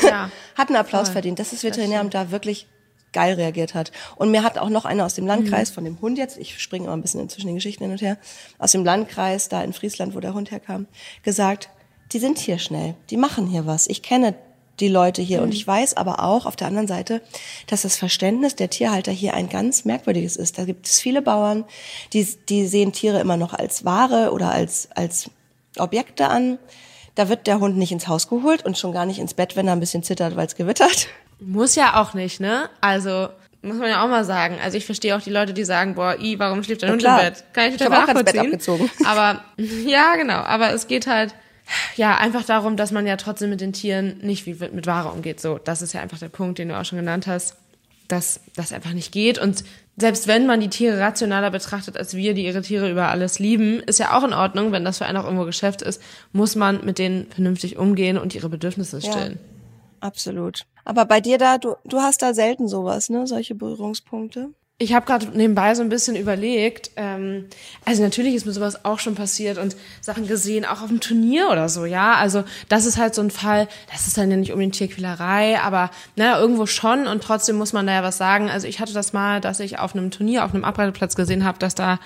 Ja. 0.03 0.31
hat 0.57 0.69
einen 0.69 0.77
Applaus 0.77 1.09
verdient, 1.09 1.39
dass 1.39 1.51
das 1.51 1.63
Veterinäramt 1.63 2.13
da 2.13 2.33
wirklich 2.33 2.67
geil 3.13 3.35
reagiert 3.35 3.75
hat. 3.75 3.93
Und 4.17 4.31
mir 4.31 4.43
hat 4.43 4.59
auch 4.59 4.69
noch 4.69 4.85
einer 4.85 5.05
aus 5.05 5.15
dem 5.15 5.27
Landkreis 5.27 5.71
von 5.71 5.85
dem 5.85 6.01
Hund 6.01 6.19
jetzt, 6.19 6.39
ich 6.39 6.61
springe 6.61 6.87
immer 6.87 6.97
ein 6.97 7.03
bisschen 7.03 7.29
zwischen 7.29 7.47
den 7.47 7.57
Geschichten 7.57 7.85
hin 7.85 7.93
und 7.93 8.03
her, 8.03 8.19
aus 8.59 8.73
dem 8.73 8.85
Landkreis 8.85 9.49
da 9.49 9.63
in 9.63 9.73
Friesland, 9.73 10.15
wo 10.15 10.21
der 10.21 10.35
Hund 10.35 10.51
herkam, 10.51 10.87
gesagt, 11.23 11.71
die 12.13 12.19
sind 12.19 12.39
hier 12.39 12.59
schnell, 12.59 12.95
die 13.11 13.17
machen 13.17 13.47
hier 13.47 13.67
was. 13.67 13.87
Ich 13.87 14.03
kenne 14.03 14.35
die 14.81 14.89
Leute 14.89 15.23
hier 15.23 15.43
und 15.43 15.53
ich 15.53 15.67
weiß 15.67 15.97
aber 15.97 16.23
auch 16.25 16.47
auf 16.47 16.57
der 16.57 16.67
anderen 16.67 16.89
Seite, 16.89 17.23
dass 17.67 17.83
das 17.83 17.97
Verständnis 17.97 18.57
der 18.57 18.71
Tierhalter 18.71 19.13
hier 19.13 19.35
ein 19.35 19.49
ganz 19.49 19.85
merkwürdiges 19.85 20.37
ist. 20.37 20.59
Da 20.59 20.65
gibt 20.65 20.87
es 20.87 21.01
viele 21.01 21.23
Bauern, 21.23 21.65
die, 22.13 22.27
die 22.49 22.67
sehen 22.67 22.93
Tiere 22.93 23.21
immer 23.21 23.37
noch 23.37 23.53
als 23.53 23.85
Ware 23.85 24.33
oder 24.33 24.51
als, 24.51 24.89
als 24.95 25.31
Objekte 25.79 26.29
an. 26.29 26.59
Da 27.15 27.29
wird 27.29 27.47
der 27.47 27.61
Hund 27.61 27.77
nicht 27.77 27.93
ins 27.93 28.09
Haus 28.09 28.29
geholt 28.29 28.65
und 28.65 28.79
schon 28.79 28.93
gar 28.93 29.05
nicht 29.05 29.19
ins 29.19 29.35
Bett, 29.35 29.57
wenn 29.57 29.67
er 29.67 29.75
ein 29.75 29.81
bisschen 29.81 30.03
zittert, 30.03 30.37
weil 30.37 30.47
es 30.47 30.57
gewittert. 30.57 31.09
Muss 31.45 31.75
ja 31.75 32.01
auch 32.01 32.15
nicht, 32.15 32.41
ne? 32.41 32.69
Also, 32.81 33.29
muss 33.63 33.77
man 33.77 33.89
ja 33.89 34.05
auch 34.05 34.09
mal 34.09 34.25
sagen. 34.25 34.59
Also 34.63 34.77
ich 34.77 34.85
verstehe 34.85 35.17
auch 35.17 35.23
die 35.23 35.31
Leute, 35.31 35.53
die 35.55 35.65
sagen, 35.65 35.95
boah, 35.95 36.17
i, 36.19 36.39
warum 36.39 36.63
schläft 36.65 36.83
dein 36.83 36.89
Na 36.89 36.93
Hund 36.95 37.03
klar. 37.03 37.21
im 37.21 37.27
Bett? 37.33 37.45
Kann 37.53 37.65
ich 37.69 37.75
Ich 37.75 37.79
total 37.81 38.07
Bett 38.07 38.15
nachvollziehen. 38.15 38.41
abgezogen. 38.41 38.91
Aber, 39.05 39.45
ja, 39.57 40.17
genau. 40.17 40.39
Aber 40.39 40.73
es 40.73 40.89
geht 40.89 41.07
halt, 41.07 41.35
ja, 41.97 42.17
einfach 42.17 42.45
darum, 42.45 42.77
dass 42.77 42.91
man 42.91 43.07
ja 43.07 43.17
trotzdem 43.17 43.51
mit 43.51 43.61
den 43.61 43.73
Tieren 43.73 44.19
nicht 44.23 44.47
wie 44.47 44.55
mit 44.55 44.87
Ware 44.87 45.11
umgeht. 45.11 45.41
So, 45.41 45.59
das 45.59 45.81
ist 45.81 45.93
ja 45.95 46.01
einfach 46.01 46.19
der 46.19 46.29
Punkt, 46.29 46.59
den 46.59 46.69
du 46.69 46.79
auch 46.79 46.85
schon 46.85 46.99
genannt 46.99 47.27
hast, 47.29 47.57
dass 48.09 48.41
das 48.57 48.73
einfach 48.73 48.93
nicht 48.93 49.13
geht. 49.13 49.39
Und 49.39 49.63
selbst 49.97 50.27
wenn 50.27 50.47
man 50.47 50.61
die 50.61 50.69
Tiere 50.69 50.99
rationaler 50.99 51.51
betrachtet 51.51 51.97
als 51.97 52.17
wir, 52.17 52.35
die 52.35 52.45
ihre 52.45 52.63
Tiere 52.63 52.91
über 52.91 53.09
alles 53.09 53.39
lieben, 53.39 53.81
ist 53.81 53.99
ja 54.01 54.17
auch 54.19 54.25
in 54.25 54.33
Ordnung, 54.33 54.73
wenn 54.73 54.85
das 54.85 54.99
für 54.99 55.07
einen 55.07 55.19
auch 55.19 55.25
irgendwo 55.25 55.45
Geschäft 55.45 55.83
ist, 55.83 56.03
muss 56.33 56.57
man 56.57 56.85
mit 56.85 56.99
denen 56.99 57.31
vernünftig 57.31 57.77
umgehen 57.77 58.19
und 58.19 58.35
ihre 58.35 58.49
Bedürfnisse 58.49 59.01
stillen. 59.01 59.39
Absolut. 60.01 60.67
Aber 60.85 61.05
bei 61.05 61.21
dir 61.21 61.39
da, 61.39 61.59
du, 61.59 61.77
du 61.85 62.01
hast 62.01 62.23
da 62.23 62.35
selten 62.35 62.69
sowas, 62.69 63.09
ne? 63.09 63.27
Solche 63.27 63.55
Berührungspunkte. 63.55 64.51
Ich 64.79 64.95
habe 64.95 65.07
gerade 65.07 65.27
nebenbei 65.33 65.77
so 65.77 65.83
ein 65.83 65.89
bisschen 65.89 66.17
überlegt. 66.17 66.91
Ähm, 66.97 67.47
also 67.85 68.03
natürlich 68.03 68.35
ist 68.35 68.47
mir 68.47 68.53
sowas 68.53 68.85
auch 68.85 68.99
schon 68.99 69.15
passiert 69.15 69.59
und 69.59 69.77
Sachen 70.01 70.27
gesehen, 70.27 70.65
auch 70.65 70.83
auf 70.83 70.89
dem 70.89 70.99
Turnier 70.99 71.51
oder 71.51 71.69
so, 71.69 71.85
ja. 71.85 72.15
Also 72.15 72.43
das 72.69 72.85
ist 72.85 72.99
halt 72.99 73.15
so 73.15 73.23
ein 73.23 73.31
Fall, 73.31 73.69
das 73.93 74.09
ist 74.09 74.19
dann 74.19 74.29
ja 74.31 74.37
nicht 74.37 74.51
unbedingt 74.51 74.75
Tierquälerei, 74.75 75.61
aber 75.61 75.93
naja, 76.17 76.41
irgendwo 76.41 76.67
schon 76.67 77.07
und 77.07 77.23
trotzdem 77.23 77.57
muss 77.57 77.73
man 77.73 77.87
da 77.87 77.93
ja 77.93 78.03
was 78.03 78.19
sagen. 78.19 78.51
Also 78.51 78.67
ich 78.67 78.81
hatte 78.81 78.93
das 78.93 79.13
mal, 79.13 79.41
dass 79.41 79.61
ich 79.61 79.79
auf 79.79 79.95
einem 79.95 80.11
Turnier, 80.11 80.45
auf 80.45 80.53
einem 80.53 80.65
Abreiteplatz 80.65 81.15
gesehen 81.15 81.45
habe, 81.45 81.61
dass 81.61 81.77
da 81.77 82.01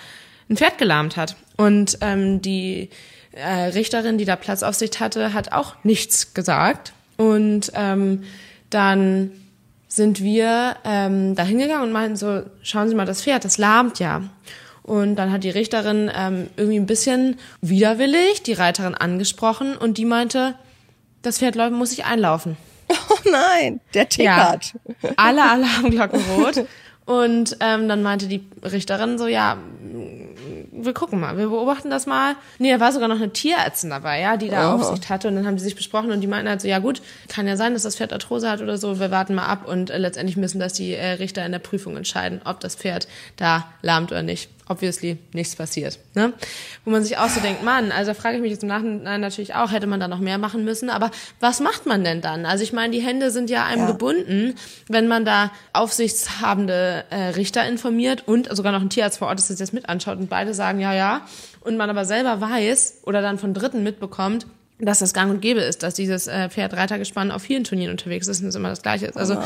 ein 0.51 0.59
Pferd 0.59 0.77
gelahmt 0.77 1.17
hat. 1.17 1.37
Und 1.57 1.97
ähm, 2.03 2.43
die 2.43 2.91
äh, 3.33 3.69
Richterin, 3.69 4.19
die 4.19 4.27
da 4.27 4.37
Platzaufsicht 4.37 5.01
hatte, 5.01 5.33
hat 5.33 5.53
auch 5.53 5.77
nichts 5.83 6.35
gesagt. 6.35 6.93
Und 7.17 7.73
ähm, 7.75 8.25
dann 8.71 9.33
sind 9.89 10.23
wir 10.23 10.77
ähm, 10.85 11.35
da 11.35 11.43
hingegangen 11.43 11.85
und 11.85 11.93
meinten 11.93 12.17
so, 12.17 12.43
schauen 12.63 12.89
Sie 12.89 12.95
mal, 12.95 13.07
das 13.07 13.23
Pferd, 13.23 13.45
das 13.45 13.59
lahmt 13.59 13.99
ja. 13.99 14.23
Und 14.83 15.17
dann 15.17 15.33
hat 15.33 15.43
die 15.43 15.51
Richterin 15.51 16.11
ähm, 16.15 16.49
irgendwie 16.57 16.79
ein 16.79 16.87
bisschen 16.87 17.39
widerwillig 17.61 18.43
die 18.45 18.53
Reiterin 18.53 18.95
angesprochen 18.95 19.77
und 19.77 19.99
die 19.99 20.05
meinte, 20.05 20.55
das 21.23 21.39
Pferd 21.39 21.57
läuft, 21.57 21.73
muss 21.73 21.91
sich 21.91 22.05
einlaufen. 22.05 22.57
Oh 23.09 23.31
nein, 23.31 23.81
der 23.95 24.09
tickert. 24.09 24.75
Alle 25.17 25.43
Alarmglocken 25.43 26.21
rot. 26.37 26.67
Und 27.05 27.57
ähm, 27.61 27.89
dann 27.89 28.03
meinte 28.03 28.27
die 28.29 28.45
Richterin 28.63 29.19
so, 29.19 29.27
ja, 29.27 29.59
wir 30.79 30.93
gucken 30.95 31.21
mal, 31.21 31.37
wir 31.39 31.49
beobachten 31.49 31.91
das 31.91 32.07
mal. 32.07 32.35
Nee, 32.59 32.71
da 32.73 32.81
war 32.81 32.93
sogar 32.93 33.09
noch 33.09 33.17
eine 33.17 33.33
Tierärztin 33.33 33.91
dabei, 33.91 34.21
ja, 34.21 34.37
die 34.37 34.49
da 34.49 34.75
Oh. 34.75 34.79
Aufsicht 34.79 35.09
hatte. 35.09 35.29
Und 35.29 35.37
dann 35.37 35.47
haben 35.47 35.57
die 35.57 35.63
sich 35.63 35.75
besprochen 35.77 36.11
und 36.13 36.21
die 36.21 36.27
meinten 36.27 36.49
halt 36.49 36.61
so, 36.61 36.69
ja 36.69 36.79
gut, 36.79 37.03
kann 37.29 37.47
ja 37.47 37.57
sein, 37.57 37.73
dass 37.75 37.83
das 37.83 37.97
Pferd 37.97 38.13
Arthrose 38.13 38.51
hat 38.51 38.61
oder 38.61 38.77
so. 38.79 39.01
Wir 39.01 39.11
warten 39.11 39.35
mal 39.35 39.47
ab 39.47 39.67
und 39.67 39.91
äh, 39.91 39.99
letztendlich 39.99 40.37
müssen 40.37 40.61
das 40.61 40.73
die 40.75 40.93
äh, 40.95 41.13
Richter 41.13 41.45
in 41.47 41.53
der 41.53 41.59
Prüfung 41.59 41.97
entscheiden, 41.97 42.41
ob 42.45 42.61
das 42.61 42.75
Pferd 42.77 43.09
da 43.37 43.67
lahmt 43.83 44.13
oder 44.13 44.23
nicht. 44.23 44.51
Obviously 44.69 45.19
nichts 45.33 45.55
passiert. 45.55 45.99
Ne? 46.15 46.33
Wo 46.85 46.91
man 46.91 47.05
sich 47.05 47.19
auch 47.19 47.29
so 47.29 47.41
denkt, 47.41 47.63
Mann, 47.63 47.93
also 47.93 48.15
frage 48.15 48.37
ich 48.37 48.43
mich 48.43 48.51
jetzt 48.51 48.63
im 48.65 48.69
Nachhinein 48.69 49.21
natürlich 49.21 49.55
auch, 49.55 49.71
hätte 49.71 49.87
man 49.87 50.01
da 50.01 50.09
noch 50.09 50.19
mehr 50.19 50.39
machen 50.39 50.65
müssen. 50.65 50.91
Aber 50.91 51.11
was 51.39 51.61
macht 51.61 51.87
man 51.87 52.03
denn 52.03 52.21
dann? 52.21 52.47
Also 52.47 52.65
ich 52.65 52.73
meine, 52.73 52.93
die 52.93 53.01
Hände 53.01 53.31
sind 53.31 53.49
ja 53.49 53.65
einem 53.65 53.83
Ja. 53.83 53.93
gebunden, 53.93 54.55
wenn 54.89 55.07
man 55.07 55.25
da 55.25 55.53
aufsichtshabende 55.73 57.05
äh, 57.11 57.17
Richter 57.37 57.67
informiert 57.69 58.25
und 58.27 58.49
sogar 58.57 58.73
noch 58.73 58.81
ein 58.81 58.91
Tierarzt 58.91 59.19
vor 59.19 59.29
Ort 59.29 59.39
ist, 59.39 59.51
das 59.51 59.59
jetzt 59.59 59.73
mit 59.73 59.89
anschaut 59.89 60.19
und 60.19 60.29
beide 60.29 60.55
sagen 60.55 60.81
ja, 60.81 60.93
ja. 60.95 61.21
Und 61.61 61.77
man 61.77 61.91
aber 61.91 62.05
selber 62.05 62.41
weiß 62.41 63.03
oder 63.05 63.23
dann 63.23 63.39
von 63.39 63.55
Dritten 63.55 63.83
mitbekommt, 63.83 64.47
dass 64.79 64.99
das 64.99 65.15
gang 65.15 65.31
und 65.31 65.41
gäbe 65.41 65.61
ist, 65.61 65.83
dass 65.83 65.95
dieses 65.95 66.27
äh, 66.27 66.51
Pferd-Reitergespann 66.51 67.31
auf 67.31 67.43
vielen 67.43 67.65
Turnieren 67.65 67.93
unterwegs 67.93 68.29
ist 68.29 68.43
und 68.43 68.49
es 68.49 68.55
immer 68.55 68.69
das 68.69 68.83
Gleiche 68.83 69.07
ist. 69.07 69.17
Also 69.17 69.39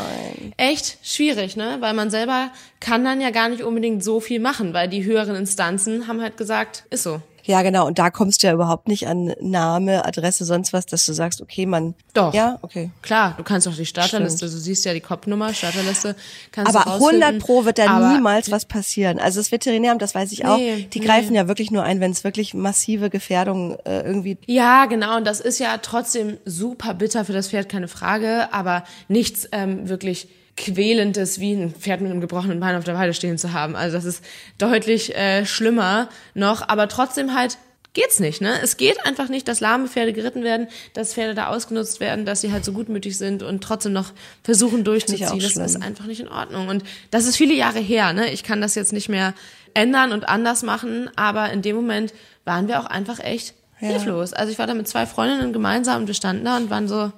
echt 0.56 0.98
schwierig, 1.02 1.56
ne? 1.56 1.76
Weil 1.80 1.94
man 1.94 2.10
selber 2.10 2.50
kann 2.80 3.04
dann 3.04 3.20
ja 3.20 3.30
gar 3.30 3.48
nicht 3.48 3.62
unbedingt 3.62 4.02
so 4.02 4.20
viel 4.20 4.40
machen, 4.40 4.74
weil 4.74 4.88
die 4.88 5.04
höheren 5.04 5.36
Instanzen 5.36 6.08
haben 6.08 6.20
halt 6.20 6.36
gesagt, 6.36 6.84
ist 6.90 7.04
so. 7.04 7.22
Ja, 7.50 7.62
genau. 7.62 7.86
Und 7.86 7.98
da 7.98 8.10
kommst 8.10 8.42
du 8.42 8.46
ja 8.46 8.52
überhaupt 8.52 8.86
nicht 8.86 9.08
an 9.08 9.34
Name, 9.40 10.04
Adresse, 10.06 10.44
sonst 10.44 10.72
was, 10.72 10.86
dass 10.86 11.04
du 11.04 11.12
sagst, 11.12 11.42
okay, 11.42 11.66
man. 11.66 11.94
Doch. 12.14 12.32
Ja, 12.32 12.58
okay. 12.62 12.90
Klar, 13.02 13.34
du 13.36 13.42
kannst 13.42 13.66
auch 13.66 13.74
die 13.74 13.86
Starterliste, 13.86 14.46
du 14.46 14.50
siehst 14.50 14.84
ja 14.84 14.92
die 14.92 15.00
Kopfnummer, 15.00 15.52
Starterliste, 15.52 16.14
kannst 16.52 16.74
Aber 16.74 16.84
du 16.84 16.90
rausfinden. 16.90 17.22
100 17.24 17.42
pro 17.44 17.64
wird 17.64 17.78
da 17.78 18.12
niemals 18.12 18.52
was 18.52 18.66
passieren. 18.66 19.18
Also 19.18 19.40
das 19.40 19.50
Veterinäramt, 19.50 20.00
das 20.00 20.14
weiß 20.14 20.30
ich 20.30 20.44
auch, 20.44 20.58
Nee, 20.58 20.88
die 20.92 21.00
nee. 21.00 21.06
greifen 21.06 21.34
ja 21.34 21.48
wirklich 21.48 21.72
nur 21.72 21.82
ein, 21.82 21.98
wenn 22.00 22.12
es 22.12 22.22
wirklich 22.22 22.54
massive 22.54 23.10
Gefährdung 23.10 23.76
äh, 23.84 24.02
irgendwie. 24.02 24.38
Ja, 24.46 24.86
genau. 24.86 25.16
Und 25.16 25.26
das 25.26 25.40
ist 25.40 25.58
ja 25.58 25.76
trotzdem 25.78 26.38
super 26.44 26.94
bitter 26.94 27.24
für 27.24 27.32
das 27.32 27.48
Pferd, 27.48 27.68
keine 27.68 27.88
Frage. 27.88 28.52
Aber 28.52 28.84
nichts 29.08 29.48
ähm, 29.50 29.88
wirklich 29.88 30.28
quälendes, 30.60 31.40
wie 31.40 31.54
ein 31.54 31.74
Pferd 31.74 32.02
mit 32.02 32.10
einem 32.10 32.20
gebrochenen 32.20 32.60
Bein 32.60 32.76
auf 32.76 32.84
der 32.84 32.94
Weide 32.94 33.14
stehen 33.14 33.38
zu 33.38 33.52
haben. 33.52 33.74
Also 33.74 33.96
das 33.96 34.04
ist 34.04 34.24
deutlich 34.58 35.16
äh, 35.16 35.46
schlimmer 35.46 36.08
noch. 36.34 36.68
Aber 36.68 36.86
trotzdem 36.86 37.34
halt 37.34 37.56
geht's 37.94 38.20
nicht, 38.20 38.40
ne? 38.40 38.60
Es 38.62 38.76
geht 38.76 39.04
einfach 39.04 39.28
nicht, 39.28 39.48
dass 39.48 39.60
lahme 39.60 39.88
Pferde 39.88 40.12
geritten 40.12 40.44
werden, 40.44 40.68
dass 40.92 41.14
Pferde 41.14 41.34
da 41.34 41.48
ausgenutzt 41.48 41.98
werden, 41.98 42.24
dass 42.24 42.42
sie 42.42 42.52
halt 42.52 42.64
so 42.64 42.72
gutmütig 42.72 43.16
sind 43.18 43.42
und 43.42 43.64
trotzdem 43.64 43.92
noch 43.92 44.12
versuchen 44.44 44.84
durchzuziehen. 44.84 45.40
Das 45.40 45.56
ist 45.56 45.82
einfach 45.82 46.06
nicht 46.06 46.20
in 46.20 46.28
Ordnung. 46.28 46.68
Und 46.68 46.84
das 47.10 47.26
ist 47.26 47.36
viele 47.36 47.54
Jahre 47.54 47.80
her, 47.80 48.12
ne? 48.12 48.30
Ich 48.30 48.44
kann 48.44 48.60
das 48.60 48.74
jetzt 48.74 48.92
nicht 48.92 49.08
mehr 49.08 49.34
ändern 49.74 50.12
und 50.12 50.28
anders 50.28 50.62
machen, 50.62 51.10
aber 51.16 51.50
in 51.50 51.62
dem 51.62 51.74
Moment 51.74 52.12
waren 52.44 52.68
wir 52.68 52.80
auch 52.80 52.86
einfach 52.86 53.18
echt 53.18 53.54
hilflos. 53.76 54.32
Also 54.34 54.52
ich 54.52 54.58
war 54.58 54.66
da 54.66 54.74
mit 54.74 54.86
zwei 54.88 55.06
Freundinnen 55.06 55.52
gemeinsam 55.52 56.02
und 56.02 56.06
wir 56.06 56.14
standen 56.14 56.44
da 56.44 56.58
und 56.58 56.70
waren 56.70 56.86
so, 56.86 57.12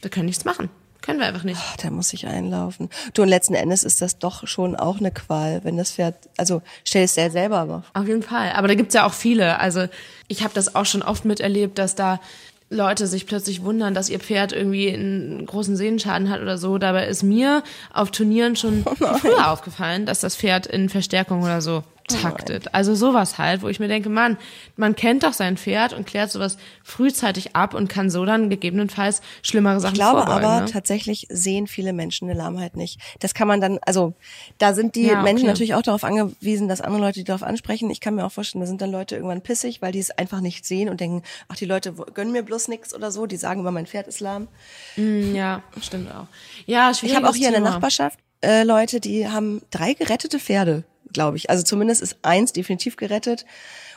wir 0.00 0.10
können 0.10 0.26
nichts 0.26 0.44
machen. 0.44 0.70
Können 1.10 1.20
wir 1.20 1.26
einfach 1.26 1.42
nicht. 1.42 1.60
Ach, 1.60 1.76
da 1.76 1.90
muss 1.90 2.12
ich 2.12 2.28
einlaufen. 2.28 2.88
Du, 3.14 3.22
und 3.22 3.28
letzten 3.28 3.54
Endes 3.54 3.82
ist 3.82 4.00
das 4.00 4.18
doch 4.18 4.46
schon 4.46 4.76
auch 4.76 5.00
eine 5.00 5.10
Qual, 5.10 5.64
wenn 5.64 5.76
das 5.76 5.90
Pferd, 5.92 6.14
also 6.36 6.62
stell 6.84 7.02
es 7.02 7.14
dir 7.14 7.30
selber 7.32 7.66
vor. 7.66 7.82
Auf 7.94 8.06
jeden 8.06 8.22
Fall. 8.22 8.52
Aber 8.52 8.68
da 8.68 8.74
gibt's 8.74 8.94
ja 8.94 9.04
auch 9.04 9.12
viele. 9.12 9.58
Also 9.58 9.86
ich 10.28 10.44
habe 10.44 10.54
das 10.54 10.76
auch 10.76 10.86
schon 10.86 11.02
oft 11.02 11.24
miterlebt, 11.24 11.78
dass 11.78 11.96
da 11.96 12.20
Leute 12.68 13.08
sich 13.08 13.26
plötzlich 13.26 13.64
wundern, 13.64 13.94
dass 13.94 14.08
ihr 14.08 14.20
Pferd 14.20 14.52
irgendwie 14.52 14.92
einen 14.92 15.44
großen 15.44 15.76
Sehnenschaden 15.76 16.30
hat 16.30 16.40
oder 16.40 16.56
so. 16.56 16.78
Dabei 16.78 17.08
ist 17.08 17.24
mir 17.24 17.64
auf 17.92 18.12
Turnieren 18.12 18.54
schon 18.54 18.84
früher 19.20 19.50
aufgefallen, 19.50 20.06
dass 20.06 20.20
das 20.20 20.36
Pferd 20.36 20.66
in 20.66 20.88
Verstärkung 20.88 21.42
oder 21.42 21.60
so 21.60 21.82
taktet. 22.14 22.74
Also 22.74 22.94
sowas 22.94 23.38
halt, 23.38 23.62
wo 23.62 23.68
ich 23.68 23.80
mir 23.80 23.88
denke, 23.88 24.08
Mann, 24.08 24.36
man 24.76 24.96
kennt 24.96 25.22
doch 25.22 25.32
sein 25.32 25.56
Pferd 25.56 25.92
und 25.92 26.06
klärt 26.06 26.30
sowas 26.30 26.56
frühzeitig 26.82 27.54
ab 27.56 27.74
und 27.74 27.88
kann 27.88 28.10
so 28.10 28.24
dann 28.24 28.50
gegebenenfalls 28.50 29.22
schlimmere 29.42 29.80
Sachen 29.80 29.94
Ich 29.94 30.00
glaube 30.00 30.22
vorbeugen. 30.22 30.44
aber 30.44 30.60
ne? 30.62 30.70
tatsächlich 30.70 31.26
sehen 31.30 31.66
viele 31.66 31.92
Menschen 31.92 32.28
eine 32.28 32.38
Lahmheit 32.38 32.76
nicht. 32.76 33.00
Das 33.20 33.34
kann 33.34 33.48
man 33.48 33.60
dann, 33.60 33.78
also 33.86 34.14
da 34.58 34.74
sind 34.74 34.94
die 34.94 35.02
Ja, 35.06 35.14
okay. 35.14 35.22
Menschen 35.22 35.46
natürlich 35.46 35.74
auch 35.74 35.82
darauf 35.82 36.04
angewiesen, 36.04 36.68
dass 36.68 36.80
andere 36.80 37.02
Leute 37.02 37.20
die 37.20 37.24
darauf 37.24 37.42
ansprechen. 37.42 37.90
Ich 37.90 38.00
kann 38.00 38.14
mir 38.14 38.24
auch 38.26 38.32
vorstellen, 38.32 38.60
da 38.60 38.66
sind 38.66 38.80
dann 38.82 38.90
Leute 38.90 39.14
irgendwann 39.16 39.40
pissig, 39.42 39.82
weil 39.82 39.92
die 39.92 39.98
es 40.00 40.10
einfach 40.10 40.40
nicht 40.40 40.64
sehen 40.66 40.88
und 40.88 41.00
denken, 41.00 41.22
ach 41.48 41.56
die 41.56 41.64
Leute 41.66 41.92
gönnen 42.14 42.32
mir 42.32 42.42
bloß 42.42 42.68
nichts 42.68 42.94
oder 42.94 43.10
so. 43.10 43.26
Die 43.26 43.36
sagen 43.36 43.60
immer, 43.60 43.70
mein 43.70 43.86
Pferd 43.86 44.06
ist 44.08 44.20
lahm. 44.20 44.48
Ja, 44.96 45.62
stimmt 45.80 46.10
auch. 46.10 46.26
Ja, 46.66 46.90
Ich 46.90 47.14
habe 47.16 47.28
auch 47.28 47.34
hier 47.34 47.48
in 47.48 47.52
der 47.54 47.62
Thema. 47.62 47.70
Nachbarschaft 47.74 48.18
äh, 48.42 48.62
Leute, 48.64 49.00
die 49.00 49.28
haben 49.28 49.60
drei 49.70 49.92
gerettete 49.92 50.38
Pferde, 50.38 50.84
glaube 51.12 51.36
ich. 51.36 51.50
Also 51.50 51.62
zumindest 51.62 52.02
ist 52.02 52.18
eins 52.22 52.52
definitiv 52.52 52.96
gerettet 52.96 53.44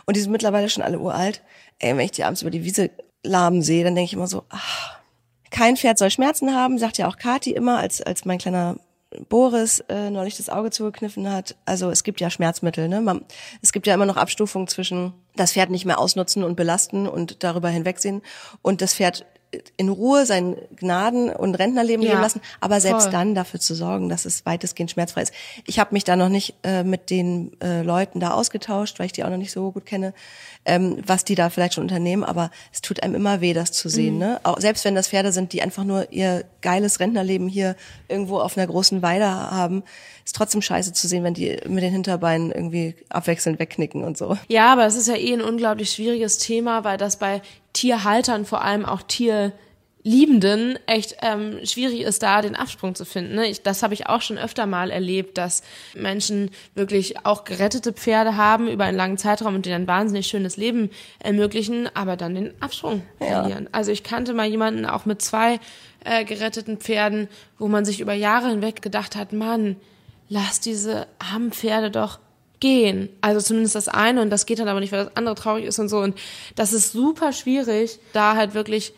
und 0.05 0.15
die 0.15 0.21
sind 0.21 0.31
mittlerweile 0.31 0.69
schon 0.69 0.83
alle 0.83 0.99
uralt. 0.99 1.41
Ey, 1.79 1.95
wenn 1.95 2.05
ich 2.05 2.11
die 2.11 2.23
abends 2.23 2.41
über 2.41 2.51
die 2.51 2.63
Wiese 2.63 2.91
lahmen 3.23 3.61
sehe, 3.61 3.83
dann 3.83 3.95
denke 3.95 4.07
ich 4.07 4.13
immer 4.13 4.27
so, 4.27 4.43
ach, 4.49 4.99
kein 5.49 5.77
Pferd 5.77 5.97
soll 5.97 6.09
Schmerzen 6.09 6.55
haben, 6.55 6.77
sagt 6.77 6.97
ja 6.97 7.07
auch 7.07 7.17
Kati 7.17 7.51
immer, 7.51 7.77
als, 7.77 8.01
als 8.01 8.25
mein 8.25 8.39
kleiner 8.39 8.77
Boris 9.29 9.79
äh, 9.89 10.09
neulich 10.09 10.37
das 10.37 10.49
Auge 10.49 10.71
zugekniffen 10.71 11.31
hat. 11.31 11.55
Also 11.65 11.91
es 11.91 12.03
gibt 12.03 12.19
ja 12.19 12.29
Schmerzmittel, 12.29 12.87
ne? 12.87 13.01
Man, 13.01 13.23
es 13.61 13.71
gibt 13.71 13.85
ja 13.85 13.93
immer 13.93 14.07
noch 14.07 14.17
Abstufungen 14.17 14.67
zwischen 14.67 15.13
das 15.35 15.53
Pferd 15.53 15.69
nicht 15.69 15.85
mehr 15.85 15.99
ausnutzen 15.99 16.43
und 16.43 16.55
belasten 16.55 17.07
und 17.07 17.43
darüber 17.43 17.69
hinwegsehen 17.69 18.21
und 18.61 18.81
das 18.81 18.95
Pferd 18.95 19.25
in 19.77 19.89
Ruhe 19.89 20.25
sein 20.25 20.55
Gnaden- 20.75 21.29
und 21.29 21.55
Rentnerleben 21.55 22.03
Ja, 22.03 22.11
leben 22.11 22.21
lassen, 22.21 22.41
aber 22.59 22.79
selbst 22.79 23.03
voll. 23.03 23.11
dann 23.11 23.35
dafür 23.35 23.59
zu 23.59 23.75
sorgen, 23.75 24.09
dass 24.09 24.25
es 24.25 24.45
weitestgehend 24.45 24.91
schmerzfrei 24.91 25.23
ist. 25.23 25.33
Ich 25.65 25.79
habe 25.79 25.93
mich 25.93 26.03
da 26.03 26.15
noch 26.15 26.29
nicht 26.29 26.55
äh, 26.63 26.83
mit 26.83 27.09
den 27.09 27.51
äh, 27.61 27.81
Leuten 27.81 28.19
da 28.19 28.31
ausgetauscht, 28.31 28.99
weil 28.99 29.07
ich 29.07 29.11
die 29.11 29.23
auch 29.23 29.29
noch 29.29 29.37
nicht 29.37 29.51
so 29.51 29.71
gut 29.71 29.85
kenne, 29.85 30.13
ähm, 30.65 30.97
was 31.05 31.25
die 31.25 31.35
da 31.35 31.49
vielleicht 31.49 31.73
schon 31.73 31.83
unternehmen, 31.83 32.23
aber 32.23 32.49
es 32.71 32.81
tut 32.81 33.03
einem 33.03 33.15
immer 33.15 33.41
weh, 33.41 33.53
das 33.53 33.71
zu 33.71 33.89
sehen. 33.89 34.17
Ne? 34.17 34.39
Auch, 34.43 34.59
selbst 34.59 34.85
wenn 34.85 34.95
das 34.95 35.09
Pferde 35.09 35.31
sind, 35.31 35.51
die 35.53 35.61
einfach 35.61 35.83
nur 35.83 36.11
ihr 36.11 36.45
geiles 36.61 36.99
Rentnerleben 36.99 37.47
hier 37.49 37.75
irgendwo 38.07 38.39
auf 38.39 38.57
einer 38.57 38.67
großen 38.67 39.01
Weide 39.01 39.25
haben, 39.29 39.83
ist 40.25 40.35
trotzdem 40.35 40.61
scheiße 40.61 40.93
zu 40.93 41.07
sehen, 41.09 41.23
wenn 41.25 41.33
die 41.33 41.57
mit 41.67 41.83
den 41.83 41.91
Hinterbeinen 41.91 42.51
irgendwie 42.51 42.95
abwechselnd 43.09 43.59
wegknicken 43.59 44.03
und 44.05 44.17
so. 44.17 44.37
Ja, 44.47 44.71
aber 44.71 44.85
es 44.85 44.95
ist 44.95 45.09
ja 45.09 45.15
eh 45.15 45.33
ein 45.33 45.41
unglaublich 45.41 45.91
schwieriges 45.91 46.37
Thema, 46.37 46.85
weil 46.85 46.97
das 46.97 47.17
bei 47.17 47.41
Tierhaltern, 47.73 48.45
vor 48.45 48.63
allem 48.63 48.85
auch 48.85 49.01
Tierliebenden, 49.01 50.77
echt 50.85 51.17
ähm, 51.21 51.59
schwierig 51.65 52.01
ist, 52.01 52.23
da 52.23 52.41
den 52.41 52.55
Absprung 52.55 52.95
zu 52.95 53.03
finden. 53.03 53.35
Ne? 53.35 53.47
Ich, 53.47 53.63
das 53.63 53.83
habe 53.83 53.93
ich 53.93 54.07
auch 54.07 54.21
schon 54.21 54.37
öfter 54.37 54.65
mal 54.65 54.91
erlebt, 54.91 55.37
dass 55.37 55.63
Menschen 55.95 56.51
wirklich 56.75 57.25
auch 57.25 57.43
gerettete 57.43 57.91
Pferde 57.91 58.37
haben 58.37 58.67
über 58.67 58.85
einen 58.85 58.97
langen 58.97 59.17
Zeitraum 59.17 59.55
und 59.55 59.65
denen 59.65 59.83
ein 59.83 59.87
wahnsinnig 59.87 60.27
schönes 60.27 60.55
Leben 60.55 60.91
ermöglichen, 61.19 61.89
aber 61.95 62.15
dann 62.15 62.35
den 62.35 62.53
Absprung 62.61 63.01
verlieren. 63.17 63.67
Also 63.71 63.91
ich 63.91 64.03
kannte 64.03 64.33
mal 64.33 64.47
jemanden 64.47 64.85
auch 64.85 65.05
mit 65.05 65.21
zwei 65.21 65.59
äh, 66.05 66.25
geretteten 66.25 66.77
Pferden, 66.77 67.27
wo 67.57 67.67
man 67.67 67.85
sich 67.85 67.99
über 67.99 68.13
Jahre 68.13 68.49
hinweg 68.49 68.81
gedacht 68.81 69.15
hat, 69.15 69.33
Mann, 69.33 69.77
lass 70.29 70.59
diese 70.59 71.07
armen 71.19 71.51
Pferde 71.51 71.91
doch 71.91 72.19
gehen. 72.63 73.09
Also 73.19 73.41
zumindest 73.41 73.75
das 73.75 73.89
eine 73.89 74.21
und 74.21 74.29
das 74.29 74.45
geht 74.45 74.57
dann 74.57 74.69
aber 74.69 74.79
nicht, 74.79 74.93
weil 74.93 75.03
das 75.03 75.17
andere 75.17 75.35
traurig 75.35 75.65
ist 75.65 75.79
und 75.79 75.89
so. 75.89 75.99
Und 75.99 76.17
das 76.55 76.71
ist 76.71 76.93
super 76.93 77.33
schwierig, 77.33 77.99
da 78.13 78.37
halt 78.37 78.53
wirklich 78.53 78.93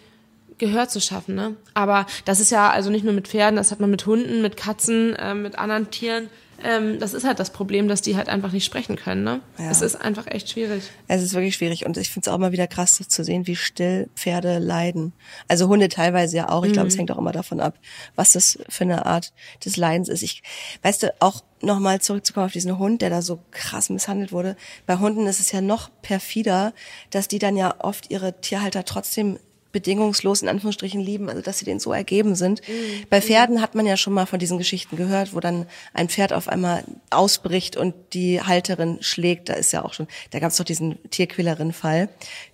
Gehör 0.59 0.87
zu 0.87 1.01
schaffen. 1.01 1.33
Ne? 1.33 1.55
Aber 1.73 2.05
das 2.25 2.39
ist 2.39 2.51
ja 2.51 2.69
also 2.69 2.91
nicht 2.91 3.03
nur 3.03 3.13
mit 3.13 3.27
Pferden, 3.27 3.55
das 3.55 3.71
hat 3.71 3.79
man 3.79 3.89
mit 3.89 4.05
Hunden, 4.05 4.43
mit 4.43 4.55
Katzen, 4.55 5.17
ähm, 5.19 5.41
mit 5.41 5.57
anderen 5.57 5.89
Tieren. 5.89 6.29
Ähm, 6.63 6.99
das 6.99 7.15
ist 7.15 7.25
halt 7.25 7.39
das 7.39 7.49
Problem, 7.49 7.87
dass 7.87 8.03
die 8.03 8.15
halt 8.15 8.29
einfach 8.29 8.51
nicht 8.51 8.65
sprechen 8.65 8.97
können. 8.97 9.23
Ne? 9.23 9.41
Ja. 9.57 9.71
Es 9.71 9.81
ist 9.81 9.95
einfach 9.95 10.27
echt 10.27 10.51
schwierig. 10.51 10.83
Es 11.07 11.23
ist 11.23 11.33
wirklich 11.33 11.55
schwierig 11.55 11.87
und 11.87 11.97
ich 11.97 12.11
finde 12.11 12.29
es 12.29 12.31
auch 12.31 12.37
immer 12.37 12.51
wieder 12.51 12.67
krass 12.67 13.01
zu 13.07 13.23
sehen, 13.23 13.47
wie 13.47 13.55
still 13.55 14.09
Pferde 14.15 14.59
leiden. 14.59 15.11
Also 15.47 15.67
Hunde 15.67 15.89
teilweise 15.89 16.37
ja 16.37 16.49
auch. 16.49 16.63
Ich 16.65 16.71
glaube, 16.71 16.87
es 16.87 16.97
hängt 16.97 17.11
auch 17.11 17.17
immer 17.17 17.31
davon 17.31 17.59
ab, 17.59 17.79
was 18.15 18.33
das 18.33 18.59
für 18.69 18.83
eine 18.83 19.07
Art 19.07 19.33
des 19.65 19.75
Leidens 19.75 20.07
ist. 20.07 20.21
Ich, 20.21 20.43
weißt 20.83 21.01
du, 21.01 21.13
auch 21.19 21.41
nochmal 21.65 22.01
zurückzukommen 22.01 22.45
auf 22.45 22.53
diesen 22.53 22.77
Hund, 22.77 23.01
der 23.01 23.09
da 23.09 23.21
so 23.21 23.39
krass 23.51 23.89
misshandelt 23.89 24.31
wurde. 24.31 24.55
Bei 24.85 24.97
Hunden 24.97 25.27
ist 25.27 25.39
es 25.39 25.51
ja 25.51 25.61
noch 25.61 25.89
perfider, 26.01 26.73
dass 27.09 27.27
die 27.27 27.39
dann 27.39 27.57
ja 27.57 27.75
oft 27.79 28.11
ihre 28.11 28.39
Tierhalter 28.39 28.85
trotzdem 28.85 29.39
bedingungslos 29.75 30.41
in 30.41 30.47
Anführungsstrichen 30.47 31.01
lieben, 31.01 31.27
also 31.27 31.41
dass 31.41 31.59
sie 31.59 31.65
denen 31.65 31.81
so 31.81 31.91
ergeben 31.91 32.35
sind. 32.35 32.61
Bei 33.09 33.19
Pferden 33.19 33.61
hat 33.61 33.75
man 33.75 33.85
ja 33.85 33.97
schon 33.97 34.13
mal 34.13 34.25
von 34.25 34.39
diesen 34.39 34.57
Geschichten 34.57 34.95
gehört, 34.95 35.35
wo 35.35 35.41
dann 35.41 35.65
ein 35.93 36.07
Pferd 36.07 36.31
auf 36.31 36.47
einmal 36.47 36.85
ausbricht 37.09 37.75
und 37.75 37.93
die 38.13 38.41
Halterin 38.41 38.99
schlägt. 39.01 39.49
Da 39.49 39.53
ist 39.55 39.73
ja 39.73 39.83
auch 39.83 39.93
schon, 39.93 40.07
da 40.29 40.39
gab 40.39 40.51
es 40.51 40.57
doch 40.57 40.63
diesen 40.63 40.97
Tierquälerin-Fall, 41.09 42.07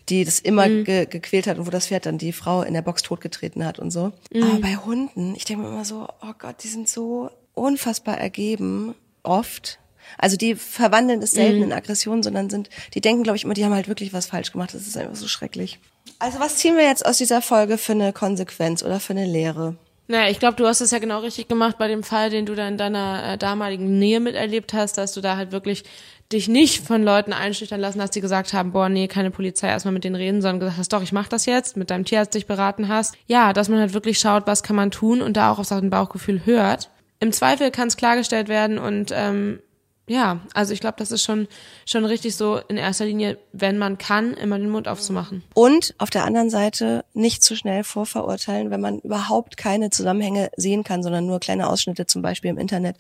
die 0.10 0.26
das 0.26 0.40
immer 0.40 0.68
ge 0.68 1.06
gequält 1.06 1.46
hat 1.46 1.60
und 1.60 1.68
wo 1.68 1.70
das 1.70 1.90
Pferd 1.90 2.08
dann 2.08 2.18
die 2.18 2.34
Frau 2.34 2.64
in 2.64 2.74
der 2.74 2.82
Box 2.82 3.04
totgetreten 3.04 3.64
hat 3.64 3.78
und 3.78 3.92
so. 3.92 4.14
Aber 4.34 4.60
bei 4.60 4.76
Hunden, 4.78 5.36
ich 5.36 5.46
denke 5.46 5.62
mir 5.62 5.70
immer 5.70 5.86
so, 5.86 6.08
oh 6.24 6.34
Gott, 6.40 6.64
die 6.64 6.70
sind 6.70 6.90
so 6.90 7.30
unfassbar 7.54 8.18
ergeben, 8.18 8.96
oft. 9.24 9.80
Also 10.18 10.38
die 10.38 10.56
verwandeln 10.56 11.22
es 11.22 11.32
selten 11.32 11.64
in 11.64 11.74
Aggression, 11.74 12.22
sondern 12.22 12.50
sind, 12.50 12.70
die 12.94 13.02
denken, 13.02 13.24
glaube 13.24 13.38
ich, 13.38 13.46
immer, 13.46 13.54
die 13.54 13.64
haben 13.64 13.74
halt 13.74 13.88
wirklich 13.88 14.14
was 14.14 14.26
falsch 14.26 14.52
gemacht. 14.52 14.74
Das 14.74 14.88
ist 14.88 14.98
einfach 14.98 15.16
so 15.16 15.28
schrecklich. 15.28 15.80
Also 16.20 16.40
was 16.40 16.58
ziehen 16.58 16.76
wir 16.76 16.84
jetzt 16.84 17.06
aus 17.06 17.18
dieser 17.18 17.42
Folge 17.42 17.78
für 17.78 17.94
eine 17.94 18.14
Konsequenz 18.14 18.84
oder 18.84 19.00
für 19.00 19.14
eine 19.14 19.26
Lehre? 19.26 19.76
Naja, 20.08 20.30
ich 20.30 20.40
glaube, 20.40 20.58
du 20.58 20.68
hast 20.68 20.82
es 20.82 20.92
ja 20.92 21.00
genau 21.00 21.20
richtig 21.20 21.48
gemacht 21.48 21.78
bei 21.78 21.88
dem 21.88 22.04
Fall, 22.04 22.30
den 22.30 22.46
du 22.46 22.54
da 22.54 22.68
in 22.68 22.78
deiner 22.78 23.34
äh, 23.34 23.38
damaligen 23.38 23.98
Nähe 23.98 24.20
miterlebt 24.20 24.74
hast, 24.74 24.98
dass 24.98 25.14
du 25.14 25.22
da 25.22 25.38
halt 25.38 25.54
wirklich 25.54 25.86
dich 26.34 26.48
nicht 26.48 26.86
von 26.86 27.04
Leuten 27.04 27.34
einschüchtern 27.34 27.80
lassen 27.80 28.02
hast, 28.02 28.12
die 28.12 28.22
gesagt 28.22 28.54
haben, 28.54 28.72
boah, 28.72 28.90
nee, 28.90 29.08
keine 29.08 29.32
Polizei, 29.32 29.68
erstmal 29.68 29.94
mit 29.94 30.04
denen 30.04 30.16
reden, 30.16 30.42
sondern 30.42 30.60
gesagt 30.60 30.78
hast, 30.78 30.94
doch, 30.94 31.02
ich 31.02 31.12
mach 31.12 31.28
das 31.28 31.46
jetzt, 31.46 31.78
mit 31.78 31.90
deinem 31.90 32.06
Tierarzt 32.06 32.34
dich 32.34 32.46
beraten 32.46 32.88
hast. 32.88 33.16
Ja, 33.26 33.54
dass 33.54 33.70
man 33.70 33.80
halt 33.80 33.94
wirklich 33.94 34.20
schaut, 34.20 34.48
was 34.48 34.64
kann 34.64 34.76
man 34.76 34.92
tun 34.92 35.22
und 35.22 35.38
da 35.38 35.52
auch 35.52 35.60
auf 35.60 35.66
sein 35.66 35.90
Bauchgefühl 35.90 36.42
hört. 36.46 36.90
Im 37.22 37.32
Zweifel 37.32 37.72
kann 37.72 37.88
es 37.88 37.98
klargestellt 37.98 38.50
werden 38.50 38.78
und 38.78 39.12
ähm, 39.14 39.60
ja, 40.08 40.42
also 40.54 40.74
ich 40.74 40.82
glaube, 40.82 40.96
das 40.98 41.12
ist 41.12 41.24
schon 41.24 41.48
schon 41.86 42.04
richtig 42.04 42.36
so 42.36 42.58
in 42.58 42.76
erster 42.76 43.06
Linie, 43.06 43.38
wenn 43.54 43.78
man 43.78 43.98
kann, 43.98 44.34
immer 44.34 44.58
den 44.58 44.70
Mund 44.70 44.88
aufzumachen. 44.88 45.44
Und 45.54 45.94
auf 46.00 46.10
der 46.10 46.26
anderen 46.26 46.50
Seite 46.50 47.06
nicht 47.14 47.44
zu 47.44 47.56
schnell 47.56 47.84
vorverurteilen, 47.84 48.72
wenn 48.72 48.82
man 48.82 49.00
überhaupt 49.00 49.56
keine 49.56 49.90
Zusammenhänge 49.90 50.50
sehen 50.58 50.84
kann, 50.84 51.04
sondern 51.04 51.28
nur 51.28 51.40
kleine 51.40 51.70
Ausschnitte, 51.70 52.08
zum 52.08 52.22
Beispiel 52.22 52.50
im 52.50 52.58
Internet, 52.58 52.98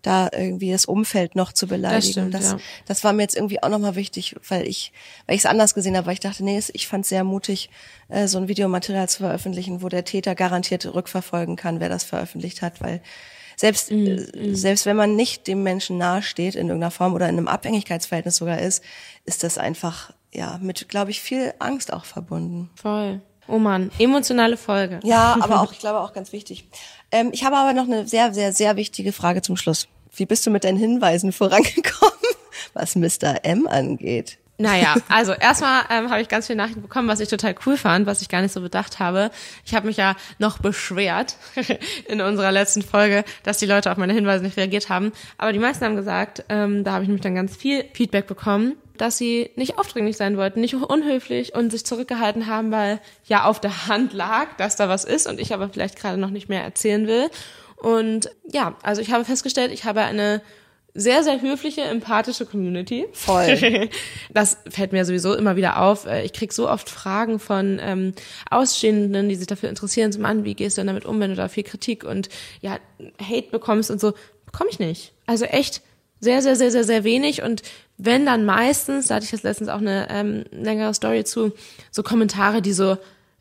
da 0.00 0.30
irgendwie 0.32 0.70
das 0.70 0.86
Umfeld 0.86 1.34
noch 1.34 1.52
zu 1.52 1.66
beleidigen. 1.66 2.12
stimmt, 2.12 2.34
das, 2.34 2.52
ja. 2.52 2.58
das 2.86 3.04
war 3.04 3.12
mir 3.12 3.22
jetzt 3.22 3.36
irgendwie 3.36 3.62
auch 3.62 3.68
nochmal 3.68 3.96
wichtig, 3.96 4.36
weil 4.48 4.66
ich, 4.66 4.92
weil 5.26 5.36
ich 5.36 5.42
es 5.42 5.46
anders 5.46 5.74
gesehen 5.74 5.96
habe, 5.96 6.06
weil 6.06 6.14
ich 6.14 6.20
dachte, 6.20 6.44
nee, 6.44 6.62
ich 6.72 6.86
fand 6.86 7.02
es 7.02 7.10
sehr 7.10 7.24
mutig, 7.24 7.68
äh, 8.08 8.26
so 8.26 8.38
ein 8.38 8.48
Videomaterial 8.48 9.08
zu 9.08 9.18
veröffentlichen, 9.18 9.82
wo 9.82 9.88
der 9.88 10.04
Täter 10.04 10.34
garantiert 10.34 10.86
rückverfolgen 10.86 11.56
kann, 11.56 11.80
wer 11.80 11.88
das 11.88 12.04
veröffentlicht 12.04 12.62
hat, 12.62 12.80
weil 12.80 13.02
selbst, 13.56 13.90
äh, 13.90 14.54
selbst 14.54 14.86
wenn 14.86 14.96
man 14.96 15.16
nicht 15.16 15.46
dem 15.46 15.62
Menschen 15.62 15.98
nahesteht 15.98 16.54
in 16.54 16.68
irgendeiner 16.68 16.90
Form 16.90 17.14
oder 17.14 17.28
in 17.28 17.36
einem 17.36 17.48
Abhängigkeitsverhältnis 17.48 18.36
sogar 18.36 18.58
ist, 18.58 18.82
ist 19.24 19.42
das 19.42 19.58
einfach, 19.58 20.12
ja 20.32 20.58
mit, 20.60 20.88
glaube 20.88 21.10
ich, 21.10 21.20
viel 21.20 21.54
Angst 21.58 21.92
auch 21.92 22.04
verbunden. 22.04 22.70
Voll. 22.74 23.20
Oh 23.46 23.58
Mann, 23.58 23.90
emotionale 23.98 24.56
Folge. 24.56 25.00
Ja, 25.02 25.36
aber 25.40 25.60
auch, 25.60 25.72
ich 25.72 25.78
glaube 25.78 26.00
auch 26.00 26.12
ganz 26.12 26.32
wichtig. 26.32 26.68
Ähm, 27.10 27.30
ich 27.32 27.44
habe 27.44 27.56
aber 27.56 27.72
noch 27.72 27.84
eine 27.84 28.06
sehr, 28.06 28.32
sehr, 28.32 28.52
sehr 28.52 28.76
wichtige 28.76 29.12
Frage 29.12 29.42
zum 29.42 29.56
Schluss. 29.56 29.88
Wie 30.16 30.26
bist 30.26 30.46
du 30.46 30.50
mit 30.50 30.64
deinen 30.64 30.78
Hinweisen 30.78 31.32
vorangekommen, 31.32 32.14
was 32.72 32.96
Mr. 32.96 33.44
M 33.44 33.66
angeht? 33.66 34.38
Naja, 34.56 34.94
also 35.08 35.32
erstmal 35.32 35.82
ähm, 35.90 36.10
habe 36.10 36.20
ich 36.20 36.28
ganz 36.28 36.46
viele 36.46 36.58
Nachrichten 36.58 36.82
bekommen, 36.82 37.08
was 37.08 37.18
ich 37.20 37.28
total 37.28 37.56
cool 37.66 37.76
fand, 37.76 38.06
was 38.06 38.22
ich 38.22 38.28
gar 38.28 38.40
nicht 38.40 38.52
so 38.52 38.60
bedacht 38.60 39.00
habe. 39.00 39.30
Ich 39.64 39.74
habe 39.74 39.86
mich 39.86 39.96
ja 39.96 40.14
noch 40.38 40.58
beschwert 40.58 41.36
in 42.06 42.20
unserer 42.20 42.52
letzten 42.52 42.82
Folge, 42.82 43.24
dass 43.42 43.58
die 43.58 43.66
Leute 43.66 43.90
auf 43.90 43.98
meine 43.98 44.12
Hinweise 44.12 44.44
nicht 44.44 44.56
reagiert 44.56 44.88
haben. 44.88 45.12
Aber 45.38 45.52
die 45.52 45.58
meisten 45.58 45.84
haben 45.84 45.96
gesagt, 45.96 46.44
ähm, 46.48 46.84
da 46.84 46.92
habe 46.92 47.02
ich 47.02 47.08
nämlich 47.08 47.22
dann 47.22 47.34
ganz 47.34 47.56
viel 47.56 47.84
Feedback 47.94 48.28
bekommen, 48.28 48.76
dass 48.96 49.18
sie 49.18 49.50
nicht 49.56 49.76
aufdringlich 49.76 50.16
sein 50.16 50.36
wollten, 50.36 50.60
nicht 50.60 50.74
unhöflich 50.74 51.54
und 51.54 51.70
sich 51.70 51.84
zurückgehalten 51.84 52.46
haben, 52.46 52.70
weil 52.70 53.00
ja 53.24 53.44
auf 53.44 53.60
der 53.60 53.88
Hand 53.88 54.12
lag, 54.12 54.56
dass 54.56 54.76
da 54.76 54.88
was 54.88 55.04
ist 55.04 55.26
und 55.26 55.40
ich 55.40 55.52
aber 55.52 55.68
vielleicht 55.68 55.98
gerade 55.98 56.16
noch 56.16 56.30
nicht 56.30 56.48
mehr 56.48 56.62
erzählen 56.62 57.08
will. 57.08 57.28
Und 57.76 58.30
ja, 58.50 58.76
also 58.82 59.02
ich 59.02 59.12
habe 59.12 59.24
festgestellt, 59.24 59.72
ich 59.72 59.84
habe 59.84 60.02
eine 60.02 60.42
sehr, 60.94 61.24
sehr 61.24 61.42
höfliche, 61.42 61.82
empathische 61.82 62.46
Community. 62.46 63.06
Voll. 63.12 63.90
Das 64.32 64.58
fällt 64.68 64.92
mir 64.92 65.04
sowieso 65.04 65.34
immer 65.34 65.56
wieder 65.56 65.80
auf. 65.80 66.06
Äh, 66.06 66.24
Ich 66.24 66.32
krieg 66.32 66.52
so 66.52 66.68
oft 66.68 66.88
Fragen 66.88 67.38
von 67.38 67.78
ähm, 67.82 68.14
Ausstehenden, 68.50 69.28
die 69.28 69.34
sich 69.34 69.46
dafür 69.46 69.68
interessieren, 69.68 70.12
so, 70.12 70.20
Mann, 70.20 70.44
wie 70.44 70.54
gehst 70.54 70.76
du 70.76 70.80
denn 70.80 70.88
damit 70.88 71.04
um, 71.04 71.20
wenn 71.20 71.30
du 71.30 71.36
da 71.36 71.48
viel 71.48 71.64
Kritik 71.64 72.04
und 72.04 72.28
ja, 72.60 72.78
Hate 73.20 73.50
bekommst 73.50 73.90
und 73.90 74.00
so. 74.00 74.14
Bekomme 74.46 74.70
ich 74.70 74.78
nicht. 74.78 75.12
Also 75.26 75.44
echt 75.46 75.82
sehr, 76.20 76.42
sehr, 76.42 76.56
sehr, 76.56 76.70
sehr, 76.70 76.84
sehr 76.84 77.04
wenig 77.04 77.42
und 77.42 77.62
wenn 77.96 78.24
dann 78.26 78.44
meistens, 78.44 79.08
da 79.08 79.16
hatte 79.16 79.24
ich 79.24 79.32
jetzt 79.32 79.44
letztens 79.44 79.68
auch 79.68 79.78
eine 79.78 80.08
ähm, 80.10 80.44
längere 80.50 80.94
Story 80.94 81.24
zu, 81.24 81.52
so 81.90 82.02
Kommentare, 82.02 82.62
die 82.62 82.72
so 82.72 82.96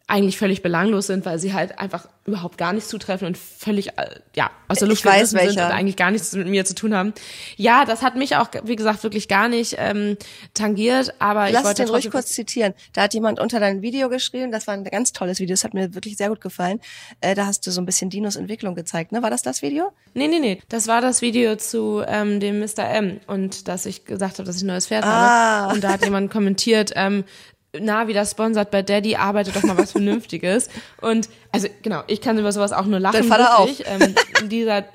eigentlich 0.05 0.37
völlig 0.37 0.61
belanglos 0.61 1.07
sind, 1.07 1.25
weil 1.25 1.39
sie 1.39 1.53
halt 1.53 1.79
einfach 1.79 2.07
überhaupt 2.25 2.57
gar 2.57 2.73
nicht 2.73 2.87
zutreffen 2.87 3.25
und 3.27 3.37
völlig 3.37 3.97
äh, 3.97 4.09
ja 4.35 4.49
aus 4.67 4.79
der 4.79 4.87
Ich 4.87 4.89
Luft 4.89 5.03
gegriffen 5.03 5.39
sind 5.39 5.51
und 5.51 5.59
eigentlich 5.59 5.95
gar 5.95 6.11
nichts 6.11 6.33
mit 6.33 6.47
mir 6.47 6.65
zu 6.65 6.75
tun 6.75 6.93
haben. 6.93 7.13
Ja, 7.55 7.85
das 7.85 8.01
hat 8.01 8.15
mich 8.15 8.35
auch 8.35 8.49
wie 8.63 8.75
gesagt 8.75 9.03
wirklich 9.03 9.27
gar 9.27 9.47
nicht 9.47 9.75
ähm, 9.79 10.17
tangiert, 10.53 11.13
aber 11.19 11.47
ich 11.47 11.53
Lass 11.53 11.61
es 11.63 11.67
wollte 11.67 11.83
den 11.85 11.89
ruhig 11.91 12.11
kurz 12.11 12.27
zitieren. 12.33 12.73
Da 12.91 13.03
hat 13.03 13.13
jemand 13.13 13.39
unter 13.39 13.59
dein 13.59 13.81
Video 13.81 14.09
geschrieben, 14.09 14.51
das 14.51 14.67
war 14.67 14.73
ein 14.73 14.83
ganz 14.83 15.13
tolles 15.13 15.39
Video, 15.39 15.53
das 15.53 15.63
hat 15.63 15.73
mir 15.73 15.93
wirklich 15.95 16.17
sehr 16.17 16.29
gut 16.29 16.41
gefallen. 16.41 16.79
Äh, 17.21 17.33
da 17.35 17.45
hast 17.45 17.65
du 17.65 17.71
so 17.71 17.81
ein 17.81 17.85
bisschen 17.85 18.09
Dinos 18.09 18.35
Entwicklung 18.35 18.75
gezeigt, 18.75 19.13
ne? 19.13 19.21
War 19.23 19.29
das 19.29 19.41
das 19.41 19.61
Video? 19.61 19.91
Nee, 20.13 20.27
nee, 20.27 20.39
nee. 20.39 20.61
Das 20.69 20.87
war 20.87 21.01
das 21.01 21.21
Video 21.21 21.55
zu 21.55 22.03
ähm, 22.05 22.39
dem 22.39 22.59
Mr. 22.59 22.89
M 22.89 23.19
und 23.27 23.67
dass 23.67 23.85
ich 23.85 24.05
gesagt 24.05 24.33
habe, 24.39 24.45
dass 24.45 24.57
ich 24.57 24.63
ein 24.63 24.67
neues 24.67 24.87
Pferd 24.87 25.05
Ah. 25.05 25.07
habe. 25.63 25.73
Und 25.75 25.83
da 25.83 25.93
hat 25.93 26.03
jemand 26.03 26.29
kommentiert, 26.31 26.91
ähm, 26.95 27.23
na, 27.79 28.07
wieder 28.07 28.25
sponsert 28.25 28.71
bei 28.71 28.81
Daddy, 28.81 29.15
arbeite 29.15 29.51
doch 29.51 29.63
mal 29.63 29.77
was 29.77 29.91
Vernünftiges. 29.93 30.69
Und 31.01 31.29
also 31.51 31.67
genau, 31.81 32.03
ich 32.07 32.21
kann 32.21 32.37
über 32.37 32.51
sowas 32.51 32.71
auch 32.71 32.85
nur 32.85 32.99
lachen. 32.99 33.21
Dein 33.21 33.23
Vater 33.29 33.59
wirklich. 33.59 33.83
Ähm, 33.87 34.49
dieser 34.49 34.85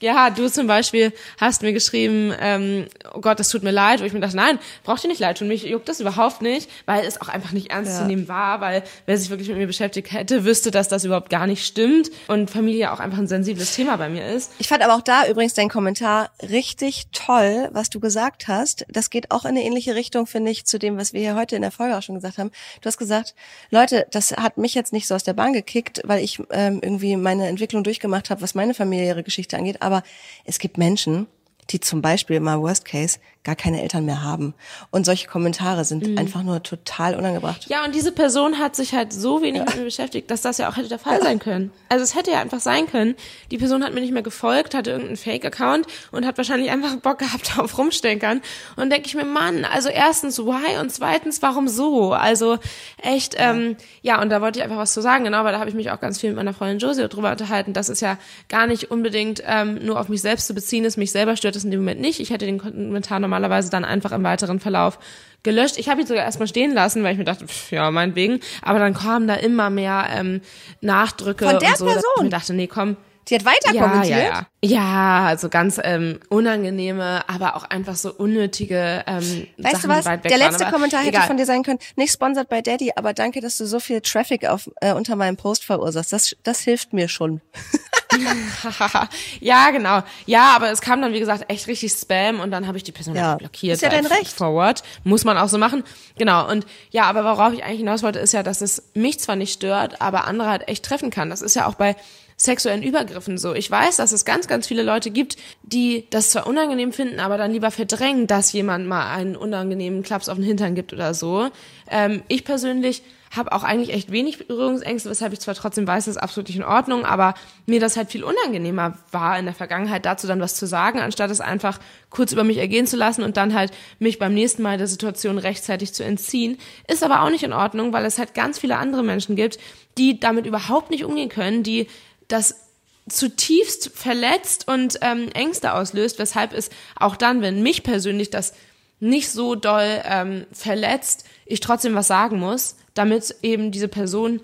ja, 0.00 0.30
du 0.30 0.48
zum 0.50 0.66
Beispiel 0.66 1.12
hast 1.40 1.62
mir 1.62 1.72
geschrieben, 1.72 2.32
ähm, 2.40 2.86
oh 3.14 3.20
Gott, 3.20 3.38
das 3.40 3.48
tut 3.48 3.62
mir 3.62 3.70
leid, 3.70 4.00
wo 4.00 4.04
ich 4.04 4.12
mir 4.12 4.20
dachte, 4.20 4.36
nein, 4.36 4.58
braucht 4.84 5.02
dir 5.04 5.08
nicht 5.08 5.20
leid 5.20 5.38
tun, 5.38 5.48
mich 5.48 5.62
juckt 5.64 5.88
das 5.88 6.00
überhaupt 6.00 6.42
nicht, 6.42 6.70
weil 6.86 7.04
es 7.04 7.20
auch 7.20 7.28
einfach 7.28 7.52
nicht 7.52 7.70
ernst 7.70 7.92
Ja. 7.92 7.98
zu 8.00 8.06
nehmen 8.06 8.28
war, 8.28 8.60
weil 8.60 8.82
wer 9.06 9.16
sich 9.18 9.30
wirklich 9.30 9.48
mit 9.48 9.58
mir 9.58 9.66
beschäftigt 9.66 10.12
hätte, 10.12 10.44
wüsste, 10.44 10.70
dass 10.70 10.88
das 10.88 11.04
überhaupt 11.04 11.30
gar 11.30 11.46
nicht 11.46 11.64
stimmt 11.66 12.10
und 12.28 12.50
Familie 12.50 12.92
auch 12.92 13.00
einfach 13.00 13.18
ein 13.18 13.28
sensibles 13.28 13.74
Thema 13.74 13.96
bei 13.96 14.08
mir 14.08 14.26
ist. 14.26 14.52
Ich 14.58 14.68
fand 14.68 14.82
aber 14.82 14.94
auch 14.94 15.02
da 15.02 15.26
übrigens 15.28 15.54
dein 15.54 15.68
Kommentar 15.68 16.30
richtig 16.42 17.06
toll, 17.12 17.68
was 17.72 17.90
du 17.90 18.00
gesagt 18.00 18.48
hast. 18.48 18.84
Das 18.88 19.10
geht 19.10 19.30
auch 19.30 19.44
in 19.44 19.50
eine 19.50 19.62
ähnliche 19.64 19.94
Richtung, 19.94 20.26
finde 20.26 20.50
ich, 20.50 20.64
zu 20.66 20.78
dem, 20.78 20.96
was 20.98 21.12
wir 21.12 21.20
hier 21.20 21.34
heute 21.36 21.56
in 21.56 21.62
der 21.62 21.70
Folge 21.70 21.96
auch 21.96 22.02
schon 22.02 22.14
gesagt 22.16 22.38
haben. 22.38 22.50
Du 22.80 22.86
hast 22.86 22.98
gesagt, 22.98 23.34
Leute, 23.70 24.06
das 24.10 24.32
hat 24.32 24.58
mich 24.58 24.74
jetzt 24.74 24.92
nicht 24.92 25.06
so 25.06 25.14
aus 25.14 25.24
der 25.24 25.32
Bahn 25.32 25.52
gekickt, 25.52 26.00
weil 26.04 26.22
ich 26.22 26.40
ähm, 26.50 26.80
irgendwie 26.82 27.16
meine 27.16 27.46
Entwicklung 27.48 27.84
durchgemacht 27.84 28.30
habe, 28.30 28.42
was 28.42 28.54
meine 28.54 28.74
familiäre 28.74 29.22
Geschichte 29.22 29.56
angeht. 29.56 29.75
Aber 29.80 30.02
es 30.44 30.58
gibt 30.58 30.78
Menschen, 30.78 31.26
die 31.70 31.80
zum 31.80 32.02
Beispiel 32.02 32.40
mal 32.40 32.60
Worst 32.60 32.84
Case 32.84 33.18
gar 33.46 33.54
keine 33.54 33.80
Eltern 33.80 34.04
mehr 34.04 34.24
haben. 34.24 34.54
Und 34.90 35.06
solche 35.06 35.28
Kommentare 35.28 35.84
sind 35.84 36.18
einfach 36.18 36.42
nur 36.42 36.64
total 36.64 37.14
unangebracht. 37.14 37.66
Ja, 37.68 37.84
und 37.84 37.94
diese 37.94 38.10
Person 38.10 38.58
hat 38.58 38.74
sich 38.74 38.92
halt 38.92 39.12
so 39.12 39.40
wenig 39.40 39.60
mit 39.64 39.76
mir 39.76 39.84
beschäftigt, 39.84 40.32
dass 40.32 40.42
das 40.42 40.58
ja 40.58 40.68
auch 40.68 40.76
hätte 40.76 40.88
der 40.88 40.98
Fall 40.98 41.22
sein 41.22 41.38
können. 41.38 41.70
Also 41.88 42.02
es 42.02 42.16
hätte 42.16 42.32
ja 42.32 42.40
einfach 42.40 42.58
sein 42.58 42.88
können, 42.88 43.14
die 43.52 43.58
Person 43.58 43.84
hat 43.84 43.94
mir 43.94 44.00
nicht 44.00 44.12
mehr 44.12 44.24
gefolgt, 44.24 44.74
hatte 44.74 44.90
irgendeinen 44.90 45.16
Fake-Account 45.16 45.86
und 46.10 46.26
hat 46.26 46.36
wahrscheinlich 46.38 46.70
einfach 46.70 46.96
Bock 46.96 47.18
gehabt 47.18 47.56
auf 47.58 47.78
Rumstenkern. 47.78 48.42
Und 48.74 48.90
denke 48.90 49.06
ich 49.06 49.14
mir, 49.14 49.24
Mann, 49.24 49.64
also 49.64 49.88
erstens, 49.90 50.40
why? 50.40 50.80
Und 50.80 50.90
zweitens, 50.90 51.40
warum 51.40 51.68
so? 51.68 52.12
Also 52.12 52.58
echt, 53.00 53.36
ähm, 53.38 53.76
ja, 54.02 54.20
und 54.20 54.30
da 54.30 54.40
wollte 54.40 54.58
ich 54.58 54.64
einfach 54.64 54.78
was 54.78 54.92
zu 54.92 55.02
sagen, 55.02 55.22
genau, 55.22 55.44
weil 55.44 55.52
da 55.52 55.60
habe 55.60 55.70
ich 55.70 55.76
mich 55.76 55.92
auch 55.92 56.00
ganz 56.00 56.20
viel 56.20 56.30
mit 56.30 56.36
meiner 56.36 56.52
Freundin 56.52 56.78
Josie 56.78 57.08
drüber 57.08 57.30
unterhalten, 57.30 57.74
dass 57.74 57.88
es 57.88 58.00
ja 58.00 58.18
gar 58.48 58.66
nicht 58.66 58.90
unbedingt 58.90 59.40
ähm, 59.46 59.78
nur 59.84 60.00
auf 60.00 60.08
mich 60.08 60.20
selbst 60.20 60.48
zu 60.48 60.54
beziehen 60.54 60.84
ist, 60.84 60.96
mich 60.96 61.12
selber 61.12 61.36
stört 61.36 61.54
es 61.56 61.64
in 61.64 61.70
dem 61.70 61.80
Moment 61.80 62.00
nicht. 62.00 62.20
Ich 62.20 62.30
hätte 62.30 62.46
den 62.46 62.58
Kommentar 62.58 63.18
normalerweise 63.20 63.70
dann 63.70 63.84
einfach 63.84 64.12
im 64.12 64.22
weiteren 64.22 64.60
Verlauf 64.60 64.98
gelöscht. 65.42 65.78
Ich 65.78 65.88
habe 65.88 66.00
ihn 66.00 66.06
sogar 66.06 66.24
erstmal 66.24 66.48
stehen 66.48 66.72
lassen, 66.74 67.02
weil 67.02 67.12
ich 67.12 67.18
mir 67.18 67.24
dachte, 67.24 67.46
pff, 67.46 67.70
ja, 67.72 67.90
meinetwegen. 67.90 68.40
Aber 68.62 68.78
dann 68.78 68.94
kamen 68.94 69.26
da 69.28 69.34
immer 69.34 69.70
mehr 69.70 70.06
ähm, 70.12 70.40
Nachdrücke 70.80 71.48
Von 71.48 71.58
der 71.58 71.70
und 71.70 71.78
so, 71.78 71.84
dass 71.86 71.96
ich 71.96 72.02
Person? 72.02 72.24
mir 72.24 72.30
dachte, 72.30 72.54
nee, 72.54 72.66
komm. 72.66 72.96
Die 73.28 73.34
hat 73.34 73.44
weiter 73.44 73.74
Ja, 73.74 73.82
kommentiert. 73.88 74.18
ja, 74.20 74.24
ja. 74.24 74.46
Ja, 74.64 75.26
also 75.26 75.48
ganz 75.48 75.80
ähm, 75.82 76.20
unangenehme, 76.28 77.28
aber 77.28 77.56
auch 77.56 77.64
einfach 77.64 77.96
so 77.96 78.12
unnötige 78.14 79.02
ähm, 79.08 79.48
Weißt 79.58 79.82
Sachen, 79.82 79.90
du 79.90 79.96
was? 79.96 80.04
Der 80.04 80.30
waren. 80.30 80.38
letzte 80.38 80.66
Aber 80.66 80.72
Kommentar 80.74 81.00
hätte 81.00 81.10
egal. 81.16 81.26
von 81.26 81.36
dir 81.36 81.44
sein 81.44 81.64
können, 81.64 81.80
nicht 81.96 82.12
sponsored 82.12 82.48
by 82.48 82.62
Daddy, 82.62 82.92
aber 82.94 83.14
danke, 83.14 83.40
dass 83.40 83.58
du 83.58 83.66
so 83.66 83.80
viel 83.80 84.00
Traffic 84.00 84.46
auf, 84.48 84.70
äh, 84.80 84.92
unter 84.92 85.16
meinem 85.16 85.36
Post 85.36 85.64
verursachst. 85.64 86.12
Das, 86.12 86.36
das 86.44 86.60
hilft 86.60 86.92
mir 86.92 87.08
schon. 87.08 87.40
ja, 89.40 89.70
genau. 89.70 90.02
Ja, 90.26 90.54
aber 90.56 90.70
es 90.70 90.80
kam 90.80 91.02
dann, 91.02 91.12
wie 91.12 91.20
gesagt, 91.20 91.44
echt 91.48 91.66
richtig 91.66 91.92
Spam 91.92 92.40
und 92.40 92.50
dann 92.50 92.66
habe 92.66 92.76
ich 92.78 92.84
die 92.84 92.92
Person 92.92 93.14
Ja. 93.16 93.34
blockiert. 93.36 93.74
Ist 93.76 93.82
ja 93.82 93.88
dein 93.90 94.06
Recht. 94.06 94.32
Forward. 94.32 94.82
Muss 95.04 95.24
man 95.24 95.36
auch 95.38 95.48
so 95.48 95.58
machen. 95.58 95.82
Genau. 96.16 96.48
Und 96.50 96.66
ja, 96.90 97.04
aber 97.04 97.24
worauf 97.24 97.52
ich 97.52 97.64
eigentlich 97.64 97.78
hinaus 97.80 98.02
wollte, 98.02 98.18
ist 98.18 98.32
ja, 98.32 98.42
dass 98.42 98.60
es 98.60 98.90
mich 98.94 99.18
zwar 99.20 99.36
nicht 99.36 99.52
stört, 99.52 100.00
aber 100.00 100.26
andere 100.26 100.48
halt 100.48 100.68
echt 100.68 100.84
treffen 100.84 101.10
kann. 101.10 101.30
Das 101.30 101.42
ist 101.42 101.54
ja 101.56 101.66
auch 101.66 101.74
bei 101.74 101.96
sexuellen 102.38 102.82
Übergriffen 102.82 103.38
so. 103.38 103.54
Ich 103.54 103.70
weiß, 103.70 103.96
dass 103.96 104.12
es 104.12 104.26
ganz, 104.26 104.46
ganz 104.46 104.66
viele 104.66 104.82
Leute 104.82 105.10
gibt, 105.10 105.36
die 105.62 106.06
das 106.10 106.30
zwar 106.30 106.46
unangenehm 106.46 106.92
finden, 106.92 107.18
aber 107.18 107.38
dann 107.38 107.50
lieber 107.50 107.70
verdrängen, 107.70 108.26
dass 108.26 108.52
jemand 108.52 108.86
mal 108.86 109.10
einen 109.10 109.36
unangenehmen 109.36 110.02
Klaps 110.02 110.28
auf 110.28 110.36
den 110.36 110.44
Hintern 110.44 110.74
gibt 110.74 110.92
oder 110.92 111.14
so. 111.14 111.48
Ähm, 111.90 112.22
ich 112.28 112.44
persönlich 112.44 113.02
habe 113.36 113.52
auch 113.52 113.62
eigentlich 113.62 113.92
echt 113.92 114.10
wenig 114.10 114.46
Berührungsängste, 114.46 115.10
weshalb 115.10 115.32
ich 115.32 115.40
zwar 115.40 115.54
trotzdem 115.54 115.86
weiß, 115.86 116.06
das 116.06 116.16
ist 116.16 116.22
absolut 116.22 116.48
nicht 116.48 116.56
in 116.56 116.64
Ordnung, 116.64 117.04
aber 117.04 117.34
mir 117.66 117.80
das 117.80 117.96
halt 117.96 118.10
viel 118.10 118.24
unangenehmer 118.24 118.98
war 119.10 119.38
in 119.38 119.44
der 119.44 119.54
Vergangenheit, 119.54 120.04
dazu 120.06 120.26
dann 120.26 120.40
was 120.40 120.54
zu 120.54 120.66
sagen, 120.66 121.00
anstatt 121.00 121.30
es 121.30 121.40
einfach 121.40 121.78
kurz 122.10 122.32
über 122.32 122.44
mich 122.44 122.58
ergehen 122.58 122.86
zu 122.86 122.96
lassen 122.96 123.22
und 123.22 123.36
dann 123.36 123.54
halt 123.54 123.72
mich 123.98 124.18
beim 124.18 124.34
nächsten 124.34 124.62
Mal 124.62 124.78
der 124.78 124.86
Situation 124.86 125.38
rechtzeitig 125.38 125.92
zu 125.92 126.04
entziehen. 126.04 126.58
Ist 126.88 127.04
aber 127.04 127.22
auch 127.22 127.30
nicht 127.30 127.44
in 127.44 127.52
Ordnung, 127.52 127.92
weil 127.92 128.04
es 128.04 128.18
halt 128.18 128.34
ganz 128.34 128.58
viele 128.58 128.76
andere 128.76 129.02
Menschen 129.02 129.36
gibt, 129.36 129.58
die 129.98 130.20
damit 130.20 130.46
überhaupt 130.46 130.90
nicht 130.90 131.04
umgehen 131.04 131.28
können, 131.28 131.62
die 131.62 131.88
das 132.28 132.66
zutiefst 133.08 133.92
verletzt 133.94 134.66
und 134.66 134.98
ähm, 135.00 135.28
Ängste 135.32 135.74
auslöst, 135.74 136.18
weshalb 136.18 136.52
es 136.52 136.70
auch 136.96 137.16
dann, 137.16 137.40
wenn 137.40 137.62
mich 137.62 137.82
persönlich 137.82 138.30
das 138.30 138.52
nicht 138.98 139.30
so 139.30 139.54
doll 139.54 140.02
ähm, 140.04 140.46
verletzt, 140.52 141.26
ich 141.44 141.60
trotzdem 141.60 141.94
was 141.94 142.06
sagen 142.06 142.38
muss, 142.38 142.76
damit 142.94 143.34
eben 143.42 143.70
diese 143.70 143.88
Person 143.88 144.40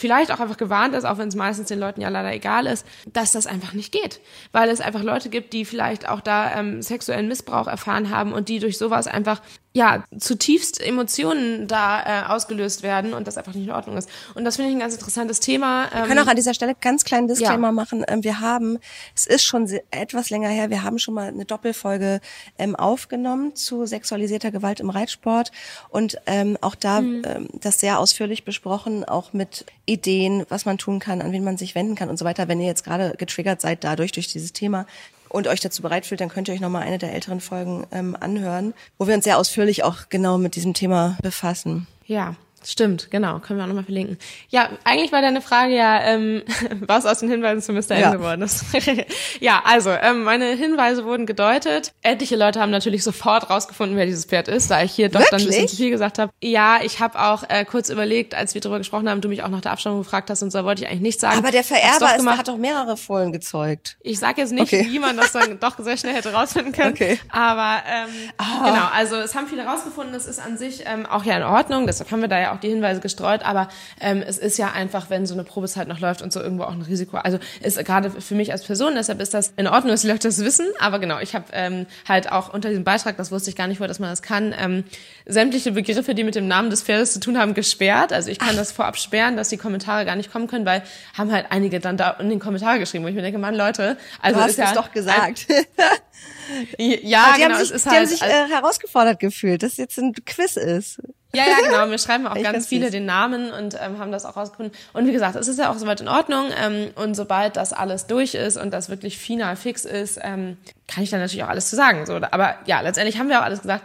vielleicht 0.00 0.32
auch 0.32 0.40
einfach 0.40 0.56
gewarnt 0.56 0.94
ist, 0.94 1.04
auch 1.04 1.18
wenn 1.18 1.28
es 1.28 1.34
meistens 1.34 1.68
den 1.68 1.78
Leuten 1.78 2.00
ja 2.00 2.08
leider 2.08 2.32
egal 2.32 2.66
ist, 2.66 2.86
dass 3.12 3.32
das 3.32 3.46
einfach 3.46 3.74
nicht 3.74 3.92
geht. 3.92 4.20
Weil 4.50 4.70
es 4.70 4.80
einfach 4.80 5.02
Leute 5.02 5.28
gibt, 5.28 5.52
die 5.52 5.66
vielleicht 5.66 6.08
auch 6.08 6.22
da 6.22 6.58
ähm, 6.58 6.80
sexuellen 6.80 7.28
Missbrauch 7.28 7.66
erfahren 7.66 8.10
haben 8.10 8.32
und 8.32 8.48
die 8.48 8.58
durch 8.58 8.78
sowas 8.78 9.06
einfach 9.06 9.42
ja 9.72 10.02
zutiefst 10.18 10.80
Emotionen 10.80 11.68
da 11.68 12.02
äh, 12.02 12.26
ausgelöst 12.26 12.82
werden 12.82 13.14
und 13.14 13.26
das 13.28 13.38
einfach 13.38 13.54
nicht 13.54 13.66
in 13.66 13.70
Ordnung 13.72 13.96
ist. 13.96 14.08
Und 14.34 14.44
das 14.44 14.56
finde 14.56 14.70
ich 14.70 14.76
ein 14.76 14.80
ganz 14.80 14.94
interessantes 14.94 15.38
Thema. 15.38 15.84
Ähm, 15.92 16.00
Wir 16.00 16.06
können 16.08 16.18
auch 16.20 16.26
an 16.30 16.34
dieser 16.36 16.54
Stelle 16.54 16.74
ganz 16.80 17.04
kleinen 17.04 17.28
Disclaimer 17.28 17.68
Ja. 17.68 17.72
machen. 17.72 18.04
Ähm, 18.08 18.24
Wir 18.24 18.40
haben, 18.40 18.78
es 19.14 19.26
ist 19.26 19.44
schon 19.44 19.68
se- 19.68 19.82
etwas 19.92 20.28
länger 20.30 20.48
her, 20.48 20.70
wir 20.70 20.82
haben 20.82 20.98
schon 20.98 21.14
mal 21.14 21.28
eine 21.28 21.44
Doppelfolge 21.44 22.20
ähm, 22.58 22.74
aufgenommen 22.74 23.54
zu 23.54 23.86
sexualisierter 23.86 24.50
Gewalt 24.50 24.80
im 24.80 24.90
Reitsport 24.90 25.52
und 25.88 26.18
ähm, 26.26 26.58
auch 26.60 26.74
da 26.74 27.00
Mhm. 27.00 27.22
ähm, 27.24 27.48
das 27.60 27.78
sehr 27.78 28.00
ausführlich 28.00 28.44
besprochen, 28.44 29.04
auch 29.04 29.32
mit 29.32 29.64
Ideen, 29.86 30.44
was 30.48 30.64
man 30.64 30.78
tun 30.78 30.98
kann, 30.98 31.22
an 31.22 31.30
wen 31.32 31.44
man 31.44 31.56
sich 31.56 31.74
wenden 31.76 31.94
kann 31.94 32.08
und 32.10 32.18
so 32.18 32.24
weiter. 32.24 32.48
Wenn 32.48 32.60
ihr 32.60 32.66
jetzt 32.66 32.82
gerade 32.84 33.14
getriggert 33.16 33.60
seid 33.60 33.84
dadurch, 33.84 34.10
durch 34.12 34.26
dieses 34.28 34.52
Thema 34.52 34.86
und 35.30 35.46
euch 35.46 35.60
dazu 35.60 35.80
bereit 35.80 36.04
fühlt, 36.04 36.20
dann 36.20 36.28
könnt 36.28 36.48
ihr 36.48 36.54
euch 36.54 36.60
nochmal 36.60 36.82
eine 36.82 36.98
der 36.98 37.14
älteren 37.14 37.40
Folgen 37.40 37.86
ähm, 37.92 38.16
anhören, 38.18 38.74
wo 38.98 39.06
wir 39.06 39.14
uns 39.14 39.24
sehr 39.24 39.38
ausführlich 39.38 39.84
auch 39.84 40.08
genau 40.10 40.36
mit 40.36 40.56
diesem 40.56 40.74
Thema 40.74 41.16
befassen. 41.22 41.86
Ja, 42.06 42.34
Stimmt, 42.64 43.10
genau, 43.10 43.38
können 43.38 43.58
wir 43.58 43.64
auch 43.64 43.68
nochmal 43.68 43.84
verlinken. 43.84 44.18
Ja, 44.50 44.68
eigentlich 44.84 45.12
war 45.12 45.22
deine 45.22 45.40
Frage 45.40 45.74
ja, 45.74 46.02
ähm, 46.02 46.42
was 46.80 47.06
aus 47.06 47.20
den 47.20 47.30
Hinweisen 47.30 47.62
zu 47.62 47.72
Mr. 47.72 47.98
Ja. 47.98 48.12
M 48.12 48.18
geworden 48.18 48.42
ist. 48.42 48.64
ja, 49.40 49.62
also, 49.64 49.90
ähm, 49.90 50.24
meine 50.24 50.46
Hinweise 50.46 51.04
wurden 51.04 51.26
gedeutet. 51.26 51.92
Etliche 52.02 52.36
Leute 52.36 52.60
haben 52.60 52.70
natürlich 52.70 53.02
sofort 53.02 53.48
rausgefunden, 53.48 53.96
wer 53.96 54.06
dieses 54.06 54.26
Pferd 54.26 54.48
ist, 54.48 54.70
da 54.70 54.82
ich 54.82 54.92
hier 54.92 55.08
doch 55.08 55.20
dann 55.30 55.40
ein 55.40 55.46
bisschen 55.46 55.52
Wirklich? 55.52 55.70
zu 55.70 55.76
viel 55.76 55.90
gesagt 55.90 56.18
habe. 56.18 56.32
Ja, 56.42 56.80
ich 56.82 57.00
habe 57.00 57.18
auch 57.20 57.44
äh, 57.48 57.64
kurz 57.64 57.88
überlegt, 57.88 58.34
als 58.34 58.54
wir 58.54 58.60
darüber 58.60 58.78
gesprochen 58.78 59.08
haben, 59.08 59.20
du 59.20 59.28
mich 59.28 59.42
auch 59.42 59.48
nach 59.48 59.62
der 59.62 59.72
Abstammung 59.72 60.00
gefragt 60.02 60.28
hast 60.28 60.42
und 60.42 60.50
so 60.50 60.62
wollte 60.64 60.82
ich 60.82 60.88
eigentlich 60.88 61.00
nicht 61.00 61.20
sagen. 61.20 61.38
Aber 61.38 61.50
der 61.50 61.64
Vererber 61.64 61.98
doch 62.00 62.16
ist, 62.16 62.38
hat 62.38 62.48
doch 62.48 62.56
mehrere 62.58 62.96
Fohlen 62.96 63.32
gezeugt. 63.32 63.96
Ich 64.02 64.18
sage 64.18 64.40
jetzt 64.42 64.52
nicht, 64.52 64.62
Okay. 64.62 64.86
wie 64.90 64.98
man 64.98 65.16
das 65.16 65.32
dann 65.32 65.58
doch 65.58 65.78
sehr 65.78 65.96
schnell 65.96 66.14
hätte 66.14 66.32
rausfinden 66.32 66.72
können. 66.72 66.92
Okay. 66.92 67.18
Aber 67.30 67.82
ähm, 67.88 68.10
genau, 68.38 68.86
also 68.94 69.16
es 69.16 69.34
haben 69.34 69.46
viele 69.46 69.64
rausgefunden, 69.64 70.14
es 70.14 70.26
ist 70.26 70.40
an 70.40 70.58
sich 70.58 70.82
ähm, 70.86 71.06
auch 71.06 71.24
ja 71.24 71.36
in 71.36 71.42
Ordnung, 71.42 71.86
deshalb 71.86 72.10
haben 72.10 72.20
wir 72.20 72.28
da 72.28 72.38
ja 72.38 72.49
auch 72.52 72.60
die 72.60 72.68
Hinweise 72.68 73.00
gestreut, 73.00 73.44
aber 73.44 73.68
ähm, 74.00 74.22
es 74.26 74.38
ist 74.38 74.58
ja 74.58 74.72
einfach, 74.72 75.10
wenn 75.10 75.26
so 75.26 75.34
eine 75.34 75.44
Probezeit 75.44 75.88
noch 75.88 76.00
läuft 76.00 76.22
und 76.22 76.32
so 76.32 76.40
irgendwo 76.40 76.64
auch 76.64 76.72
ein 76.72 76.82
Risiko. 76.82 77.16
Also 77.16 77.38
ist 77.62 77.82
gerade 77.84 78.10
für 78.10 78.34
mich 78.34 78.52
als 78.52 78.64
Person, 78.64 78.94
deshalb 78.94 79.20
ist 79.20 79.34
das 79.34 79.52
in 79.56 79.66
Ordnung, 79.66 79.90
dass 79.90 80.02
die 80.02 80.08
Leute 80.08 80.28
das 80.28 80.38
wissen. 80.44 80.66
Aber 80.78 80.98
genau, 80.98 81.18
ich 81.18 81.34
habe 81.34 81.46
ähm, 81.52 81.86
halt 82.08 82.32
auch 82.32 82.52
unter 82.52 82.68
diesem 82.68 82.84
Beitrag, 82.84 83.16
das 83.16 83.30
wusste 83.30 83.50
ich 83.50 83.56
gar 83.56 83.66
nicht 83.66 83.78
vorher, 83.78 83.88
dass 83.88 83.98
man 83.98 84.10
das 84.10 84.22
kann, 84.22 84.54
ähm, 84.58 84.84
sämtliche 85.26 85.72
Begriffe, 85.72 86.14
die 86.14 86.24
mit 86.24 86.34
dem 86.34 86.48
Namen 86.48 86.70
des 86.70 86.82
Pferdes 86.82 87.12
zu 87.12 87.20
tun 87.20 87.38
haben, 87.38 87.54
gesperrt. 87.54 88.12
Also 88.12 88.30
ich 88.30 88.38
kann 88.38 88.56
das 88.56 88.72
vorab 88.72 88.96
sperren, 88.96 89.36
dass 89.36 89.48
die 89.48 89.56
Kommentare 89.56 90.04
gar 90.04 90.16
nicht 90.16 90.32
kommen 90.32 90.46
können, 90.46 90.66
weil 90.66 90.82
haben 91.16 91.32
halt 91.32 91.46
einige 91.50 91.80
dann 91.80 91.96
da 91.96 92.10
in 92.12 92.28
den 92.28 92.38
Kommentare 92.38 92.78
geschrieben, 92.78 93.04
wo 93.04 93.08
ich 93.08 93.14
mir 93.14 93.22
denke, 93.22 93.38
Mann, 93.38 93.54
Leute, 93.54 93.96
also 94.20 94.38
Du 94.38 94.44
hast 94.44 94.50
ist 94.50 94.58
ja 94.58 94.64
es 94.66 94.74
doch 94.74 94.92
gesagt. 94.92 95.46
ja, 96.78 97.34
die 97.36 97.42
genau, 97.42 97.54
haben 97.54 97.54
sich, 97.54 97.62
es 97.62 97.70
ist 97.70 97.84
die 97.86 97.90
halt, 97.90 97.98
haben 98.00 98.06
sich 98.06 98.22
äh, 98.22 98.48
herausgefordert 98.48 99.20
gefühlt, 99.20 99.62
dass 99.62 99.76
jetzt 99.76 99.98
ein 99.98 100.12
Quiz 100.24 100.56
ist. 100.56 101.00
Ja, 101.32 101.44
ja, 101.44 101.56
genau. 101.64 101.86
Mir 101.86 101.98
schreiben 101.98 102.26
auch 102.26 102.40
ganz 102.42 102.66
viele 102.66 102.86
süß. 102.86 102.92
den 102.92 103.06
Namen 103.06 103.52
und 103.52 103.74
ähm, 103.74 103.98
haben 103.98 104.10
das 104.10 104.24
auch 104.24 104.36
rausgefunden. 104.36 104.76
Und 104.92 105.06
wie 105.06 105.12
gesagt, 105.12 105.36
es 105.36 105.48
ist 105.48 105.58
ja 105.58 105.70
auch 105.70 105.78
soweit 105.78 106.00
in 106.00 106.08
Ordnung. 106.08 106.46
Ähm, 106.56 106.90
und 106.96 107.14
sobald 107.14 107.56
das 107.56 107.72
alles 107.72 108.06
durch 108.06 108.34
ist 108.34 108.56
und 108.56 108.72
das 108.72 108.88
wirklich 108.88 109.18
final 109.18 109.56
fix 109.56 109.84
ist, 109.84 110.18
ähm, 110.22 110.56
kann 110.88 111.04
ich 111.04 111.10
dann 111.10 111.20
natürlich 111.20 111.44
auch 111.44 111.48
alles 111.48 111.70
zu 111.70 111.76
sagen. 111.76 112.04
So, 112.06 112.14
aber 112.14 112.56
ja, 112.66 112.80
letztendlich 112.80 113.18
haben 113.18 113.28
wir 113.28 113.40
auch 113.40 113.44
alles 113.44 113.62
gesagt. 113.62 113.84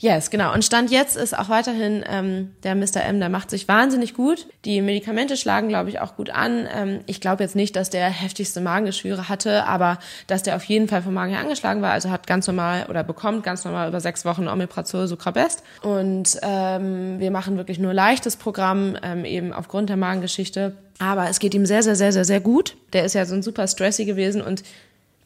Yes, 0.00 0.30
genau. 0.30 0.54
Und 0.54 0.64
Stand 0.64 0.90
jetzt 0.90 1.14
ist 1.14 1.38
auch 1.38 1.50
weiterhin 1.50 2.02
ähm, 2.08 2.54
der 2.62 2.74
Mr. 2.74 3.04
M, 3.04 3.20
der 3.20 3.28
macht 3.28 3.50
sich 3.50 3.68
wahnsinnig 3.68 4.14
gut. 4.14 4.46
Die 4.64 4.80
Medikamente 4.80 5.36
schlagen, 5.36 5.68
glaube 5.68 5.90
ich, 5.90 6.00
auch 6.00 6.16
gut 6.16 6.30
an. 6.30 6.66
Ähm, 6.74 7.00
ich 7.04 7.20
glaube 7.20 7.42
jetzt 7.42 7.54
nicht, 7.54 7.76
dass 7.76 7.90
der 7.90 8.08
heftigste 8.08 8.62
Magengeschwüre 8.62 9.28
hatte, 9.28 9.66
aber 9.66 9.98
dass 10.26 10.42
der 10.42 10.56
auf 10.56 10.64
jeden 10.64 10.88
Fall 10.88 11.02
vom 11.02 11.12
Magen 11.12 11.32
her 11.32 11.40
angeschlagen 11.40 11.82
war. 11.82 11.92
Also 11.92 12.10
hat 12.10 12.26
ganz 12.26 12.46
normal 12.46 12.86
oder 12.88 13.04
bekommt 13.04 13.42
ganz 13.42 13.66
normal 13.66 13.90
über 13.90 14.00
sechs 14.00 14.24
Wochen 14.24 14.48
Omeprazol 14.48 15.06
Sucrabest. 15.06 15.62
Und 15.82 16.38
ähm, 16.40 17.20
wir 17.20 17.30
machen 17.30 17.58
wirklich 17.58 17.78
nur 17.78 17.92
leichtes 17.92 18.36
Programm, 18.36 18.96
ähm, 19.02 19.26
eben 19.26 19.52
aufgrund 19.52 19.90
der 19.90 19.98
Magengeschichte. 19.98 20.78
Aber 20.98 21.28
es 21.28 21.40
geht 21.40 21.52
ihm 21.52 21.66
sehr, 21.66 21.82
sehr, 21.82 21.96
sehr, 21.96 22.12
sehr, 22.12 22.24
sehr 22.24 22.40
gut. 22.40 22.74
Der 22.94 23.04
ist 23.04 23.14
ja 23.14 23.26
so 23.26 23.34
ein 23.34 23.42
super 23.42 23.68
stressy 23.68 24.06
gewesen 24.06 24.40
und 24.40 24.62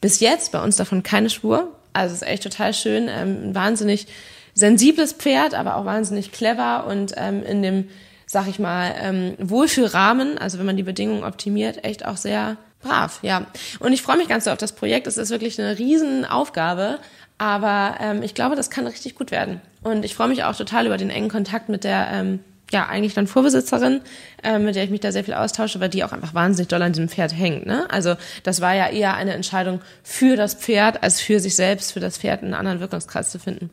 bis 0.01 0.19
jetzt 0.19 0.51
bei 0.51 0.61
uns 0.61 0.75
davon 0.75 1.01
keine 1.01 1.29
Spur. 1.29 1.71
Also 1.93 2.13
ist 2.13 2.27
echt 2.27 2.43
total 2.43 2.73
schön, 2.73 3.07
ähm, 3.07 3.55
wahnsinnig 3.55 4.07
sensibles 4.55 5.13
Pferd, 5.13 5.53
aber 5.53 5.75
auch 5.75 5.85
wahnsinnig 5.85 6.31
clever 6.31 6.87
und 6.87 7.13
ähm, 7.17 7.43
in 7.43 7.61
dem, 7.61 7.89
sag 8.25 8.47
ich 8.47 8.57
mal, 8.57 8.95
ähm, 8.99 9.35
Wohlfühlrahmen, 9.37 10.39
also 10.39 10.57
wenn 10.57 10.65
man 10.65 10.77
die 10.77 10.83
Bedingungen 10.83 11.23
optimiert, 11.23 11.83
echt 11.83 12.05
auch 12.05 12.17
sehr 12.17 12.57
brav, 12.81 13.19
ja. 13.21 13.45
Und 13.79 13.93
ich 13.93 14.01
freue 14.01 14.17
mich 14.17 14.29
ganz 14.29 14.45
so 14.45 14.51
auf 14.51 14.57
das 14.57 14.71
Projekt. 14.71 15.07
Es 15.07 15.17
ist 15.17 15.29
wirklich 15.29 15.59
eine 15.59 15.77
Riesenaufgabe, 15.77 16.99
aber 17.37 17.97
ähm, 17.99 18.23
ich 18.23 18.33
glaube, 18.33 18.55
das 18.55 18.69
kann 18.69 18.87
richtig 18.87 19.15
gut 19.15 19.31
werden. 19.31 19.61
Und 19.83 20.05
ich 20.05 20.15
freue 20.15 20.29
mich 20.29 20.43
auch 20.43 20.55
total 20.55 20.85
über 20.85 20.97
den 20.97 21.09
engen 21.09 21.29
Kontakt 21.29 21.67
mit 21.67 21.83
der 21.83 22.07
ähm, 22.11 22.39
ja, 22.71 22.87
eigentlich 22.87 23.13
dann 23.13 23.27
Vorbesitzerin, 23.27 24.01
äh, 24.43 24.57
mit 24.57 24.75
der 24.75 24.83
ich 24.83 24.89
mich 24.89 24.99
da 24.99 25.11
sehr 25.11 25.23
viel 25.23 25.35
austausche, 25.35 25.79
weil 25.79 25.89
die 25.89 26.03
auch 26.03 26.11
einfach 26.11 26.33
wahnsinnig 26.33 26.67
doll 26.67 26.81
an 26.81 26.93
diesem 26.93 27.09
Pferd 27.09 27.37
hängt. 27.37 27.65
Ne? 27.65 27.85
Also 27.91 28.15
das 28.43 28.59
war 28.59 28.73
ja 28.73 28.87
eher 28.87 29.13
eine 29.13 29.33
Entscheidung 29.33 29.81
für 30.03 30.35
das 30.35 30.55
Pferd, 30.55 31.03
als 31.03 31.21
für 31.21 31.39
sich 31.39 31.55
selbst, 31.55 31.93
für 31.93 31.99
das 31.99 32.17
Pferd 32.17 32.41
einen 32.43 32.55
anderen 32.55 32.79
Wirkungskreis 32.79 33.29
zu 33.29 33.37
finden. 33.39 33.69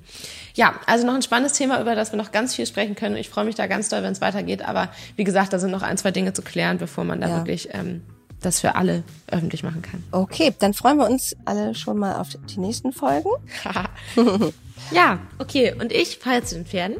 Ja, 0.54 0.74
also 0.86 1.06
noch 1.06 1.14
ein 1.14 1.22
spannendes 1.22 1.54
Thema, 1.54 1.80
über 1.80 1.94
das 1.94 2.12
wir 2.12 2.18
noch 2.18 2.32
ganz 2.32 2.54
viel 2.54 2.66
sprechen 2.66 2.94
können. 2.94 3.16
Ich 3.16 3.30
freue 3.30 3.46
mich 3.46 3.54
da 3.54 3.66
ganz 3.66 3.88
doll, 3.88 4.02
wenn 4.02 4.12
es 4.12 4.20
weitergeht. 4.20 4.62
Aber 4.62 4.90
wie 5.16 5.24
gesagt, 5.24 5.52
da 5.54 5.58
sind 5.58 5.70
noch 5.70 5.82
ein, 5.82 5.96
zwei 5.96 6.10
Dinge 6.10 6.34
zu 6.34 6.42
klären, 6.42 6.76
bevor 6.76 7.04
man 7.04 7.20
da 7.20 7.28
Ja. 7.28 7.36
wirklich 7.38 7.70
ähm, 7.72 8.02
das 8.42 8.60
für 8.60 8.74
alle 8.74 9.02
öffentlich 9.28 9.62
machen 9.62 9.82
kann. 9.82 10.02
Okay, 10.12 10.52
dann 10.58 10.74
freuen 10.74 10.98
wir 10.98 11.08
uns 11.08 11.34
alle 11.44 11.74
schon 11.74 11.98
mal 11.98 12.16
auf 12.16 12.28
die 12.54 12.60
nächsten 12.60 12.92
Folgen. 12.92 13.30
Ja, 14.90 15.20
okay. 15.38 15.72
Und 15.80 15.92
ich 15.92 16.18
fahre 16.18 16.36
jetzt 16.36 16.48
zu 16.50 16.56
den 16.56 16.66
Pferden. 16.66 16.96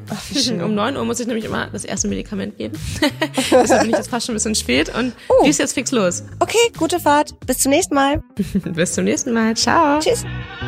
um 0.62 0.74
9 0.74 0.96
Uhr 0.96 1.04
muss 1.04 1.18
ich 1.18 1.26
nämlich 1.26 1.44
immer 1.44 1.66
das 1.66 1.84
erste 1.84 2.06
Medikament 2.08 2.56
geben. 2.56 2.78
Deshalb 3.50 3.82
bin 3.82 3.90
ich 3.90 3.96
jetzt 3.96 4.08
fast 4.08 4.26
schon 4.26 4.34
ein 4.34 4.36
bisschen 4.36 4.54
spät 4.54 4.94
und 4.96 5.12
Oh. 5.28 5.42
die 5.44 5.50
ist 5.50 5.58
jetzt 5.58 5.72
fix 5.74 5.90
los. 5.90 6.22
Okay, 6.38 6.56
gute 6.78 7.00
Fahrt. 7.00 7.38
Bis 7.44 7.58
zum 7.58 7.70
nächsten 7.70 7.94
Mal. 7.94 8.22
Bis 8.54 8.92
zum 8.94 9.04
nächsten 9.04 9.32
Mal. 9.32 9.56
Ciao. 9.56 9.98
Tschüss. 9.98 10.24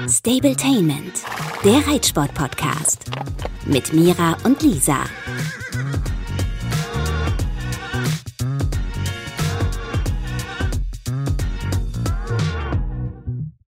Stabletainment, 0.09 1.23
der 1.65 1.87
Reitsport-Podcast. 1.87 3.05
Mit 3.65 3.93
Mira 3.93 4.37
und 4.45 4.61
Lisa. 4.63 5.05